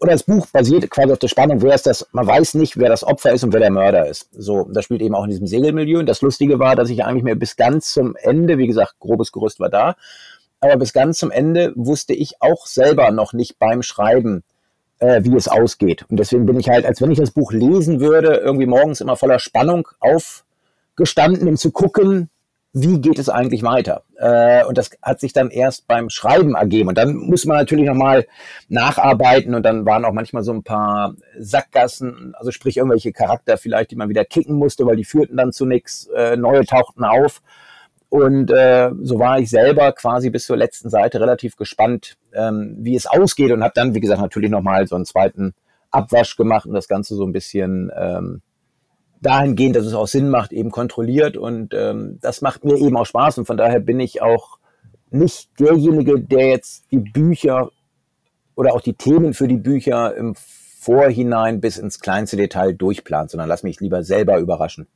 oder 0.00 0.12
das 0.12 0.24
Buch 0.24 0.46
basiert 0.48 0.90
quasi 0.90 1.12
auf 1.12 1.18
der 1.18 1.28
Spannung, 1.28 1.62
wer 1.62 1.74
ist 1.74 1.86
das, 1.86 2.08
man 2.12 2.26
weiß 2.26 2.54
nicht, 2.54 2.76
wer 2.76 2.88
das 2.88 3.04
Opfer 3.04 3.32
ist 3.32 3.44
und 3.44 3.52
wer 3.52 3.60
der 3.60 3.70
Mörder 3.70 4.08
ist. 4.08 4.28
So, 4.32 4.68
das 4.72 4.84
spielt 4.84 5.02
eben 5.02 5.14
auch 5.14 5.24
in 5.24 5.30
diesem 5.30 5.46
Segelmilieu. 5.46 6.00
Und 6.00 6.06
das 6.06 6.22
Lustige 6.22 6.58
war, 6.58 6.76
dass 6.76 6.90
ich 6.90 7.04
eigentlich 7.04 7.22
mir 7.22 7.36
bis 7.36 7.56
ganz 7.56 7.92
zum 7.92 8.16
Ende, 8.16 8.58
wie 8.58 8.66
gesagt, 8.66 8.96
grobes 8.98 9.32
Gerüst 9.32 9.60
war 9.60 9.70
da, 9.70 9.96
aber 10.60 10.76
bis 10.76 10.92
ganz 10.92 11.18
zum 11.18 11.30
Ende 11.30 11.72
wusste 11.74 12.14
ich 12.14 12.40
auch 12.40 12.66
selber 12.66 13.10
noch 13.10 13.32
nicht 13.32 13.58
beim 13.58 13.82
Schreiben, 13.82 14.44
äh, 15.00 15.24
wie 15.24 15.34
es 15.34 15.48
ausgeht. 15.48 16.04
Und 16.08 16.18
deswegen 16.18 16.46
bin 16.46 16.58
ich 16.58 16.68
halt, 16.68 16.86
als 16.86 17.00
wenn 17.02 17.10
ich 17.10 17.18
das 17.18 17.32
Buch 17.32 17.52
lesen 17.52 18.00
würde, 18.00 18.36
irgendwie 18.36 18.66
morgens 18.66 19.00
immer 19.00 19.16
voller 19.16 19.40
Spannung 19.40 19.88
aufgestanden, 19.98 21.48
um 21.48 21.56
zu 21.56 21.72
gucken, 21.72 22.30
wie 22.74 23.00
geht 23.00 23.18
es 23.18 23.28
eigentlich 23.28 23.62
weiter? 23.62 24.04
Äh, 24.16 24.64
und 24.64 24.78
das 24.78 24.90
hat 25.02 25.20
sich 25.20 25.32
dann 25.32 25.50
erst 25.50 25.86
beim 25.86 26.08
Schreiben 26.08 26.54
ergeben. 26.54 26.88
Und 26.88 26.96
dann 26.96 27.16
muss 27.16 27.44
man 27.44 27.58
natürlich 27.58 27.86
nochmal 27.86 28.26
nacharbeiten 28.68 29.54
und 29.54 29.62
dann 29.62 29.84
waren 29.84 30.04
auch 30.06 30.12
manchmal 30.12 30.42
so 30.42 30.52
ein 30.52 30.62
paar 30.62 31.14
Sackgassen, 31.38 32.34
also 32.36 32.50
sprich 32.50 32.78
irgendwelche 32.78 33.12
Charakter 33.12 33.58
vielleicht, 33.58 33.90
die 33.90 33.96
man 33.96 34.08
wieder 34.08 34.24
kicken 34.24 34.56
musste, 34.56 34.86
weil 34.86 34.96
die 34.96 35.04
führten 35.04 35.36
dann 35.36 35.52
zu 35.52 35.66
nichts, 35.66 36.08
äh, 36.16 36.36
neue 36.36 36.64
tauchten 36.64 37.04
auf. 37.04 37.42
Und 38.08 38.50
äh, 38.50 38.90
so 39.02 39.18
war 39.18 39.38
ich 39.38 39.50
selber 39.50 39.92
quasi 39.92 40.30
bis 40.30 40.46
zur 40.46 40.56
letzten 40.56 40.90
Seite 40.90 41.20
relativ 41.20 41.56
gespannt, 41.56 42.16
ähm, 42.34 42.76
wie 42.78 42.94
es 42.94 43.06
ausgeht 43.06 43.52
und 43.52 43.62
habe 43.62 43.72
dann, 43.74 43.94
wie 43.94 44.00
gesagt, 44.00 44.20
natürlich 44.20 44.50
nochmal 44.50 44.86
so 44.86 44.96
einen 44.96 45.06
zweiten 45.06 45.54
Abwasch 45.90 46.36
gemacht 46.36 46.66
und 46.66 46.74
das 46.74 46.88
Ganze 46.88 47.14
so 47.14 47.24
ein 47.24 47.32
bisschen 47.32 47.90
ähm, 47.96 48.42
dahingehend, 49.22 49.76
dass 49.76 49.86
es 49.86 49.94
auch 49.94 50.08
Sinn 50.08 50.28
macht, 50.28 50.52
eben 50.52 50.70
kontrolliert. 50.70 51.36
Und 51.36 51.72
ähm, 51.74 52.18
das 52.20 52.42
macht 52.42 52.64
mir 52.64 52.76
eben 52.76 52.96
auch 52.96 53.06
Spaß. 53.06 53.38
Und 53.38 53.46
von 53.46 53.56
daher 53.56 53.80
bin 53.80 54.00
ich 54.00 54.20
auch 54.20 54.58
nicht 55.10 55.58
derjenige, 55.58 56.20
der 56.20 56.48
jetzt 56.48 56.90
die 56.90 56.98
Bücher 56.98 57.70
oder 58.54 58.74
auch 58.74 58.80
die 58.80 58.94
Themen 58.94 59.34
für 59.34 59.48
die 59.48 59.56
Bücher 59.56 60.14
im 60.16 60.34
Vorhinein 60.34 61.60
bis 61.60 61.78
ins 61.78 62.00
kleinste 62.00 62.36
Detail 62.36 62.72
durchplant, 62.72 63.30
sondern 63.30 63.48
lass 63.48 63.62
mich 63.62 63.80
lieber 63.80 64.02
selber 64.02 64.38
überraschen. 64.38 64.88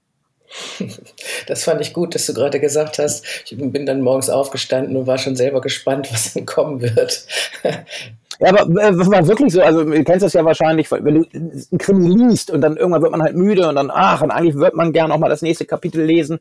Das 1.46 1.64
fand 1.64 1.80
ich 1.80 1.92
gut, 1.92 2.14
dass 2.14 2.26
du 2.26 2.34
gerade 2.34 2.60
gesagt 2.60 2.98
hast. 2.98 3.24
Ich 3.44 3.56
bin 3.56 3.86
dann 3.86 4.00
morgens 4.00 4.30
aufgestanden 4.30 4.96
und 4.96 5.06
war 5.06 5.18
schon 5.18 5.36
selber 5.36 5.60
gespannt, 5.60 6.08
was 6.12 6.34
dann 6.34 6.46
kommen 6.46 6.80
wird. 6.82 7.26
Ja, 8.38 8.50
aber 8.50 8.62
äh, 8.62 8.96
war 8.96 9.26
wirklich 9.26 9.52
so, 9.52 9.62
also 9.62 9.84
du 9.84 10.04
kennst 10.04 10.24
das 10.24 10.34
ja 10.34 10.44
wahrscheinlich, 10.44 10.90
wenn 10.90 11.14
du 11.14 11.26
ein 11.32 11.78
Krimi 11.78 12.08
liest 12.08 12.50
und 12.50 12.60
dann 12.60 12.76
irgendwann 12.76 13.02
wird 13.02 13.12
man 13.12 13.22
halt 13.22 13.34
müde 13.34 13.68
und 13.68 13.76
dann, 13.76 13.90
ach, 13.90 14.20
und 14.22 14.30
eigentlich 14.30 14.56
wird 14.56 14.74
man 14.74 14.92
gerne 14.92 15.14
auch 15.14 15.18
mal 15.18 15.30
das 15.30 15.42
nächste 15.42 15.64
Kapitel 15.64 16.04
lesen 16.04 16.38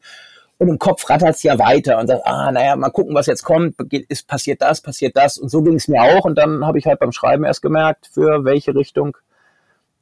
und 0.57 0.67
im 0.67 0.79
Kopf 0.79 1.09
rattert 1.09 1.35
es 1.35 1.43
ja 1.43 1.57
weiter 1.57 1.97
und 1.99 2.07
sagt, 2.07 2.25
ah, 2.25 2.51
naja, 2.51 2.75
mal 2.75 2.89
gucken, 2.89 3.15
was 3.15 3.27
jetzt 3.27 3.43
kommt, 3.43 3.75
ist 4.09 4.27
passiert 4.27 4.61
das, 4.61 4.81
passiert 4.81 5.15
das 5.15 5.37
und 5.37 5.49
so 5.49 5.61
ging 5.61 5.75
es 5.75 5.87
mir 5.87 6.01
auch 6.01 6.25
und 6.25 6.37
dann 6.37 6.65
habe 6.65 6.79
ich 6.79 6.85
halt 6.85 6.99
beim 6.99 7.13
Schreiben 7.13 7.45
erst 7.45 7.61
gemerkt, 7.61 8.09
für 8.11 8.43
welche 8.43 8.75
Richtung 8.75 9.17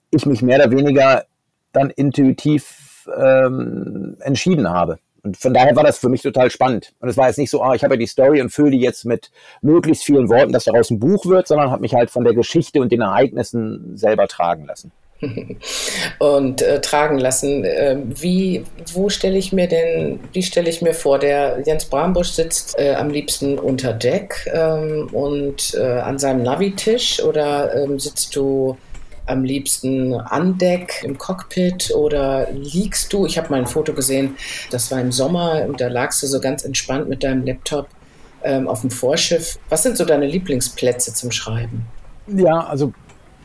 ich 0.10 0.26
mich 0.26 0.42
mehr 0.42 0.60
oder 0.60 0.72
weniger 0.72 1.26
dann 1.74 1.90
intuitiv 1.90 2.83
ähm, 3.08 4.18
entschieden 4.20 4.70
habe. 4.70 5.00
Und 5.24 5.38
von 5.38 5.54
daher 5.54 5.76
war 5.76 5.84
das 5.84 6.00
für 6.00 6.10
mich 6.10 6.22
total 6.22 6.52
spannend. 6.52 6.94
Und 7.00 7.08
es 7.08 7.16
war 7.16 7.28
jetzt 7.28 7.38
nicht 7.38 7.50
so, 7.50 7.62
ah, 7.62 7.74
ich 7.76 7.84
habe 7.84 7.94
ja 7.94 8.00
die 8.00 8.08
Story 8.08 8.42
und 8.42 8.50
fülle 8.50 8.72
die 8.72 8.82
jetzt 8.82 9.06
mit 9.06 9.32
möglichst 9.62 10.04
vielen 10.04 10.28
Worten, 10.30 10.52
dass 10.52 10.66
daraus 10.66 10.90
ein 10.90 11.00
Buch 11.00 11.26
wird, 11.26 11.48
sondern 11.48 11.72
habe 11.72 11.82
mich 11.82 11.94
halt 11.94 12.12
von 12.12 12.26
der 12.26 12.34
Geschichte 12.34 12.82
und 12.82 12.92
den 12.92 13.02
Ereignissen 13.02 13.96
selber 13.96 14.28
tragen 14.28 14.66
lassen. 14.66 14.92
und 16.20 16.62
äh, 16.62 16.82
tragen 16.82 17.18
lassen. 17.20 17.64
Äh, 17.64 17.98
wie, 18.06 18.66
wo 18.94 19.08
stelle 19.08 19.38
ich 19.38 19.54
mir 19.54 19.68
denn, 19.68 20.20
wie 20.34 20.44
stelle 20.44 20.70
ich 20.70 20.82
mir 20.82 20.94
vor, 20.94 21.20
der 21.20 21.62
Jens 21.66 21.86
Brambusch 21.86 22.32
sitzt 22.32 22.78
äh, 22.78 22.96
am 22.96 23.10
liebsten 23.10 23.58
unter 23.58 23.94
Deck 23.94 24.50
ähm, 24.54 25.10
und 25.12 25.74
äh, 25.76 26.00
an 26.00 26.20
seinem 26.20 26.44
Navitisch 26.44 27.22
oder 27.24 27.74
ähm, 27.76 28.00
sitzt 28.00 28.36
du 28.36 28.78
am 29.26 29.44
liebsten 29.44 30.14
an 30.14 30.58
Deck 30.58 31.02
im 31.04 31.18
Cockpit 31.18 31.92
oder 31.96 32.48
liegst 32.52 33.14
du? 33.14 33.26
Ich 33.26 33.38
habe 33.38 33.50
mal 33.50 33.60
ein 33.60 33.68
Foto 33.68 33.94
gesehen, 33.94 34.36
das 34.72 34.92
war 34.92 35.00
im 35.00 35.12
Sommer 35.12 35.64
und 35.68 35.80
da 35.80 35.88
lagst 35.88 36.22
du 36.24 36.28
so 36.28 36.40
ganz 36.40 36.64
entspannt 36.64 37.10
mit 37.10 37.24
deinem 37.24 37.46
Laptop 37.46 37.88
ähm, 38.44 38.68
auf 38.68 38.82
dem 38.82 38.92
Vorschiff. 38.92 39.58
Was 39.70 39.84
sind 39.84 39.98
so 39.98 40.06
deine 40.06 40.28
Lieblingsplätze 40.28 41.14
zum 41.14 41.32
Schreiben? 41.32 41.86
Ja, 42.28 42.60
also 42.68 42.94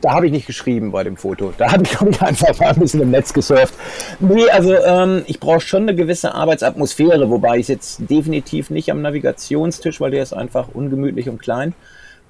da 0.01 0.13
habe 0.13 0.27
ich 0.27 0.33
nicht 0.33 0.47
geschrieben 0.47 0.93
bei 0.93 1.03
dem 1.03 1.17
Foto. 1.17 1.53
Da 1.57 1.73
habe 1.73 1.83
ich, 1.83 1.93
ich, 2.01 2.23
einfach 2.23 2.59
mal 2.59 2.69
ein 2.69 2.79
bisschen 2.79 3.03
im 3.03 3.11
Netz 3.11 3.33
gesurft. 3.33 3.75
Nee, 4.21 4.49
also 4.51 4.75
ähm, 4.75 5.23
ich 5.27 5.41
brauche 5.41 5.61
schon 5.61 5.83
eine 5.83 5.95
gewisse 5.95 6.35
Arbeitsatmosphäre, 6.35 7.31
wobei 7.31 7.59
ich 7.59 7.69
jetzt 7.69 8.01
definitiv 8.09 8.71
nicht 8.71 8.91
am 8.91 9.03
Navigationstisch, 9.03 10.01
weil 10.01 10.11
der 10.11 10.23
ist 10.23 10.33
einfach 10.33 10.69
ungemütlich 10.73 11.29
und 11.29 11.39
klein. 11.41 11.75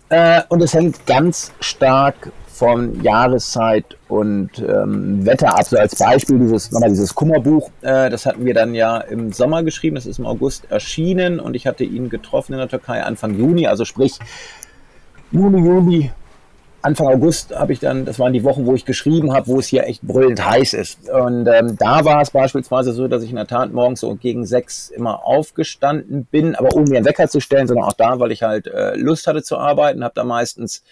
Äh, 0.09 0.43
und 0.49 0.63
es 0.63 0.73
hängt 0.73 1.07
ganz 1.07 1.53
stark 1.61 2.33
von 2.59 3.01
Jahreszeit 3.05 3.97
und 4.09 4.51
ähm, 4.59 5.25
Wetter 5.25 5.57
ab. 5.57 5.65
So 5.65 5.79
als 5.79 5.95
Beispiel 5.95 6.41
dieses, 6.41 6.73
nochmal 6.73 6.91
dieses 6.91 7.15
Kummerbuch, 7.15 7.71
äh, 7.83 8.11
das 8.11 8.27
hatten 8.27 8.45
wir 8.45 8.53
dann 8.53 8.75
ja 8.75 8.99
im 8.99 9.33
Sommer 9.33 9.63
geschrieben, 9.63 9.95
das 9.95 10.07
ist 10.07 10.19
im 10.19 10.27
August 10.27 10.69
erschienen 10.69 11.39
und 11.39 11.55
ich 11.55 11.69
hatte 11.69 11.85
ihn 11.85 12.09
getroffen 12.09 12.55
in 12.55 12.59
der 12.59 12.69
Türkei 12.69 13.03
Anfang 13.03 13.39
Juni, 13.39 13.69
also 13.69 13.85
sprich 13.85 14.19
Juni, 15.31 15.59
Juli, 15.65 16.11
Anfang 16.83 17.09
August 17.09 17.55
habe 17.55 17.73
ich 17.73 17.81
dann, 17.81 18.05
das 18.05 18.19
waren 18.19 18.33
die 18.33 18.45
Wochen, 18.45 18.67
wo 18.67 18.75
ich 18.75 18.85
geschrieben 18.85 19.33
habe, 19.33 19.47
wo 19.49 19.59
es 19.59 19.67
hier 19.67 19.85
echt 19.85 20.03
brüllend 20.03 20.45
heiß 20.45 20.75
ist. 20.75 21.09
Und 21.11 21.47
ähm, 21.49 21.77
da 21.77 22.05
war 22.05 22.23
es 22.23 22.31
beispielsweise 22.31 22.93
so, 22.93 23.09
dass 23.09 23.23
ich 23.23 23.31
in 23.31 23.37
der 23.37 23.49
Tat 23.49 23.73
morgens 23.73 24.01
so 24.01 24.15
gegen 24.15 24.47
sechs 24.47 24.89
immer 24.89 25.25
aufgestanden 25.27 26.27
bin, 26.31 26.55
aber 26.55 26.75
ohne 26.75 26.89
mir 26.89 26.97
einen 26.99 27.07
Wecker 27.07 27.29
zu 27.29 27.41
stellen, 27.41 27.67
sondern 27.67 27.87
auch 27.87 27.95
da, 27.95 28.21
weil 28.21 28.31
ich 28.31 28.43
halt 28.43 28.69
äh, 28.69 28.95
Lust 28.95 29.27
hatte 29.27 29.43
zu 29.43 29.59
arbeiten, 29.59 30.05
habe 30.05 30.15
da 30.15 30.25
meistens 30.25 30.83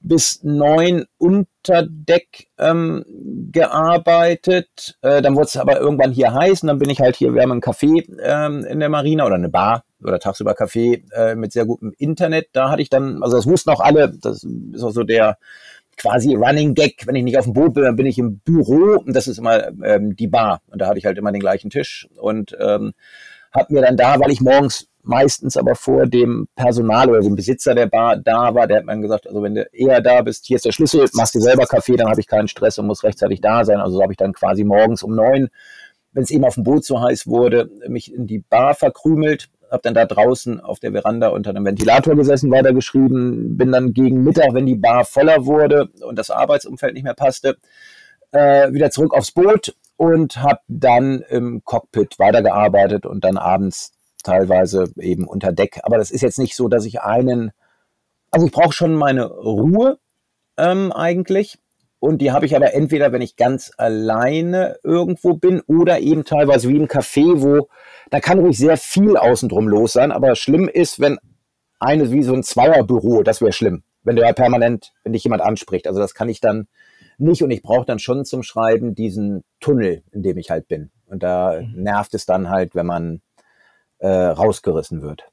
bis 0.00 0.42
neun 0.42 1.04
unter 1.18 1.86
Deck 1.88 2.48
ähm, 2.58 3.04
gearbeitet. 3.52 4.98
Äh, 5.02 5.22
dann 5.22 5.34
wurde 5.34 5.46
es 5.46 5.56
aber 5.56 5.80
irgendwann 5.80 6.12
hier 6.12 6.32
heiß 6.32 6.62
und 6.62 6.68
dann 6.68 6.78
bin 6.78 6.90
ich 6.90 7.00
halt 7.00 7.16
hier, 7.16 7.34
wir 7.34 7.42
haben 7.42 7.52
einen 7.52 7.60
Café 7.60 8.06
ähm, 8.22 8.64
in 8.64 8.80
der 8.80 8.88
Marina 8.88 9.26
oder 9.26 9.36
eine 9.36 9.48
Bar 9.48 9.84
oder 10.02 10.18
tagsüber 10.18 10.52
Café 10.52 11.02
äh, 11.12 11.34
mit 11.34 11.52
sehr 11.52 11.66
gutem 11.66 11.92
Internet. 11.98 12.48
Da 12.52 12.70
hatte 12.70 12.82
ich 12.82 12.90
dann, 12.90 13.22
also 13.22 13.36
das 13.36 13.46
wussten 13.46 13.70
auch 13.70 13.80
alle, 13.80 14.10
das 14.10 14.44
ist 14.44 14.82
auch 14.82 14.90
so 14.90 15.02
der 15.02 15.38
quasi 15.96 16.34
Running 16.34 16.74
Gag. 16.74 17.06
Wenn 17.06 17.16
ich 17.16 17.24
nicht 17.24 17.38
auf 17.38 17.44
dem 17.44 17.54
Boot 17.54 17.74
bin, 17.74 17.84
dann 17.84 17.96
bin 17.96 18.06
ich 18.06 18.18
im 18.18 18.38
Büro 18.40 18.98
und 18.98 19.14
das 19.14 19.28
ist 19.28 19.38
immer 19.38 19.68
ähm, 19.82 20.14
die 20.16 20.28
Bar. 20.28 20.60
Und 20.68 20.80
da 20.80 20.88
hatte 20.88 20.98
ich 20.98 21.06
halt 21.06 21.18
immer 21.18 21.32
den 21.32 21.40
gleichen 21.40 21.70
Tisch 21.70 22.08
und 22.16 22.56
ähm, 22.60 22.92
habe 23.52 23.74
mir 23.74 23.82
dann 23.82 23.96
da, 23.96 24.20
weil 24.20 24.30
ich 24.30 24.40
morgens 24.40 24.88
meistens 25.06 25.56
aber 25.56 25.74
vor 25.74 26.06
dem 26.06 26.48
Personal 26.56 27.08
oder 27.08 27.20
dem 27.20 27.36
Besitzer 27.36 27.74
der 27.74 27.86
Bar 27.86 28.16
da 28.16 28.54
war, 28.54 28.66
der 28.66 28.78
hat 28.78 28.84
mir 28.84 29.00
gesagt, 29.00 29.26
also 29.26 29.42
wenn 29.42 29.54
du 29.54 29.62
eher 29.72 30.00
da 30.00 30.22
bist, 30.22 30.46
hier 30.46 30.56
ist 30.56 30.64
der 30.64 30.72
Schlüssel, 30.72 31.08
machst 31.14 31.34
dir 31.34 31.40
selber 31.40 31.66
Kaffee, 31.66 31.96
dann 31.96 32.08
habe 32.08 32.20
ich 32.20 32.26
keinen 32.26 32.48
Stress 32.48 32.78
und 32.78 32.86
muss 32.86 33.04
rechtzeitig 33.04 33.40
da 33.40 33.64
sein. 33.64 33.80
Also 33.80 33.96
so 33.96 34.02
habe 34.02 34.12
ich 34.12 34.16
dann 34.16 34.32
quasi 34.32 34.64
morgens 34.64 35.02
um 35.02 35.14
neun, 35.14 35.48
wenn 36.12 36.22
es 36.22 36.30
eben 36.30 36.44
auf 36.44 36.54
dem 36.54 36.64
Boot 36.64 36.84
so 36.84 37.00
heiß 37.00 37.26
wurde, 37.26 37.70
mich 37.88 38.12
in 38.12 38.26
die 38.26 38.38
Bar 38.38 38.74
verkrümelt, 38.74 39.48
habe 39.70 39.82
dann 39.82 39.94
da 39.94 40.06
draußen 40.06 40.60
auf 40.60 40.80
der 40.80 40.92
Veranda 40.92 41.28
unter 41.28 41.50
einem 41.50 41.64
Ventilator 41.64 42.14
gesessen, 42.16 42.50
weitergeschrieben, 42.50 43.56
bin 43.56 43.72
dann 43.72 43.92
gegen 43.92 44.24
Mittag, 44.24 44.54
wenn 44.54 44.66
die 44.66 44.76
Bar 44.76 45.04
voller 45.04 45.46
wurde 45.46 45.88
und 46.00 46.18
das 46.18 46.30
Arbeitsumfeld 46.30 46.94
nicht 46.94 47.04
mehr 47.04 47.14
passte, 47.14 47.56
äh, 48.32 48.72
wieder 48.72 48.90
zurück 48.90 49.14
aufs 49.14 49.32
Boot 49.32 49.74
und 49.96 50.42
habe 50.42 50.60
dann 50.68 51.22
im 51.28 51.62
Cockpit 51.64 52.18
weitergearbeitet 52.18 53.06
und 53.06 53.24
dann 53.24 53.36
abends 53.36 53.92
teilweise 54.26 54.90
eben 54.98 55.26
unter 55.26 55.52
Deck. 55.52 55.80
Aber 55.82 55.98
das 55.98 56.10
ist 56.10 56.22
jetzt 56.22 56.38
nicht 56.38 56.56
so, 56.56 56.68
dass 56.68 56.84
ich 56.84 57.00
einen, 57.00 57.52
also 58.30 58.46
ich 58.46 58.52
brauche 58.52 58.72
schon 58.72 58.94
meine 58.94 59.26
Ruhe 59.26 59.98
ähm, 60.56 60.92
eigentlich. 60.92 61.58
Und 61.98 62.18
die 62.18 62.30
habe 62.30 62.46
ich 62.46 62.54
aber 62.54 62.74
entweder, 62.74 63.12
wenn 63.12 63.22
ich 63.22 63.36
ganz 63.36 63.72
alleine 63.78 64.76
irgendwo 64.82 65.34
bin 65.34 65.62
oder 65.66 65.98
eben 66.00 66.24
teilweise 66.24 66.68
wie 66.68 66.76
im 66.76 66.86
Café, 66.86 67.40
wo 67.42 67.68
da 68.10 68.20
kann 68.20 68.38
ruhig 68.38 68.58
sehr 68.58 68.76
viel 68.76 69.16
außen 69.16 69.48
drum 69.48 69.68
los 69.68 69.94
sein. 69.94 70.12
Aber 70.12 70.36
schlimm 70.36 70.68
ist, 70.68 71.00
wenn 71.00 71.18
eine 71.78 72.10
wie 72.12 72.22
so 72.22 72.34
ein 72.34 72.42
Zweierbüro, 72.42 73.22
das 73.22 73.40
wäre 73.40 73.52
schlimm, 73.52 73.82
wenn 74.02 74.16
der 74.16 74.32
permanent, 74.34 74.92
wenn 75.04 75.14
dich 75.14 75.24
jemand 75.24 75.42
anspricht. 75.42 75.86
Also 75.86 76.00
das 76.00 76.14
kann 76.14 76.28
ich 76.28 76.40
dann 76.40 76.68
nicht 77.18 77.42
und 77.42 77.50
ich 77.50 77.62
brauche 77.62 77.86
dann 77.86 77.98
schon 77.98 78.24
zum 78.24 78.42
Schreiben 78.42 78.94
diesen 78.94 79.42
Tunnel, 79.60 80.02
in 80.12 80.22
dem 80.22 80.36
ich 80.36 80.50
halt 80.50 80.68
bin. 80.68 80.90
Und 81.06 81.22
da 81.22 81.60
mhm. 81.60 81.82
nervt 81.82 82.14
es 82.14 82.26
dann 82.26 82.50
halt, 82.50 82.74
wenn 82.74 82.86
man 82.86 83.20
äh, 83.98 84.08
rausgerissen 84.08 85.02
wird. 85.02 85.24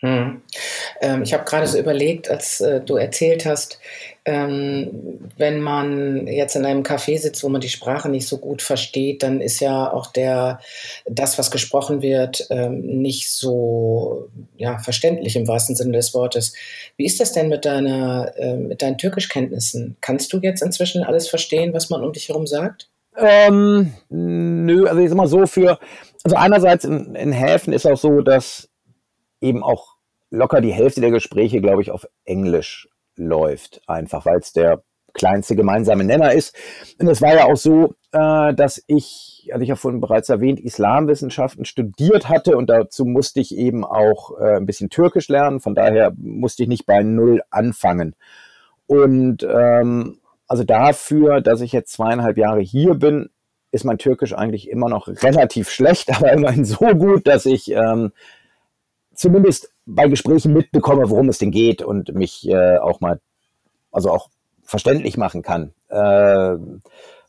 Hm. 0.00 0.42
Ähm, 1.00 1.22
ich 1.22 1.34
habe 1.34 1.44
gerade 1.44 1.66
so 1.66 1.76
überlegt, 1.76 2.30
als 2.30 2.60
äh, 2.60 2.80
du 2.80 2.94
erzählt 2.94 3.44
hast, 3.44 3.80
ähm, 4.24 5.18
wenn 5.36 5.60
man 5.60 6.28
jetzt 6.28 6.54
in 6.54 6.64
einem 6.64 6.84
Café 6.84 7.18
sitzt, 7.18 7.42
wo 7.42 7.48
man 7.48 7.60
die 7.60 7.68
Sprache 7.68 8.08
nicht 8.08 8.28
so 8.28 8.38
gut 8.38 8.62
versteht, 8.62 9.24
dann 9.24 9.40
ist 9.40 9.58
ja 9.58 9.92
auch 9.92 10.12
der, 10.12 10.60
das, 11.06 11.36
was 11.36 11.50
gesprochen 11.50 12.00
wird, 12.00 12.46
ähm, 12.50 12.80
nicht 12.80 13.28
so 13.28 14.28
ja, 14.56 14.78
verständlich 14.78 15.34
im 15.34 15.48
wahrsten 15.48 15.74
Sinne 15.74 15.96
des 15.96 16.14
Wortes. 16.14 16.52
Wie 16.96 17.06
ist 17.06 17.18
das 17.18 17.32
denn 17.32 17.48
mit, 17.48 17.64
deiner, 17.64 18.32
äh, 18.36 18.54
mit 18.54 18.82
deinen 18.82 18.98
Türkischkenntnissen? 18.98 19.96
Kannst 20.00 20.32
du 20.32 20.38
jetzt 20.38 20.62
inzwischen 20.62 21.02
alles 21.02 21.28
verstehen, 21.28 21.74
was 21.74 21.90
man 21.90 22.04
um 22.04 22.12
dich 22.12 22.28
herum 22.28 22.46
sagt? 22.46 22.88
Ähm, 23.16 23.94
nö, 24.10 24.86
also 24.86 25.00
ich 25.00 25.08
sag 25.08 25.16
mal 25.16 25.26
so 25.26 25.44
für, 25.46 25.80
also 26.24 26.36
einerseits 26.36 26.84
in, 26.84 27.14
in 27.14 27.32
Häfen 27.32 27.72
ist 27.72 27.86
auch 27.86 27.96
so, 27.96 28.20
dass 28.20 28.68
eben 29.40 29.62
auch 29.62 29.96
locker 30.30 30.60
die 30.60 30.72
Hälfte 30.72 31.00
der 31.00 31.10
Gespräche, 31.10 31.60
glaube 31.60 31.82
ich, 31.82 31.90
auf 31.90 32.06
Englisch 32.24 32.88
läuft, 33.16 33.80
einfach 33.86 34.26
weil 34.26 34.38
es 34.38 34.52
der 34.52 34.82
kleinste 35.14 35.56
gemeinsame 35.56 36.04
Nenner 36.04 36.32
ist. 36.32 36.56
Und 37.00 37.08
es 37.08 37.20
war 37.22 37.34
ja 37.34 37.46
auch 37.46 37.56
so, 37.56 37.94
äh, 38.12 38.54
dass 38.54 38.82
ich, 38.86 39.50
hatte 39.52 39.62
ich 39.62 39.68
ja 39.68 39.76
vorhin 39.76 40.00
bereits 40.00 40.28
erwähnt, 40.28 40.60
Islamwissenschaften 40.60 41.64
studiert 41.64 42.28
hatte 42.28 42.56
und 42.56 42.70
dazu 42.70 43.04
musste 43.04 43.40
ich 43.40 43.56
eben 43.56 43.84
auch 43.84 44.38
äh, 44.38 44.56
ein 44.56 44.66
bisschen 44.66 44.90
Türkisch 44.90 45.28
lernen. 45.28 45.60
Von 45.60 45.74
daher 45.74 46.12
musste 46.16 46.62
ich 46.62 46.68
nicht 46.68 46.86
bei 46.86 47.02
Null 47.02 47.42
anfangen. 47.50 48.14
Und 48.86 49.42
ähm, 49.42 50.20
also 50.46 50.64
dafür, 50.64 51.40
dass 51.40 51.60
ich 51.60 51.72
jetzt 51.72 51.92
zweieinhalb 51.92 52.38
Jahre 52.38 52.60
hier 52.60 52.94
bin, 52.94 53.30
ist 53.70 53.84
mein 53.84 53.98
Türkisch 53.98 54.34
eigentlich 54.34 54.68
immer 54.68 54.88
noch 54.88 55.08
relativ 55.08 55.70
schlecht, 55.70 56.10
aber 56.16 56.32
immerhin 56.32 56.64
so 56.64 56.86
gut, 56.86 57.26
dass 57.26 57.46
ich 57.46 57.70
ähm, 57.70 58.12
zumindest 59.14 59.72
bei 59.86 60.08
Gesprächen 60.08 60.52
mitbekomme, 60.52 61.10
worum 61.10 61.28
es 61.28 61.38
denn 61.38 61.50
geht 61.50 61.82
und 61.82 62.14
mich 62.14 62.48
äh, 62.48 62.78
auch 62.78 63.00
mal, 63.00 63.20
also 63.90 64.10
auch 64.10 64.28
verständlich 64.62 65.16
machen 65.16 65.42
kann. 65.42 65.72
Äh, 65.88 66.56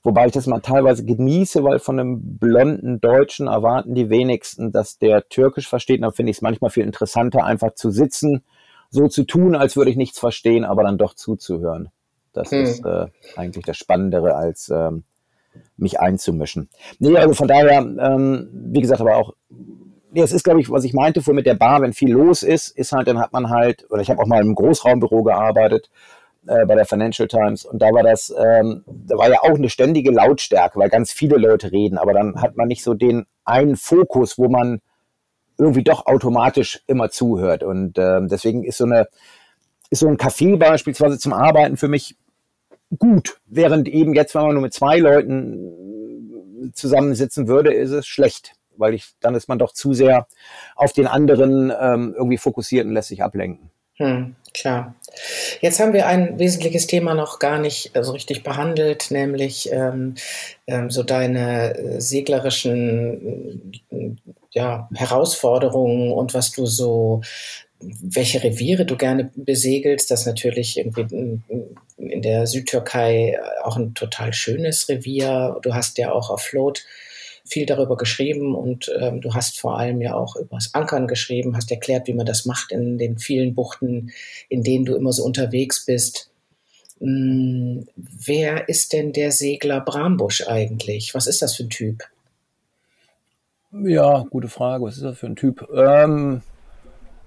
wobei 0.04 0.28
ich 0.28 0.34
das 0.34 0.46
mal 0.46 0.60
teilweise 0.60 1.06
genieße, 1.06 1.64
weil 1.64 1.80
von 1.80 2.00
einem 2.00 2.38
blonden 2.38 3.00
Deutschen 3.00 3.48
erwarten 3.48 3.96
die 3.96 4.10
wenigsten, 4.10 4.72
dass 4.72 4.98
der 4.98 5.28
Türkisch 5.30 5.70
versteht. 5.70 6.04
Da 6.04 6.12
finde 6.12 6.32
ich 6.32 6.38
es 6.38 6.42
manchmal 6.42 6.70
viel 6.70 6.84
interessanter, 6.84 7.46
einfach 7.46 7.74
zu 7.76 7.92
sitzen, 7.92 8.44
so 8.90 9.08
zu 9.08 9.24
tun, 9.24 9.56
als 9.56 9.78
würde 9.78 9.92
ich 9.92 9.98
nichts 9.98 10.20
verstehen, 10.20 10.66
aber 10.66 10.84
dann 10.84 10.98
doch 10.98 11.14
zuzuhören. 11.14 11.90
Das 12.34 12.52
hm. 12.52 12.62
ist 12.62 12.86
äh, 12.86 13.08
eigentlich 13.36 13.66
das 13.66 13.78
Spannendere 13.78 14.36
als 14.36 14.70
ähm, 14.70 15.04
mich 15.78 16.00
einzumischen. 16.00 16.70
Nee, 17.00 17.18
also 17.18 17.34
von 17.34 17.48
daher, 17.48 17.80
ähm, 17.80 18.50
wie 18.52 18.82
gesagt, 18.82 19.02
aber 19.02 19.18
auch, 19.18 19.34
nee, 20.12 20.22
es 20.22 20.32
ist, 20.32 20.44
glaube 20.44 20.62
ich, 20.62 20.70
was 20.70 20.84
ich 20.84 20.94
meinte 20.94 21.22
vorhin 21.22 21.38
mit 21.38 21.46
der 21.46 21.56
Bar, 21.56 21.82
wenn 21.82 21.94
viel 21.94 22.12
los 22.12 22.44
ist, 22.44 22.70
ist 22.70 22.92
halt, 22.92 23.08
dann 23.08 23.20
hat 23.20 23.34
man 23.34 23.50
halt, 23.50 23.86
oder 23.90 24.02
ich 24.02 24.10
habe 24.10 24.22
auch 24.22 24.28
mal 24.28 24.42
im 24.42 24.56
Großraumbüro 24.56 25.24
gearbeitet, 25.24 25.90
äh, 26.48 26.66
bei 26.66 26.76
der 26.76 26.86
Financial 26.86 27.28
Times 27.28 27.66
und 27.66 27.82
da 27.82 27.88
war 27.88 28.04
das, 28.04 28.34
ähm, 28.38 28.84
da 28.88 29.18
war 29.18 29.30
ja 29.30 29.42
auch 29.42 29.56
eine 29.56 29.70
ständige 29.70 30.12
Lautstärke, 30.12 30.80
weil 30.80 30.90
ganz 30.90 31.12
viele 31.12 31.38
Leute 31.38 31.72
reden, 31.72 31.98
aber 31.98 32.14
dann 32.14 32.42
hat 32.42 32.56
man 32.58 32.68
nicht 32.68 32.84
so 32.84 32.94
den 32.94 33.26
einen 33.46 33.76
Fokus, 33.76 34.38
wo 34.38 34.48
man 34.48 34.82
irgendwie 35.58 35.84
doch 35.84 36.06
automatisch 36.06 36.82
immer 36.88 37.10
zuhört 37.10 37.64
und 37.64 37.98
äh, 37.98 38.22
deswegen 38.24 38.64
ist 38.64 38.78
so 38.78 38.86
eine, 38.86 39.08
ist 39.90 40.00
so 40.00 40.08
ein 40.08 40.18
Café 40.18 40.58
beispielsweise 40.58 41.20
zum 41.20 41.34
Arbeiten 41.34 41.78
für 41.78 41.88
mich 41.88 42.16
gut, 42.98 43.40
während 43.46 43.88
eben 43.88 44.14
jetzt, 44.14 44.36
wenn 44.36 44.44
man 44.44 44.54
nur 44.54 44.64
mit 44.64 44.74
zwei 44.74 44.98
Leuten 44.98 46.72
zusammensitzen 46.74 47.48
würde, 47.48 47.74
ist 47.74 47.92
es 47.92 48.08
schlecht, 48.08 48.54
weil 48.78 48.94
ich, 48.94 49.12
dann 49.20 49.36
ist 49.36 49.48
man 49.48 49.60
doch 49.60 49.74
zu 49.74 49.94
sehr 49.94 50.28
auf 50.76 50.94
den 50.94 51.08
anderen 51.08 51.72
ähm, 51.80 52.14
irgendwie 52.18 52.38
fokussiert 52.38 52.86
und 52.86 52.94
lässt 52.94 53.10
sich 53.10 53.24
ablenken. 53.24 53.70
Hm, 54.00 54.36
klar. 54.54 54.96
Jetzt 55.60 55.82
haben 55.82 55.92
wir 55.92 56.08
ein 56.08 56.40
wesentliches 56.40 56.88
Thema 56.88 57.16
noch 57.16 57.38
gar 57.40 57.60
nicht 57.60 57.92
so 58.00 58.14
richtig 58.14 58.44
behandelt, 58.44 59.12
nämlich 59.12 59.70
ähm, 59.74 60.16
ähm, 60.68 60.90
so 60.90 61.04
deine 61.04 61.76
äh, 61.76 62.00
seglerischen 62.00 63.74
äh, 63.92 64.12
ja, 64.52 64.88
Herausforderungen 64.96 66.14
und 66.14 66.34
was 66.34 66.54
du 66.54 66.66
so 66.66 67.22
welche 67.82 68.44
Reviere 68.44 68.86
du 68.86 68.98
gerne 68.98 69.32
besegelst. 69.36 70.12
Das 70.12 70.26
natürlich 70.26 70.78
irgendwie 70.78 71.42
in 71.98 72.22
der 72.22 72.48
Südtürkei 72.48 73.40
auch 73.64 73.78
ein 73.78 73.94
total 73.94 74.34
schönes 74.34 74.90
Revier. 74.90 75.58
Du 75.62 75.74
hast 75.74 75.98
ja 75.98 76.12
auch 76.12 76.30
auf 76.30 76.42
Float 76.42 76.84
viel 77.46 77.66
darüber 77.66 77.98
geschrieben 77.98 78.54
und 78.54 78.92
ähm, 79.00 79.22
du 79.22 79.34
hast 79.34 79.60
vor 79.60 79.80
allem 79.80 80.02
ja 80.02 80.14
auch 80.14 80.36
über 80.36 80.58
das 80.58 80.74
Ankern 80.76 81.08
geschrieben, 81.08 81.56
hast 81.56 81.72
erklärt, 81.72 82.08
wie 82.08 82.14
man 82.14 82.26
das 82.26 82.46
macht 82.46 82.72
in 82.72 82.98
den 82.98 83.18
vielen 83.18 83.56
Buchten, 83.56 84.12
in 84.50 84.64
denen 84.64 84.86
du 84.86 84.96
immer 84.96 85.12
so 85.14 85.24
unterwegs 85.24 85.86
bist. 85.86 86.30
Hm, 87.00 87.88
wer 87.96 88.70
ist 88.70 88.94
denn 88.94 89.14
der 89.14 89.32
Segler 89.32 89.82
Brambusch 89.82 90.48
eigentlich? 90.48 91.16
Was 91.16 91.26
ist 91.26 91.42
das 91.42 91.56
für 91.56 91.64
ein 91.64 91.70
Typ? 91.70 92.04
Ja, 93.72 94.26
gute 94.30 94.48
Frage. 94.48 94.84
Was 94.84 94.98
ist 94.98 95.04
das 95.04 95.18
für 95.18 95.28
ein 95.28 95.36
Typ? 95.36 95.68
Ähm, 95.74 96.42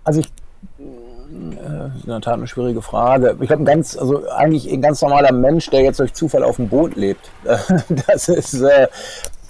also 0.04 0.20
ich 0.20 0.26
in 0.78 2.06
der 2.06 2.20
Tat 2.20 2.34
eine 2.34 2.46
schwierige 2.46 2.82
Frage. 2.82 3.36
Ich 3.40 3.48
glaube, 3.48 3.62
ein 3.62 3.66
ganz, 3.66 3.96
also 3.96 4.28
eigentlich 4.28 4.70
ein 4.70 4.82
ganz 4.82 5.00
normaler 5.02 5.32
Mensch, 5.32 5.70
der 5.70 5.82
jetzt 5.82 6.00
durch 6.00 6.12
Zufall 6.12 6.42
auf 6.42 6.56
dem 6.56 6.68
Boot 6.68 6.96
lebt. 6.96 7.30
Das 8.06 8.28
ist, 8.28 8.60
äh, 8.60 8.88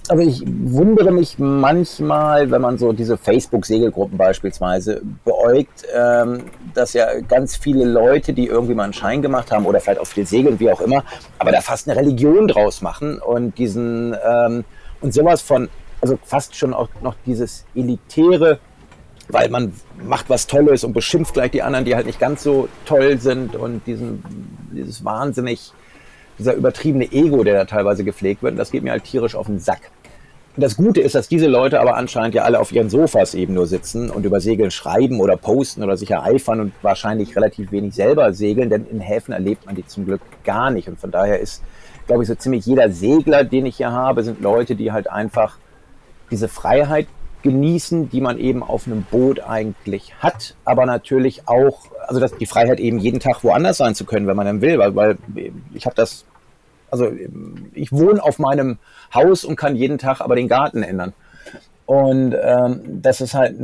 also 0.09 0.21
ich 0.21 0.43
wundere 0.45 1.11
mich 1.11 1.39
manchmal, 1.39 2.51
wenn 2.51 2.61
man 2.61 2.77
so 2.77 2.91
diese 2.91 3.17
Facebook-Segelgruppen 3.17 4.17
beispielsweise 4.17 5.01
beäugt, 5.23 5.85
ähm, 5.93 6.43
dass 6.73 6.93
ja 6.93 7.19
ganz 7.21 7.55
viele 7.55 7.85
Leute, 7.85 8.33
die 8.33 8.47
irgendwie 8.47 8.75
mal 8.75 8.83
einen 8.83 8.93
Schein 8.93 9.21
gemacht 9.21 9.51
haben 9.51 9.65
oder 9.65 9.79
vielleicht 9.79 9.99
auch 9.99 10.07
viel 10.07 10.25
segeln, 10.25 10.59
wie 10.59 10.71
auch 10.71 10.81
immer, 10.81 11.03
aber 11.39 11.51
da 11.51 11.61
fast 11.61 11.87
eine 11.87 11.97
Religion 11.97 12.47
draus 12.47 12.81
machen 12.81 13.19
und 13.19 13.57
diesen, 13.57 14.15
ähm, 14.25 14.65
und 14.99 15.13
sowas 15.13 15.41
von, 15.41 15.69
also 16.01 16.19
fast 16.23 16.55
schon 16.55 16.73
auch 16.73 16.89
noch 17.01 17.15
dieses 17.25 17.65
elitäre 17.73 18.59
weil 19.29 19.49
man 19.49 19.73
macht 20.03 20.29
was 20.29 20.47
Tolles 20.47 20.83
und 20.83 20.93
beschimpft 20.93 21.33
gleich 21.33 21.51
die 21.51 21.61
anderen, 21.61 21.85
die 21.85 21.95
halt 21.95 22.05
nicht 22.05 22.19
ganz 22.19 22.43
so 22.43 22.67
toll 22.85 23.17
sind 23.19 23.55
und 23.55 23.85
diesen, 23.87 24.23
dieses 24.71 25.03
wahnsinnig, 25.05 25.71
dieser 26.39 26.53
übertriebene 26.53 27.11
Ego, 27.11 27.43
der 27.43 27.53
da 27.55 27.65
teilweise 27.65 28.03
gepflegt 28.03 28.43
wird, 28.43 28.57
das 28.57 28.71
geht 28.71 28.83
mir 28.83 28.91
halt 28.91 29.03
tierisch 29.03 29.35
auf 29.35 29.47
den 29.47 29.59
Sack. 29.59 29.91
Das 30.55 30.75
Gute 30.75 31.01
ist, 31.01 31.15
dass 31.15 31.27
diese 31.27 31.47
Leute 31.47 31.79
aber 31.79 31.95
anscheinend 31.95 32.35
ja 32.35 32.43
alle 32.43 32.59
auf 32.59 32.71
ihren 32.71 32.87
Sofas 32.87 33.33
eben 33.33 33.55
nur 33.55 33.65
sitzen 33.65 34.11
und 34.11 34.23
über 34.23 34.39
Segeln 34.39 34.69
schreiben 34.69 35.19
oder 35.19 35.35
posten 35.35 35.81
oder 35.81 35.97
sich 35.97 36.11
ereifern 36.11 36.59
und 36.59 36.73
wahrscheinlich 36.83 37.35
relativ 37.35 37.71
wenig 37.71 37.95
selber 37.95 38.33
segeln, 38.33 38.69
denn 38.69 38.85
in 38.85 38.99
Häfen 38.99 39.33
erlebt 39.33 39.65
man 39.65 39.75
die 39.75 39.87
zum 39.87 40.05
Glück 40.05 40.21
gar 40.43 40.69
nicht. 40.69 40.87
Und 40.87 40.99
von 40.99 41.09
daher 41.09 41.39
ist, 41.39 41.63
glaube 42.05 42.21
ich, 42.21 42.27
so 42.27 42.35
ziemlich 42.35 42.67
jeder 42.67 42.91
Segler, 42.91 43.43
den 43.43 43.65
ich 43.65 43.77
hier 43.77 43.91
habe, 43.91 44.23
sind 44.23 44.41
Leute, 44.41 44.75
die 44.75 44.91
halt 44.91 45.09
einfach 45.09 45.57
diese 46.29 46.47
Freiheit 46.47 47.07
genießen, 47.43 48.09
die 48.09 48.21
man 48.21 48.39
eben 48.39 48.63
auf 48.63 48.87
einem 48.87 49.03
Boot 49.03 49.41
eigentlich 49.41 50.15
hat, 50.19 50.55
aber 50.65 50.85
natürlich 50.85 51.47
auch, 51.47 51.85
also 52.07 52.19
das, 52.19 52.35
die 52.35 52.45
Freiheit 52.45 52.79
eben 52.79 52.97
jeden 52.97 53.19
Tag 53.19 53.43
woanders 53.43 53.77
sein 53.77 53.95
zu 53.95 54.05
können, 54.05 54.25
wenn 54.27 54.35
man 54.35 54.45
dann 54.45 54.61
will, 54.61 54.79
weil, 54.79 54.95
weil 54.95 55.17
ich 55.73 55.85
habe 55.85 55.95
das, 55.95 56.25
also 56.89 57.11
ich 57.73 57.91
wohne 57.91 58.23
auf 58.23 58.39
meinem 58.39 58.79
Haus 59.13 59.43
und 59.43 59.55
kann 59.55 59.75
jeden 59.75 59.97
Tag 59.97 60.21
aber 60.21 60.35
den 60.35 60.47
Garten 60.47 60.83
ändern. 60.83 61.13
Und 61.85 62.33
ähm, 62.41 62.81
das 63.01 63.19
ist 63.19 63.33
halt 63.33 63.55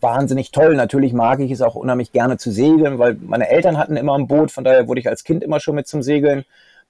wahnsinnig 0.00 0.50
toll. 0.52 0.74
Natürlich 0.74 1.12
mag 1.12 1.40
ich 1.40 1.50
es 1.50 1.60
auch 1.60 1.74
unheimlich 1.74 2.12
gerne 2.12 2.38
zu 2.38 2.50
segeln, 2.50 2.98
weil 2.98 3.16
meine 3.20 3.48
Eltern 3.50 3.76
hatten 3.76 3.96
immer 3.96 4.16
ein 4.16 4.26
Boot, 4.26 4.50
von 4.50 4.64
daher 4.64 4.88
wurde 4.88 5.00
ich 5.00 5.08
als 5.08 5.22
Kind 5.22 5.44
immer 5.44 5.60
schon 5.60 5.74
mit 5.74 5.86
zum 5.86 6.02
Segeln 6.02 6.44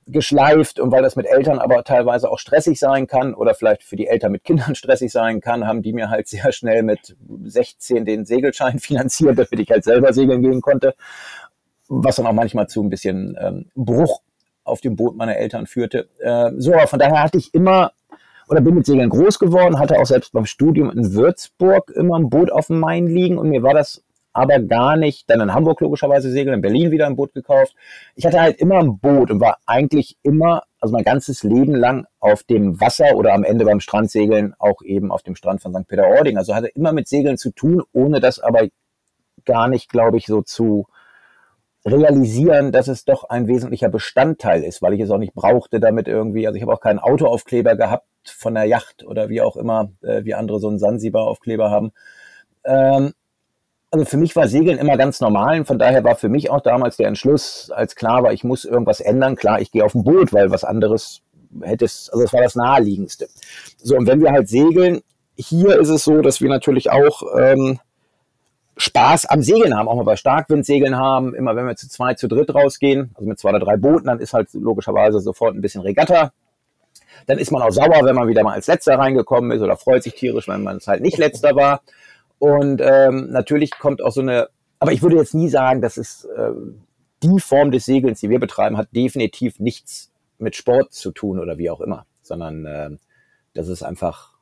geschleift 0.07 0.79
und 0.79 0.93
weil 0.93 1.03
das 1.03 1.17
mit 1.17 1.27
Eltern 1.27 1.59
aber 1.59 1.83
teilweise 1.83 2.31
auch 2.31 2.39
stressig 2.39 2.79
sein 2.79 3.07
kann 3.07 3.35
oder 3.35 3.55
vielleicht 3.55 3.83
für 3.83 3.97
die 3.97 4.07
Eltern 4.07 4.33
mit 4.33 4.45
Kindern 4.45 4.75
stressig 4.77 5.11
sein 5.11 5.41
kann, 5.41 5.67
haben 5.67 5.83
die 5.83 5.93
mir 5.93 6.11
halt 6.11 6.29
sehr 6.29 6.53
schnell 6.53 6.83
mit 6.83 7.17
16 7.45 8.05
den 8.05 8.25
Segelschein 8.25 8.79
finanziert, 8.81 9.39
damit 9.39 9.59
ich 9.59 9.71
halt 9.71 9.85
selber 9.85 10.13
segeln 10.13 10.43
gehen 10.43 10.61
konnte, 10.61 10.95
was 11.89 12.17
dann 12.17 12.27
auch 12.27 12.33
manchmal 12.33 12.69
zu 12.69 12.83
ein 12.83 12.91
bisschen 12.91 13.37
ähm, 13.41 13.67
Bruch 13.75 14.21
auf 14.65 14.81
dem 14.81 14.97
Boot 14.97 15.17
meiner 15.17 15.37
Eltern 15.37 15.67
führte. 15.67 16.09
Äh, 16.19 16.51
so, 16.57 16.75
aber 16.75 16.87
von 16.87 16.99
daher 16.99 17.23
hatte 17.23 17.39
ich 17.39 17.55
immer 17.55 17.93
oder 18.49 18.61
bin 18.61 18.75
mit 18.75 18.87
Segeln 18.87 19.11
groß 19.11 19.41
geworden, 19.41 19.81
hatte 19.81 19.99
auch 19.99 20.07
selbst 20.07 20.33
beim 20.33 20.47
Studium 20.47 20.91
in 20.91 21.15
Würzburg 21.15 21.91
immer 21.91 22.17
ein 22.17 22.31
Boot 22.31 22.53
auf 22.53 22.69
dem 22.69 22.79
Main 22.79 23.09
liegen 23.09 23.39
und 23.39 23.49
mir 23.49 23.65
war 23.65 23.75
das 23.75 24.05
aber 24.37 24.61
gar 24.61 24.99
nicht, 24.99 25.31
dann 25.31 25.41
in 25.41 25.55
Hamburg 25.55 25.81
logischerweise 25.81 26.31
segeln, 26.31 26.57
in 26.57 26.61
Berlin 26.61 26.91
wieder 26.91 27.07
ein 27.07 27.17
Boot 27.17 27.33
gekauft. 27.33 27.75
Ich 28.17 28.27
hatte 28.27 28.39
halt 28.39 28.59
immer 28.59 28.79
ein 28.79 28.99
Boot 28.99 29.31
und 29.31 29.41
war 29.41 29.57
eigentlich 29.65 30.19
immer, 30.23 30.65
also 30.79 30.93
mein 30.93 31.05
ganzes 31.05 31.43
Leben 31.43 31.75
lang 31.75 32.07
auf 32.21 32.43
dem 32.43 32.79
Wasser 32.79 33.17
oder 33.17 33.33
am 33.33 33.45
Ende 33.45 33.65
beim 33.65 33.81
Strandsegeln 33.81 34.55
auch 34.59 34.83
eben 34.83 35.11
auf 35.11 35.23
dem 35.23 35.37
Strand 35.37 35.63
von 35.63 35.73
St. 35.73 35.89
Peter-Ording. 35.89 36.37
Also 36.37 36.55
hatte 36.55 36.67
immer 36.67 36.93
mit 36.93 37.09
Segeln 37.09 37.39
zu 37.39 37.51
tun, 37.51 37.83
ohne 37.95 38.21
das 38.21 38.39
aber 38.39 38.69
gar 39.47 39.69
nicht, 39.69 39.89
glaube 39.89 40.19
ich, 40.19 40.27
so 40.27 40.43
zu 40.43 40.87
realisieren, 41.87 42.73
dass 42.73 42.89
es 42.89 43.07
doch 43.07 43.25
ein 43.25 43.49
wesentlicher 43.49 43.89
Bestandteil 43.89 44.65
ist, 44.65 44.83
weil 44.83 44.93
ich 44.93 45.01
es 45.01 45.11
auch 45.11 45.19
nicht 45.19 45.33
brauchte 45.33 45.81
damit 45.81 46.09
irgendwie. 46.09 46.47
Also 46.47 46.57
ich 46.57 46.63
habe 46.63 46.75
auch 46.75 46.81
keinen 46.81 46.99
Autoaufkleber 46.99 47.75
gehabt 47.75 48.05
von 48.25 48.53
der 48.53 48.65
Yacht 48.65 49.03
oder 49.07 49.31
wie 49.31 49.41
auch 49.41 49.57
immer, 49.57 49.93
äh, 50.03 50.25
wie 50.25 50.35
andere 50.35 50.61
so 50.61 50.69
einen 50.69 50.79
Sansibar-Aufkleber 50.79 51.71
haben. 51.71 51.93
Ähm, 52.65 53.15
also 53.97 54.05
für 54.05 54.17
mich 54.19 54.37
war 54.37 54.47
Segeln 54.47 54.79
immer 54.79 54.97
ganz 54.99 55.21
normal 55.21 55.61
und 55.61 55.67
von 55.67 55.79
daher 55.79 56.05
war 56.05 56.17
für 56.17 56.29
mich 56.29 56.51
auch 56.51 56.61
damals 56.61 56.99
der 56.99 57.09
Entschluss, 57.09 57.71
als 57.75 57.97
klar 57.97 58.23
war, 58.23 58.33
ich 58.33 58.45
muss 58.45 58.65
irgendwas 58.67 59.01
ändern. 59.01 59.37
Klar, 59.37 59.61
ich 59.61 59.71
gehe 59.71 59.85
auf 59.85 59.95
ein 59.95 60.05
Boot, 60.05 60.33
weil 60.35 60.51
was 60.51 60.65
anderes 60.65 61.23
hätte 61.63 61.87
es, 61.87 62.11
also 62.11 62.23
das 62.23 62.33
war 62.35 62.43
das 62.43 62.57
naheliegendste. 62.57 63.29
So, 63.79 63.97
und 63.97 64.07
wenn 64.07 64.21
wir 64.21 64.33
halt 64.33 64.49
segeln, 64.49 65.01
hier 65.37 65.79
ist 65.79 65.89
es 65.89 66.05
so, 66.05 66.21
dass 66.21 66.43
wir 66.43 66.51
natürlich 66.51 66.91
auch 66.91 67.23
ähm, 67.39 67.79
Spaß 68.77 69.27
am 69.27 69.41
Segeln 69.41 69.75
haben, 69.75 69.89
auch 69.89 69.97
mal 69.97 70.05
bei 70.05 70.17
Starkwindsegeln 70.17 70.97
haben. 70.97 71.35
Immer 71.35 71.57
wenn 71.57 71.67
wir 71.67 71.77
zu 71.77 71.89
zwei, 71.89 72.13
zu 72.15 72.29
dritt 72.29 72.55
rausgehen, 72.55 73.13
also 73.15 73.27
mit 73.27 73.39
zwei 73.39 73.51
oder 73.51 73.61
drei 73.61 73.77
Booten, 73.77 74.07
dann 74.07 74.21
ist 74.21 74.35
halt 74.35 74.53
logischerweise 74.53 75.21
sofort 75.21 75.55
ein 75.55 75.63
bisschen 75.63 75.81
Regatta. 75.81 76.33
Dann 77.27 77.39
ist 77.39 77.51
man 77.51 77.63
auch 77.63 77.71
sauer, 77.71 78.05
wenn 78.05 78.15
man 78.15 78.29
wieder 78.29 78.43
mal 78.43 78.53
als 78.53 78.67
Letzter 78.67 78.99
reingekommen 78.99 79.51
ist 79.53 79.63
oder 79.63 79.77
freut 79.77 80.03
sich 80.03 80.15
tierisch, 80.15 80.49
wenn 80.49 80.63
man 80.63 80.77
es 80.77 80.87
halt 80.87 81.01
nicht 81.01 81.17
Letzter 81.17 81.57
war. 81.57 81.81
Und 82.39 82.81
ähm, 82.85 83.31
natürlich 83.31 83.71
kommt 83.73 84.03
auch 84.03 84.13
so 84.13 84.21
eine, 84.21 84.49
aber 84.79 84.93
ich 84.93 85.03
würde 85.03 85.17
jetzt 85.17 85.35
nie 85.35 85.49
sagen, 85.49 85.81
dass 85.81 85.97
es 85.97 86.25
äh, 86.25 86.51
die 87.23 87.41
Form 87.41 87.71
des 87.71 87.87
Segelns, 87.87 88.21
die 88.21 88.31
wir 88.31 88.39
betreiben, 88.41 88.77
hat 88.77 88.89
definitiv 88.95 89.59
nichts 89.59 90.13
mit 90.39 90.55
Sport 90.55 90.93
zu 90.93 91.13
tun 91.13 91.39
oder 91.39 91.57
wie 91.59 91.71
auch 91.71 91.81
immer, 91.81 92.07
sondern 92.23 92.67
äh, 92.67 92.91
das 93.55 93.69
ist 93.69 93.83
einfach 93.83 94.35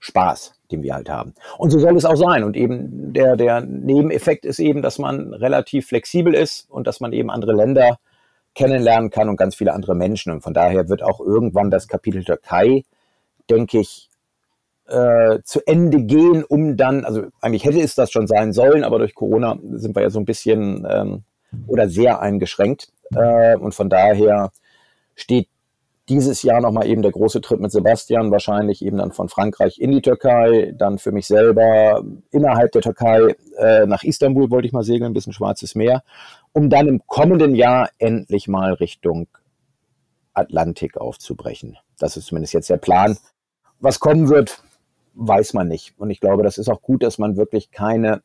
Spaß, 0.00 0.54
den 0.70 0.82
wir 0.82 0.94
halt 0.94 1.08
haben. 1.08 1.34
Und 1.58 1.70
so 1.70 1.78
soll 1.78 1.96
es 1.96 2.04
auch 2.04 2.16
sein. 2.16 2.44
Und 2.44 2.56
eben 2.56 3.12
der, 3.12 3.36
der 3.36 3.60
Nebeneffekt 3.60 4.44
ist 4.44 4.58
eben, 4.58 4.82
dass 4.82 4.98
man 4.98 5.32
relativ 5.32 5.86
flexibel 5.86 6.34
ist 6.34 6.68
und 6.70 6.86
dass 6.86 7.00
man 7.00 7.12
eben 7.12 7.30
andere 7.30 7.52
Länder 7.52 7.98
kennenlernen 8.54 9.10
kann 9.10 9.28
und 9.28 9.36
ganz 9.36 9.54
viele 9.54 9.72
andere 9.72 9.94
Menschen. 9.94 10.32
Und 10.32 10.42
von 10.42 10.54
daher 10.54 10.88
wird 10.88 11.02
auch 11.02 11.20
irgendwann 11.20 11.70
das 11.70 11.88
Kapitel 11.88 12.24
Türkei, 12.24 12.84
denke 13.50 13.78
ich, 13.78 14.08
äh, 14.88 15.38
zu 15.44 15.60
Ende 15.66 16.02
gehen, 16.02 16.44
um 16.44 16.76
dann, 16.76 17.04
also 17.04 17.24
eigentlich 17.40 17.64
hätte 17.64 17.80
es 17.80 17.94
das 17.94 18.10
schon 18.10 18.26
sein 18.26 18.52
sollen, 18.52 18.84
aber 18.84 18.98
durch 18.98 19.14
Corona 19.14 19.58
sind 19.62 19.96
wir 19.96 20.02
ja 20.02 20.10
so 20.10 20.20
ein 20.20 20.24
bisschen 20.24 20.86
ähm, 20.88 21.24
oder 21.66 21.88
sehr 21.88 22.20
eingeschränkt. 22.20 22.92
Äh, 23.14 23.56
und 23.56 23.74
von 23.74 23.88
daher 23.88 24.50
steht 25.14 25.48
dieses 26.08 26.42
Jahr 26.42 26.60
nochmal 26.60 26.86
eben 26.86 27.02
der 27.02 27.10
große 27.10 27.40
Trip 27.40 27.58
mit 27.58 27.72
Sebastian, 27.72 28.30
wahrscheinlich 28.30 28.84
eben 28.84 28.98
dann 28.98 29.10
von 29.10 29.28
Frankreich 29.28 29.80
in 29.80 29.90
die 29.90 30.02
Türkei, 30.02 30.72
dann 30.76 30.98
für 30.98 31.10
mich 31.10 31.26
selber 31.26 32.04
innerhalb 32.30 32.72
der 32.72 32.82
Türkei 32.82 33.34
äh, 33.58 33.86
nach 33.86 34.04
Istanbul 34.04 34.50
wollte 34.50 34.68
ich 34.68 34.72
mal 34.72 34.84
segeln, 34.84 35.10
ein 35.10 35.14
bisschen 35.14 35.32
Schwarzes 35.32 35.74
Meer, 35.74 36.04
um 36.52 36.70
dann 36.70 36.86
im 36.86 37.02
kommenden 37.06 37.56
Jahr 37.56 37.90
endlich 37.98 38.46
mal 38.46 38.74
Richtung 38.74 39.26
Atlantik 40.32 40.96
aufzubrechen. 40.96 41.76
Das 41.98 42.16
ist 42.16 42.26
zumindest 42.26 42.54
jetzt 42.54 42.70
der 42.70 42.76
Plan. 42.76 43.16
Was 43.80 43.98
kommen 43.98 44.28
wird, 44.28 44.62
weiß 45.16 45.54
man 45.54 45.68
nicht. 45.68 45.94
Und 45.98 46.10
ich 46.10 46.20
glaube, 46.20 46.42
das 46.42 46.58
ist 46.58 46.68
auch 46.68 46.82
gut, 46.82 47.02
dass 47.02 47.18
man 47.18 47.36
wirklich 47.36 47.70
keine 47.70 48.22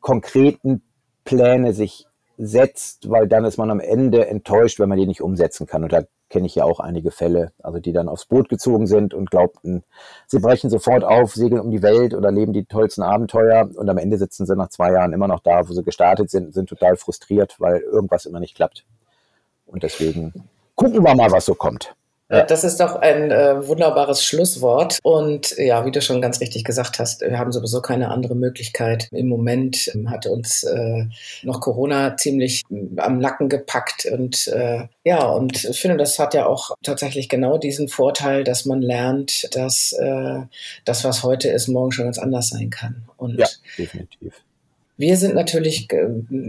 konkreten 0.00 0.82
Pläne 1.24 1.72
sich 1.72 2.06
setzt, 2.36 3.10
weil 3.10 3.28
dann 3.28 3.44
ist 3.44 3.58
man 3.58 3.70
am 3.70 3.80
Ende 3.80 4.26
enttäuscht, 4.26 4.80
wenn 4.80 4.88
man 4.88 4.98
die 4.98 5.06
nicht 5.06 5.20
umsetzen 5.20 5.66
kann. 5.66 5.84
Und 5.84 5.92
da 5.92 6.02
kenne 6.30 6.46
ich 6.46 6.54
ja 6.54 6.64
auch 6.64 6.80
einige 6.80 7.10
Fälle, 7.10 7.52
also 7.62 7.80
die 7.80 7.92
dann 7.92 8.08
aufs 8.08 8.24
Boot 8.24 8.48
gezogen 8.48 8.86
sind 8.86 9.12
und 9.12 9.30
glaubten, 9.30 9.82
sie 10.26 10.38
brechen 10.38 10.70
sofort 10.70 11.04
auf, 11.04 11.34
segeln 11.34 11.60
um 11.60 11.70
die 11.70 11.82
Welt 11.82 12.14
oder 12.14 12.30
leben 12.30 12.52
die 12.52 12.64
tollsten 12.64 13.02
Abenteuer 13.02 13.68
und 13.74 13.88
am 13.88 13.98
Ende 13.98 14.16
sitzen 14.16 14.46
sie 14.46 14.56
nach 14.56 14.68
zwei 14.68 14.92
Jahren 14.92 15.12
immer 15.12 15.28
noch 15.28 15.40
da, 15.40 15.68
wo 15.68 15.72
sie 15.72 15.82
gestartet 15.82 16.30
sind, 16.30 16.54
sind 16.54 16.68
total 16.68 16.96
frustriert, 16.96 17.56
weil 17.58 17.80
irgendwas 17.80 18.26
immer 18.26 18.40
nicht 18.40 18.54
klappt. 18.54 18.86
Und 19.66 19.82
deswegen 19.82 20.32
gucken 20.76 21.04
wir 21.04 21.14
mal, 21.14 21.30
was 21.30 21.44
so 21.44 21.54
kommt. 21.54 21.94
Ja. 22.30 22.44
Das 22.44 22.62
ist 22.62 22.78
doch 22.78 22.96
ein 22.96 23.32
äh, 23.32 23.66
wunderbares 23.66 24.24
Schlusswort. 24.24 25.00
Und 25.02 25.56
ja, 25.58 25.84
wie 25.84 25.90
du 25.90 26.00
schon 26.00 26.22
ganz 26.22 26.40
richtig 26.40 26.64
gesagt 26.64 27.00
hast, 27.00 27.22
wir 27.22 27.38
haben 27.38 27.50
sowieso 27.50 27.82
keine 27.82 28.08
andere 28.10 28.36
Möglichkeit. 28.36 29.08
Im 29.10 29.28
Moment 29.28 29.90
ähm, 29.94 30.10
hat 30.10 30.26
uns 30.26 30.62
äh, 30.62 31.06
noch 31.42 31.60
Corona 31.60 32.16
ziemlich 32.16 32.62
ähm, 32.70 32.94
am 32.98 33.18
Nacken 33.18 33.48
gepackt. 33.48 34.06
Und 34.06 34.46
äh, 34.48 34.86
ja, 35.04 35.24
und 35.24 35.64
ich 35.64 35.80
finde, 35.80 35.96
das 35.96 36.20
hat 36.20 36.34
ja 36.34 36.46
auch 36.46 36.76
tatsächlich 36.84 37.28
genau 37.28 37.58
diesen 37.58 37.88
Vorteil, 37.88 38.44
dass 38.44 38.64
man 38.64 38.80
lernt, 38.80 39.52
dass 39.56 39.92
äh, 39.92 40.42
das, 40.84 41.02
was 41.02 41.24
heute 41.24 41.48
ist, 41.48 41.66
morgen 41.66 41.90
schon 41.90 42.04
ganz 42.04 42.18
anders 42.18 42.50
sein 42.50 42.70
kann. 42.70 43.02
Und 43.16 43.38
ja, 43.40 43.48
definitiv. 43.76 44.34
Wir 45.00 45.16
sind 45.16 45.34
natürlich 45.34 45.88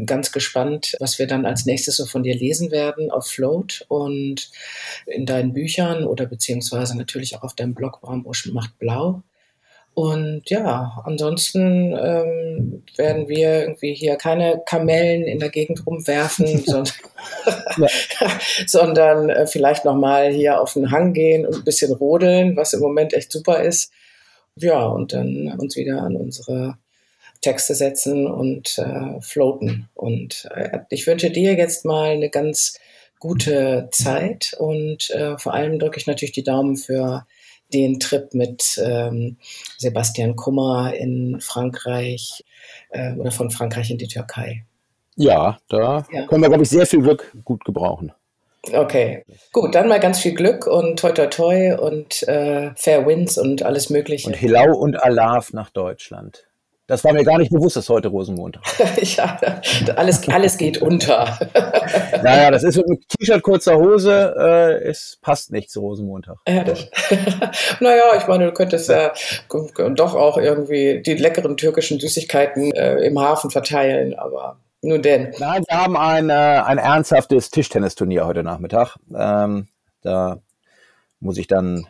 ganz 0.05 0.33
gespannt, 0.33 0.97
was 0.99 1.19
wir 1.19 1.25
dann 1.25 1.45
als 1.45 1.65
nächstes 1.65 1.95
so 1.95 2.05
von 2.05 2.21
dir 2.21 2.35
lesen 2.35 2.69
werden 2.69 3.09
auf 3.09 3.27
Float 3.27 3.85
und 3.87 4.51
in 5.05 5.25
deinen 5.25 5.53
Büchern 5.53 6.03
oder 6.03 6.25
beziehungsweise 6.25 6.97
natürlich 6.97 7.37
auch 7.37 7.43
auf 7.43 7.55
deinem 7.55 7.73
Blog 7.75 8.01
Braunbusch 8.01 8.51
macht 8.51 8.77
blau. 8.77 9.23
Und 9.93 10.49
ja, 10.49 11.01
ansonsten 11.05 11.93
ähm, 11.97 12.83
werden 12.97 13.29
wir 13.29 13.61
irgendwie 13.61 13.93
hier 13.93 14.17
keine 14.17 14.61
Kamellen 14.65 15.23
in 15.23 15.39
der 15.39 15.49
Gegend 15.49 15.87
rumwerfen, 15.87 16.61
sondern, 16.65 16.93
sondern 18.67 19.29
äh, 19.29 19.47
vielleicht 19.47 19.85
nochmal 19.85 20.29
hier 20.29 20.59
auf 20.59 20.73
den 20.73 20.91
Hang 20.91 21.13
gehen 21.13 21.45
und 21.45 21.55
ein 21.55 21.63
bisschen 21.63 21.93
rodeln, 21.93 22.57
was 22.57 22.73
im 22.73 22.81
Moment 22.81 23.13
echt 23.13 23.31
super 23.31 23.63
ist. 23.63 23.93
Ja, 24.57 24.87
und 24.87 25.13
dann 25.13 25.55
uns 25.57 25.77
wieder 25.77 26.01
an 26.01 26.17
unsere 26.17 26.75
Texte 27.41 27.75
setzen 27.75 28.27
und 28.27 28.77
äh, 28.77 29.19
floaten. 29.21 29.89
Und 29.93 30.47
äh, 30.53 30.79
ich 30.89 31.07
wünsche 31.07 31.31
dir 31.31 31.53
jetzt 31.53 31.85
mal 31.85 32.11
eine 32.11 32.29
ganz 32.29 32.79
gute 33.19 33.89
Zeit 33.91 34.55
und 34.57 35.09
äh, 35.11 35.37
vor 35.37 35.53
allem 35.53 35.77
drücke 35.79 35.99
ich 35.99 36.07
natürlich 36.07 36.31
die 36.31 36.43
Daumen 36.43 36.77
für 36.77 37.25
den 37.73 37.99
Trip 37.99 38.33
mit 38.33 38.81
ähm, 38.83 39.37
Sebastian 39.77 40.35
Kummer 40.35 40.93
in 40.93 41.39
Frankreich 41.39 42.43
äh, 42.89 43.13
oder 43.13 43.31
von 43.31 43.49
Frankreich 43.51 43.91
in 43.91 43.97
die 43.97 44.07
Türkei. 44.07 44.65
Ja, 45.15 45.59
da 45.69 46.05
ja. 46.11 46.25
können 46.25 46.41
wir, 46.41 46.49
glaube 46.49 46.63
ich, 46.63 46.69
sehr 46.69 46.85
viel 46.85 47.01
Glück 47.01 47.31
gut 47.43 47.63
gebrauchen. 47.63 48.11
Okay, 48.71 49.25
gut, 49.51 49.73
dann 49.73 49.87
mal 49.87 49.99
ganz 49.99 50.19
viel 50.19 50.33
Glück 50.33 50.67
und 50.67 50.99
toi 50.99 51.11
toi 51.11 51.27
toi 51.27 51.75
und 51.75 52.21
äh, 52.27 52.71
Fair 52.75 53.07
Winds 53.07 53.37
und 53.37 53.63
alles 53.63 53.89
Mögliche. 53.89 54.27
Und 54.27 54.35
Hilau 54.35 54.75
und 54.75 55.01
Alaf 55.01 55.51
nach 55.53 55.71
Deutschland. 55.71 56.47
Das 56.91 57.05
war 57.05 57.13
mir 57.13 57.23
gar 57.23 57.37
nicht 57.37 57.53
bewusst, 57.53 57.77
dass 57.77 57.87
heute 57.87 58.09
Rosenmontag. 58.09 58.63
ja, 59.01 59.39
alles, 59.95 60.27
alles 60.27 60.57
geht 60.57 60.81
unter. 60.81 61.39
naja, 62.21 62.51
das 62.51 62.63
ist 62.63 62.85
mit 62.85 63.07
T-Shirt, 63.07 63.41
kurzer 63.43 63.77
Hose, 63.77 64.35
äh, 64.37 64.89
es 64.89 65.17
passt 65.21 65.53
nicht 65.53 65.71
zu 65.71 65.79
Rosenmontag. 65.79 66.39
Ja, 66.45 66.65
das, 66.65 66.89
naja, 67.79 68.03
ich 68.17 68.27
meine, 68.27 68.47
du 68.47 68.51
könntest 68.51 68.89
ja 68.89 69.07
äh, 69.07 69.91
doch 69.95 70.15
auch 70.15 70.37
irgendwie 70.37 71.01
die 71.01 71.13
leckeren 71.13 71.55
türkischen 71.55 71.97
Süßigkeiten 71.97 72.73
äh, 72.73 72.95
im 73.05 73.17
Hafen 73.17 73.51
verteilen, 73.51 74.13
aber 74.13 74.57
nun 74.81 75.01
denn. 75.01 75.33
Nein, 75.39 75.63
wir 75.69 75.77
haben 75.77 75.95
ein, 75.95 76.29
äh, 76.29 76.33
ein 76.33 76.77
ernsthaftes 76.77 77.51
Tischtennisturnier 77.51 78.27
heute 78.27 78.43
Nachmittag. 78.43 78.97
Ähm, 79.15 79.69
da 80.01 80.39
muss 81.21 81.37
ich 81.37 81.47
dann 81.47 81.87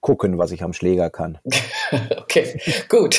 gucken, 0.00 0.38
was 0.38 0.50
ich 0.50 0.62
am 0.62 0.72
Schläger 0.72 1.10
kann. 1.10 1.38
okay, 2.18 2.60
gut. 2.88 3.16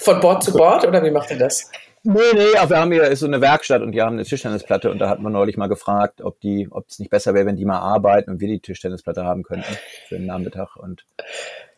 Von 0.00 0.20
Bord 0.20 0.42
zu 0.42 0.52
Bord 0.52 0.86
oder 0.86 1.02
wie 1.04 1.10
macht 1.10 1.30
ihr 1.30 1.38
das? 1.38 1.70
Nee, 2.08 2.20
nee, 2.34 2.52
wir 2.52 2.78
haben 2.78 2.92
hier 2.92 3.16
so 3.16 3.26
eine 3.26 3.40
Werkstatt 3.40 3.82
und 3.82 3.90
die 3.90 4.00
haben 4.00 4.12
eine 4.12 4.24
Tischtennisplatte 4.24 4.92
und 4.92 5.00
da 5.00 5.08
hat 5.08 5.20
man 5.20 5.32
neulich 5.32 5.56
mal 5.56 5.66
gefragt, 5.66 6.20
ob 6.22 6.38
die, 6.40 6.68
ob 6.70 6.86
es 6.88 7.00
nicht 7.00 7.10
besser 7.10 7.34
wäre, 7.34 7.46
wenn 7.46 7.56
die 7.56 7.64
mal 7.64 7.80
arbeiten 7.80 8.30
und 8.30 8.40
wir 8.40 8.46
die 8.46 8.60
Tischtennisplatte 8.60 9.24
haben 9.24 9.42
könnten 9.42 9.76
für 10.06 10.14
den 10.14 10.26
Nachmittag. 10.26 10.76
Und 10.76 11.04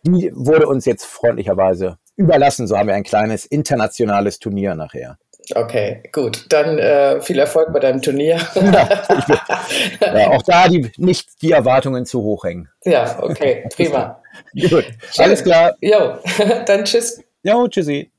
die 0.02 0.30
wurde 0.34 0.66
uns 0.66 0.84
jetzt 0.84 1.06
freundlicherweise 1.06 1.96
überlassen. 2.16 2.66
So 2.66 2.76
haben 2.76 2.88
wir 2.88 2.94
ein 2.94 3.04
kleines 3.04 3.46
internationales 3.46 4.38
Turnier 4.38 4.74
nachher. 4.74 5.18
Okay, 5.54 6.02
gut. 6.12 6.44
Dann 6.48 6.78
äh, 6.78 7.20
viel 7.20 7.38
Erfolg 7.38 7.72
bei 7.72 7.80
deinem 7.80 8.02
Turnier. 8.02 8.38
ja, 10.00 10.28
auch 10.28 10.42
da 10.42 10.68
die, 10.68 10.90
nicht 10.96 11.42
die 11.42 11.52
Erwartungen 11.52 12.06
zu 12.06 12.22
hoch 12.22 12.44
hängen. 12.44 12.68
Ja, 12.84 13.18
okay, 13.22 13.68
prima. 13.74 14.22
gut, 14.68 14.84
alles 15.16 15.42
klar. 15.42 15.74
Jo, 15.80 16.18
dann 16.66 16.84
tschüss. 16.84 17.22
Jo, 17.42 17.68
tschüssi. 17.68 18.10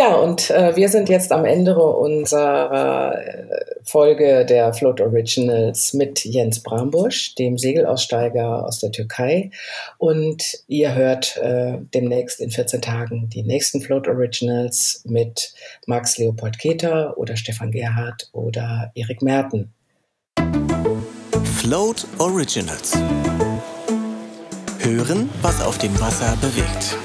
Ja, 0.00 0.14
und 0.14 0.48
äh, 0.48 0.74
wir 0.76 0.88
sind 0.88 1.10
jetzt 1.10 1.30
am 1.30 1.44
Ende 1.44 1.76
unserer 1.76 3.18
äh, 3.18 3.54
Folge 3.84 4.46
der 4.46 4.72
Float 4.72 4.98
Originals 4.98 5.92
mit 5.92 6.24
Jens 6.24 6.62
Brambusch, 6.62 7.34
dem 7.34 7.58
Segelaussteiger 7.58 8.64
aus 8.64 8.78
der 8.78 8.92
Türkei. 8.92 9.50
Und 9.98 10.42
ihr 10.68 10.94
hört 10.94 11.36
äh, 11.36 11.76
demnächst 11.92 12.40
in 12.40 12.50
14 12.50 12.80
Tagen 12.80 13.28
die 13.28 13.42
nächsten 13.42 13.82
Float 13.82 14.08
Originals 14.08 15.02
mit 15.04 15.52
Max 15.84 16.16
Leopold 16.16 16.58
Keter 16.58 17.18
oder 17.18 17.36
Stefan 17.36 17.70
Gerhardt 17.70 18.30
oder 18.32 18.92
Erik 18.94 19.20
Merten. 19.20 19.74
Float 21.58 22.06
Originals. 22.16 22.96
Hören, 24.78 25.28
was 25.42 25.62
auf 25.62 25.76
dem 25.76 25.92
Wasser 26.00 26.38
bewegt. 26.40 26.96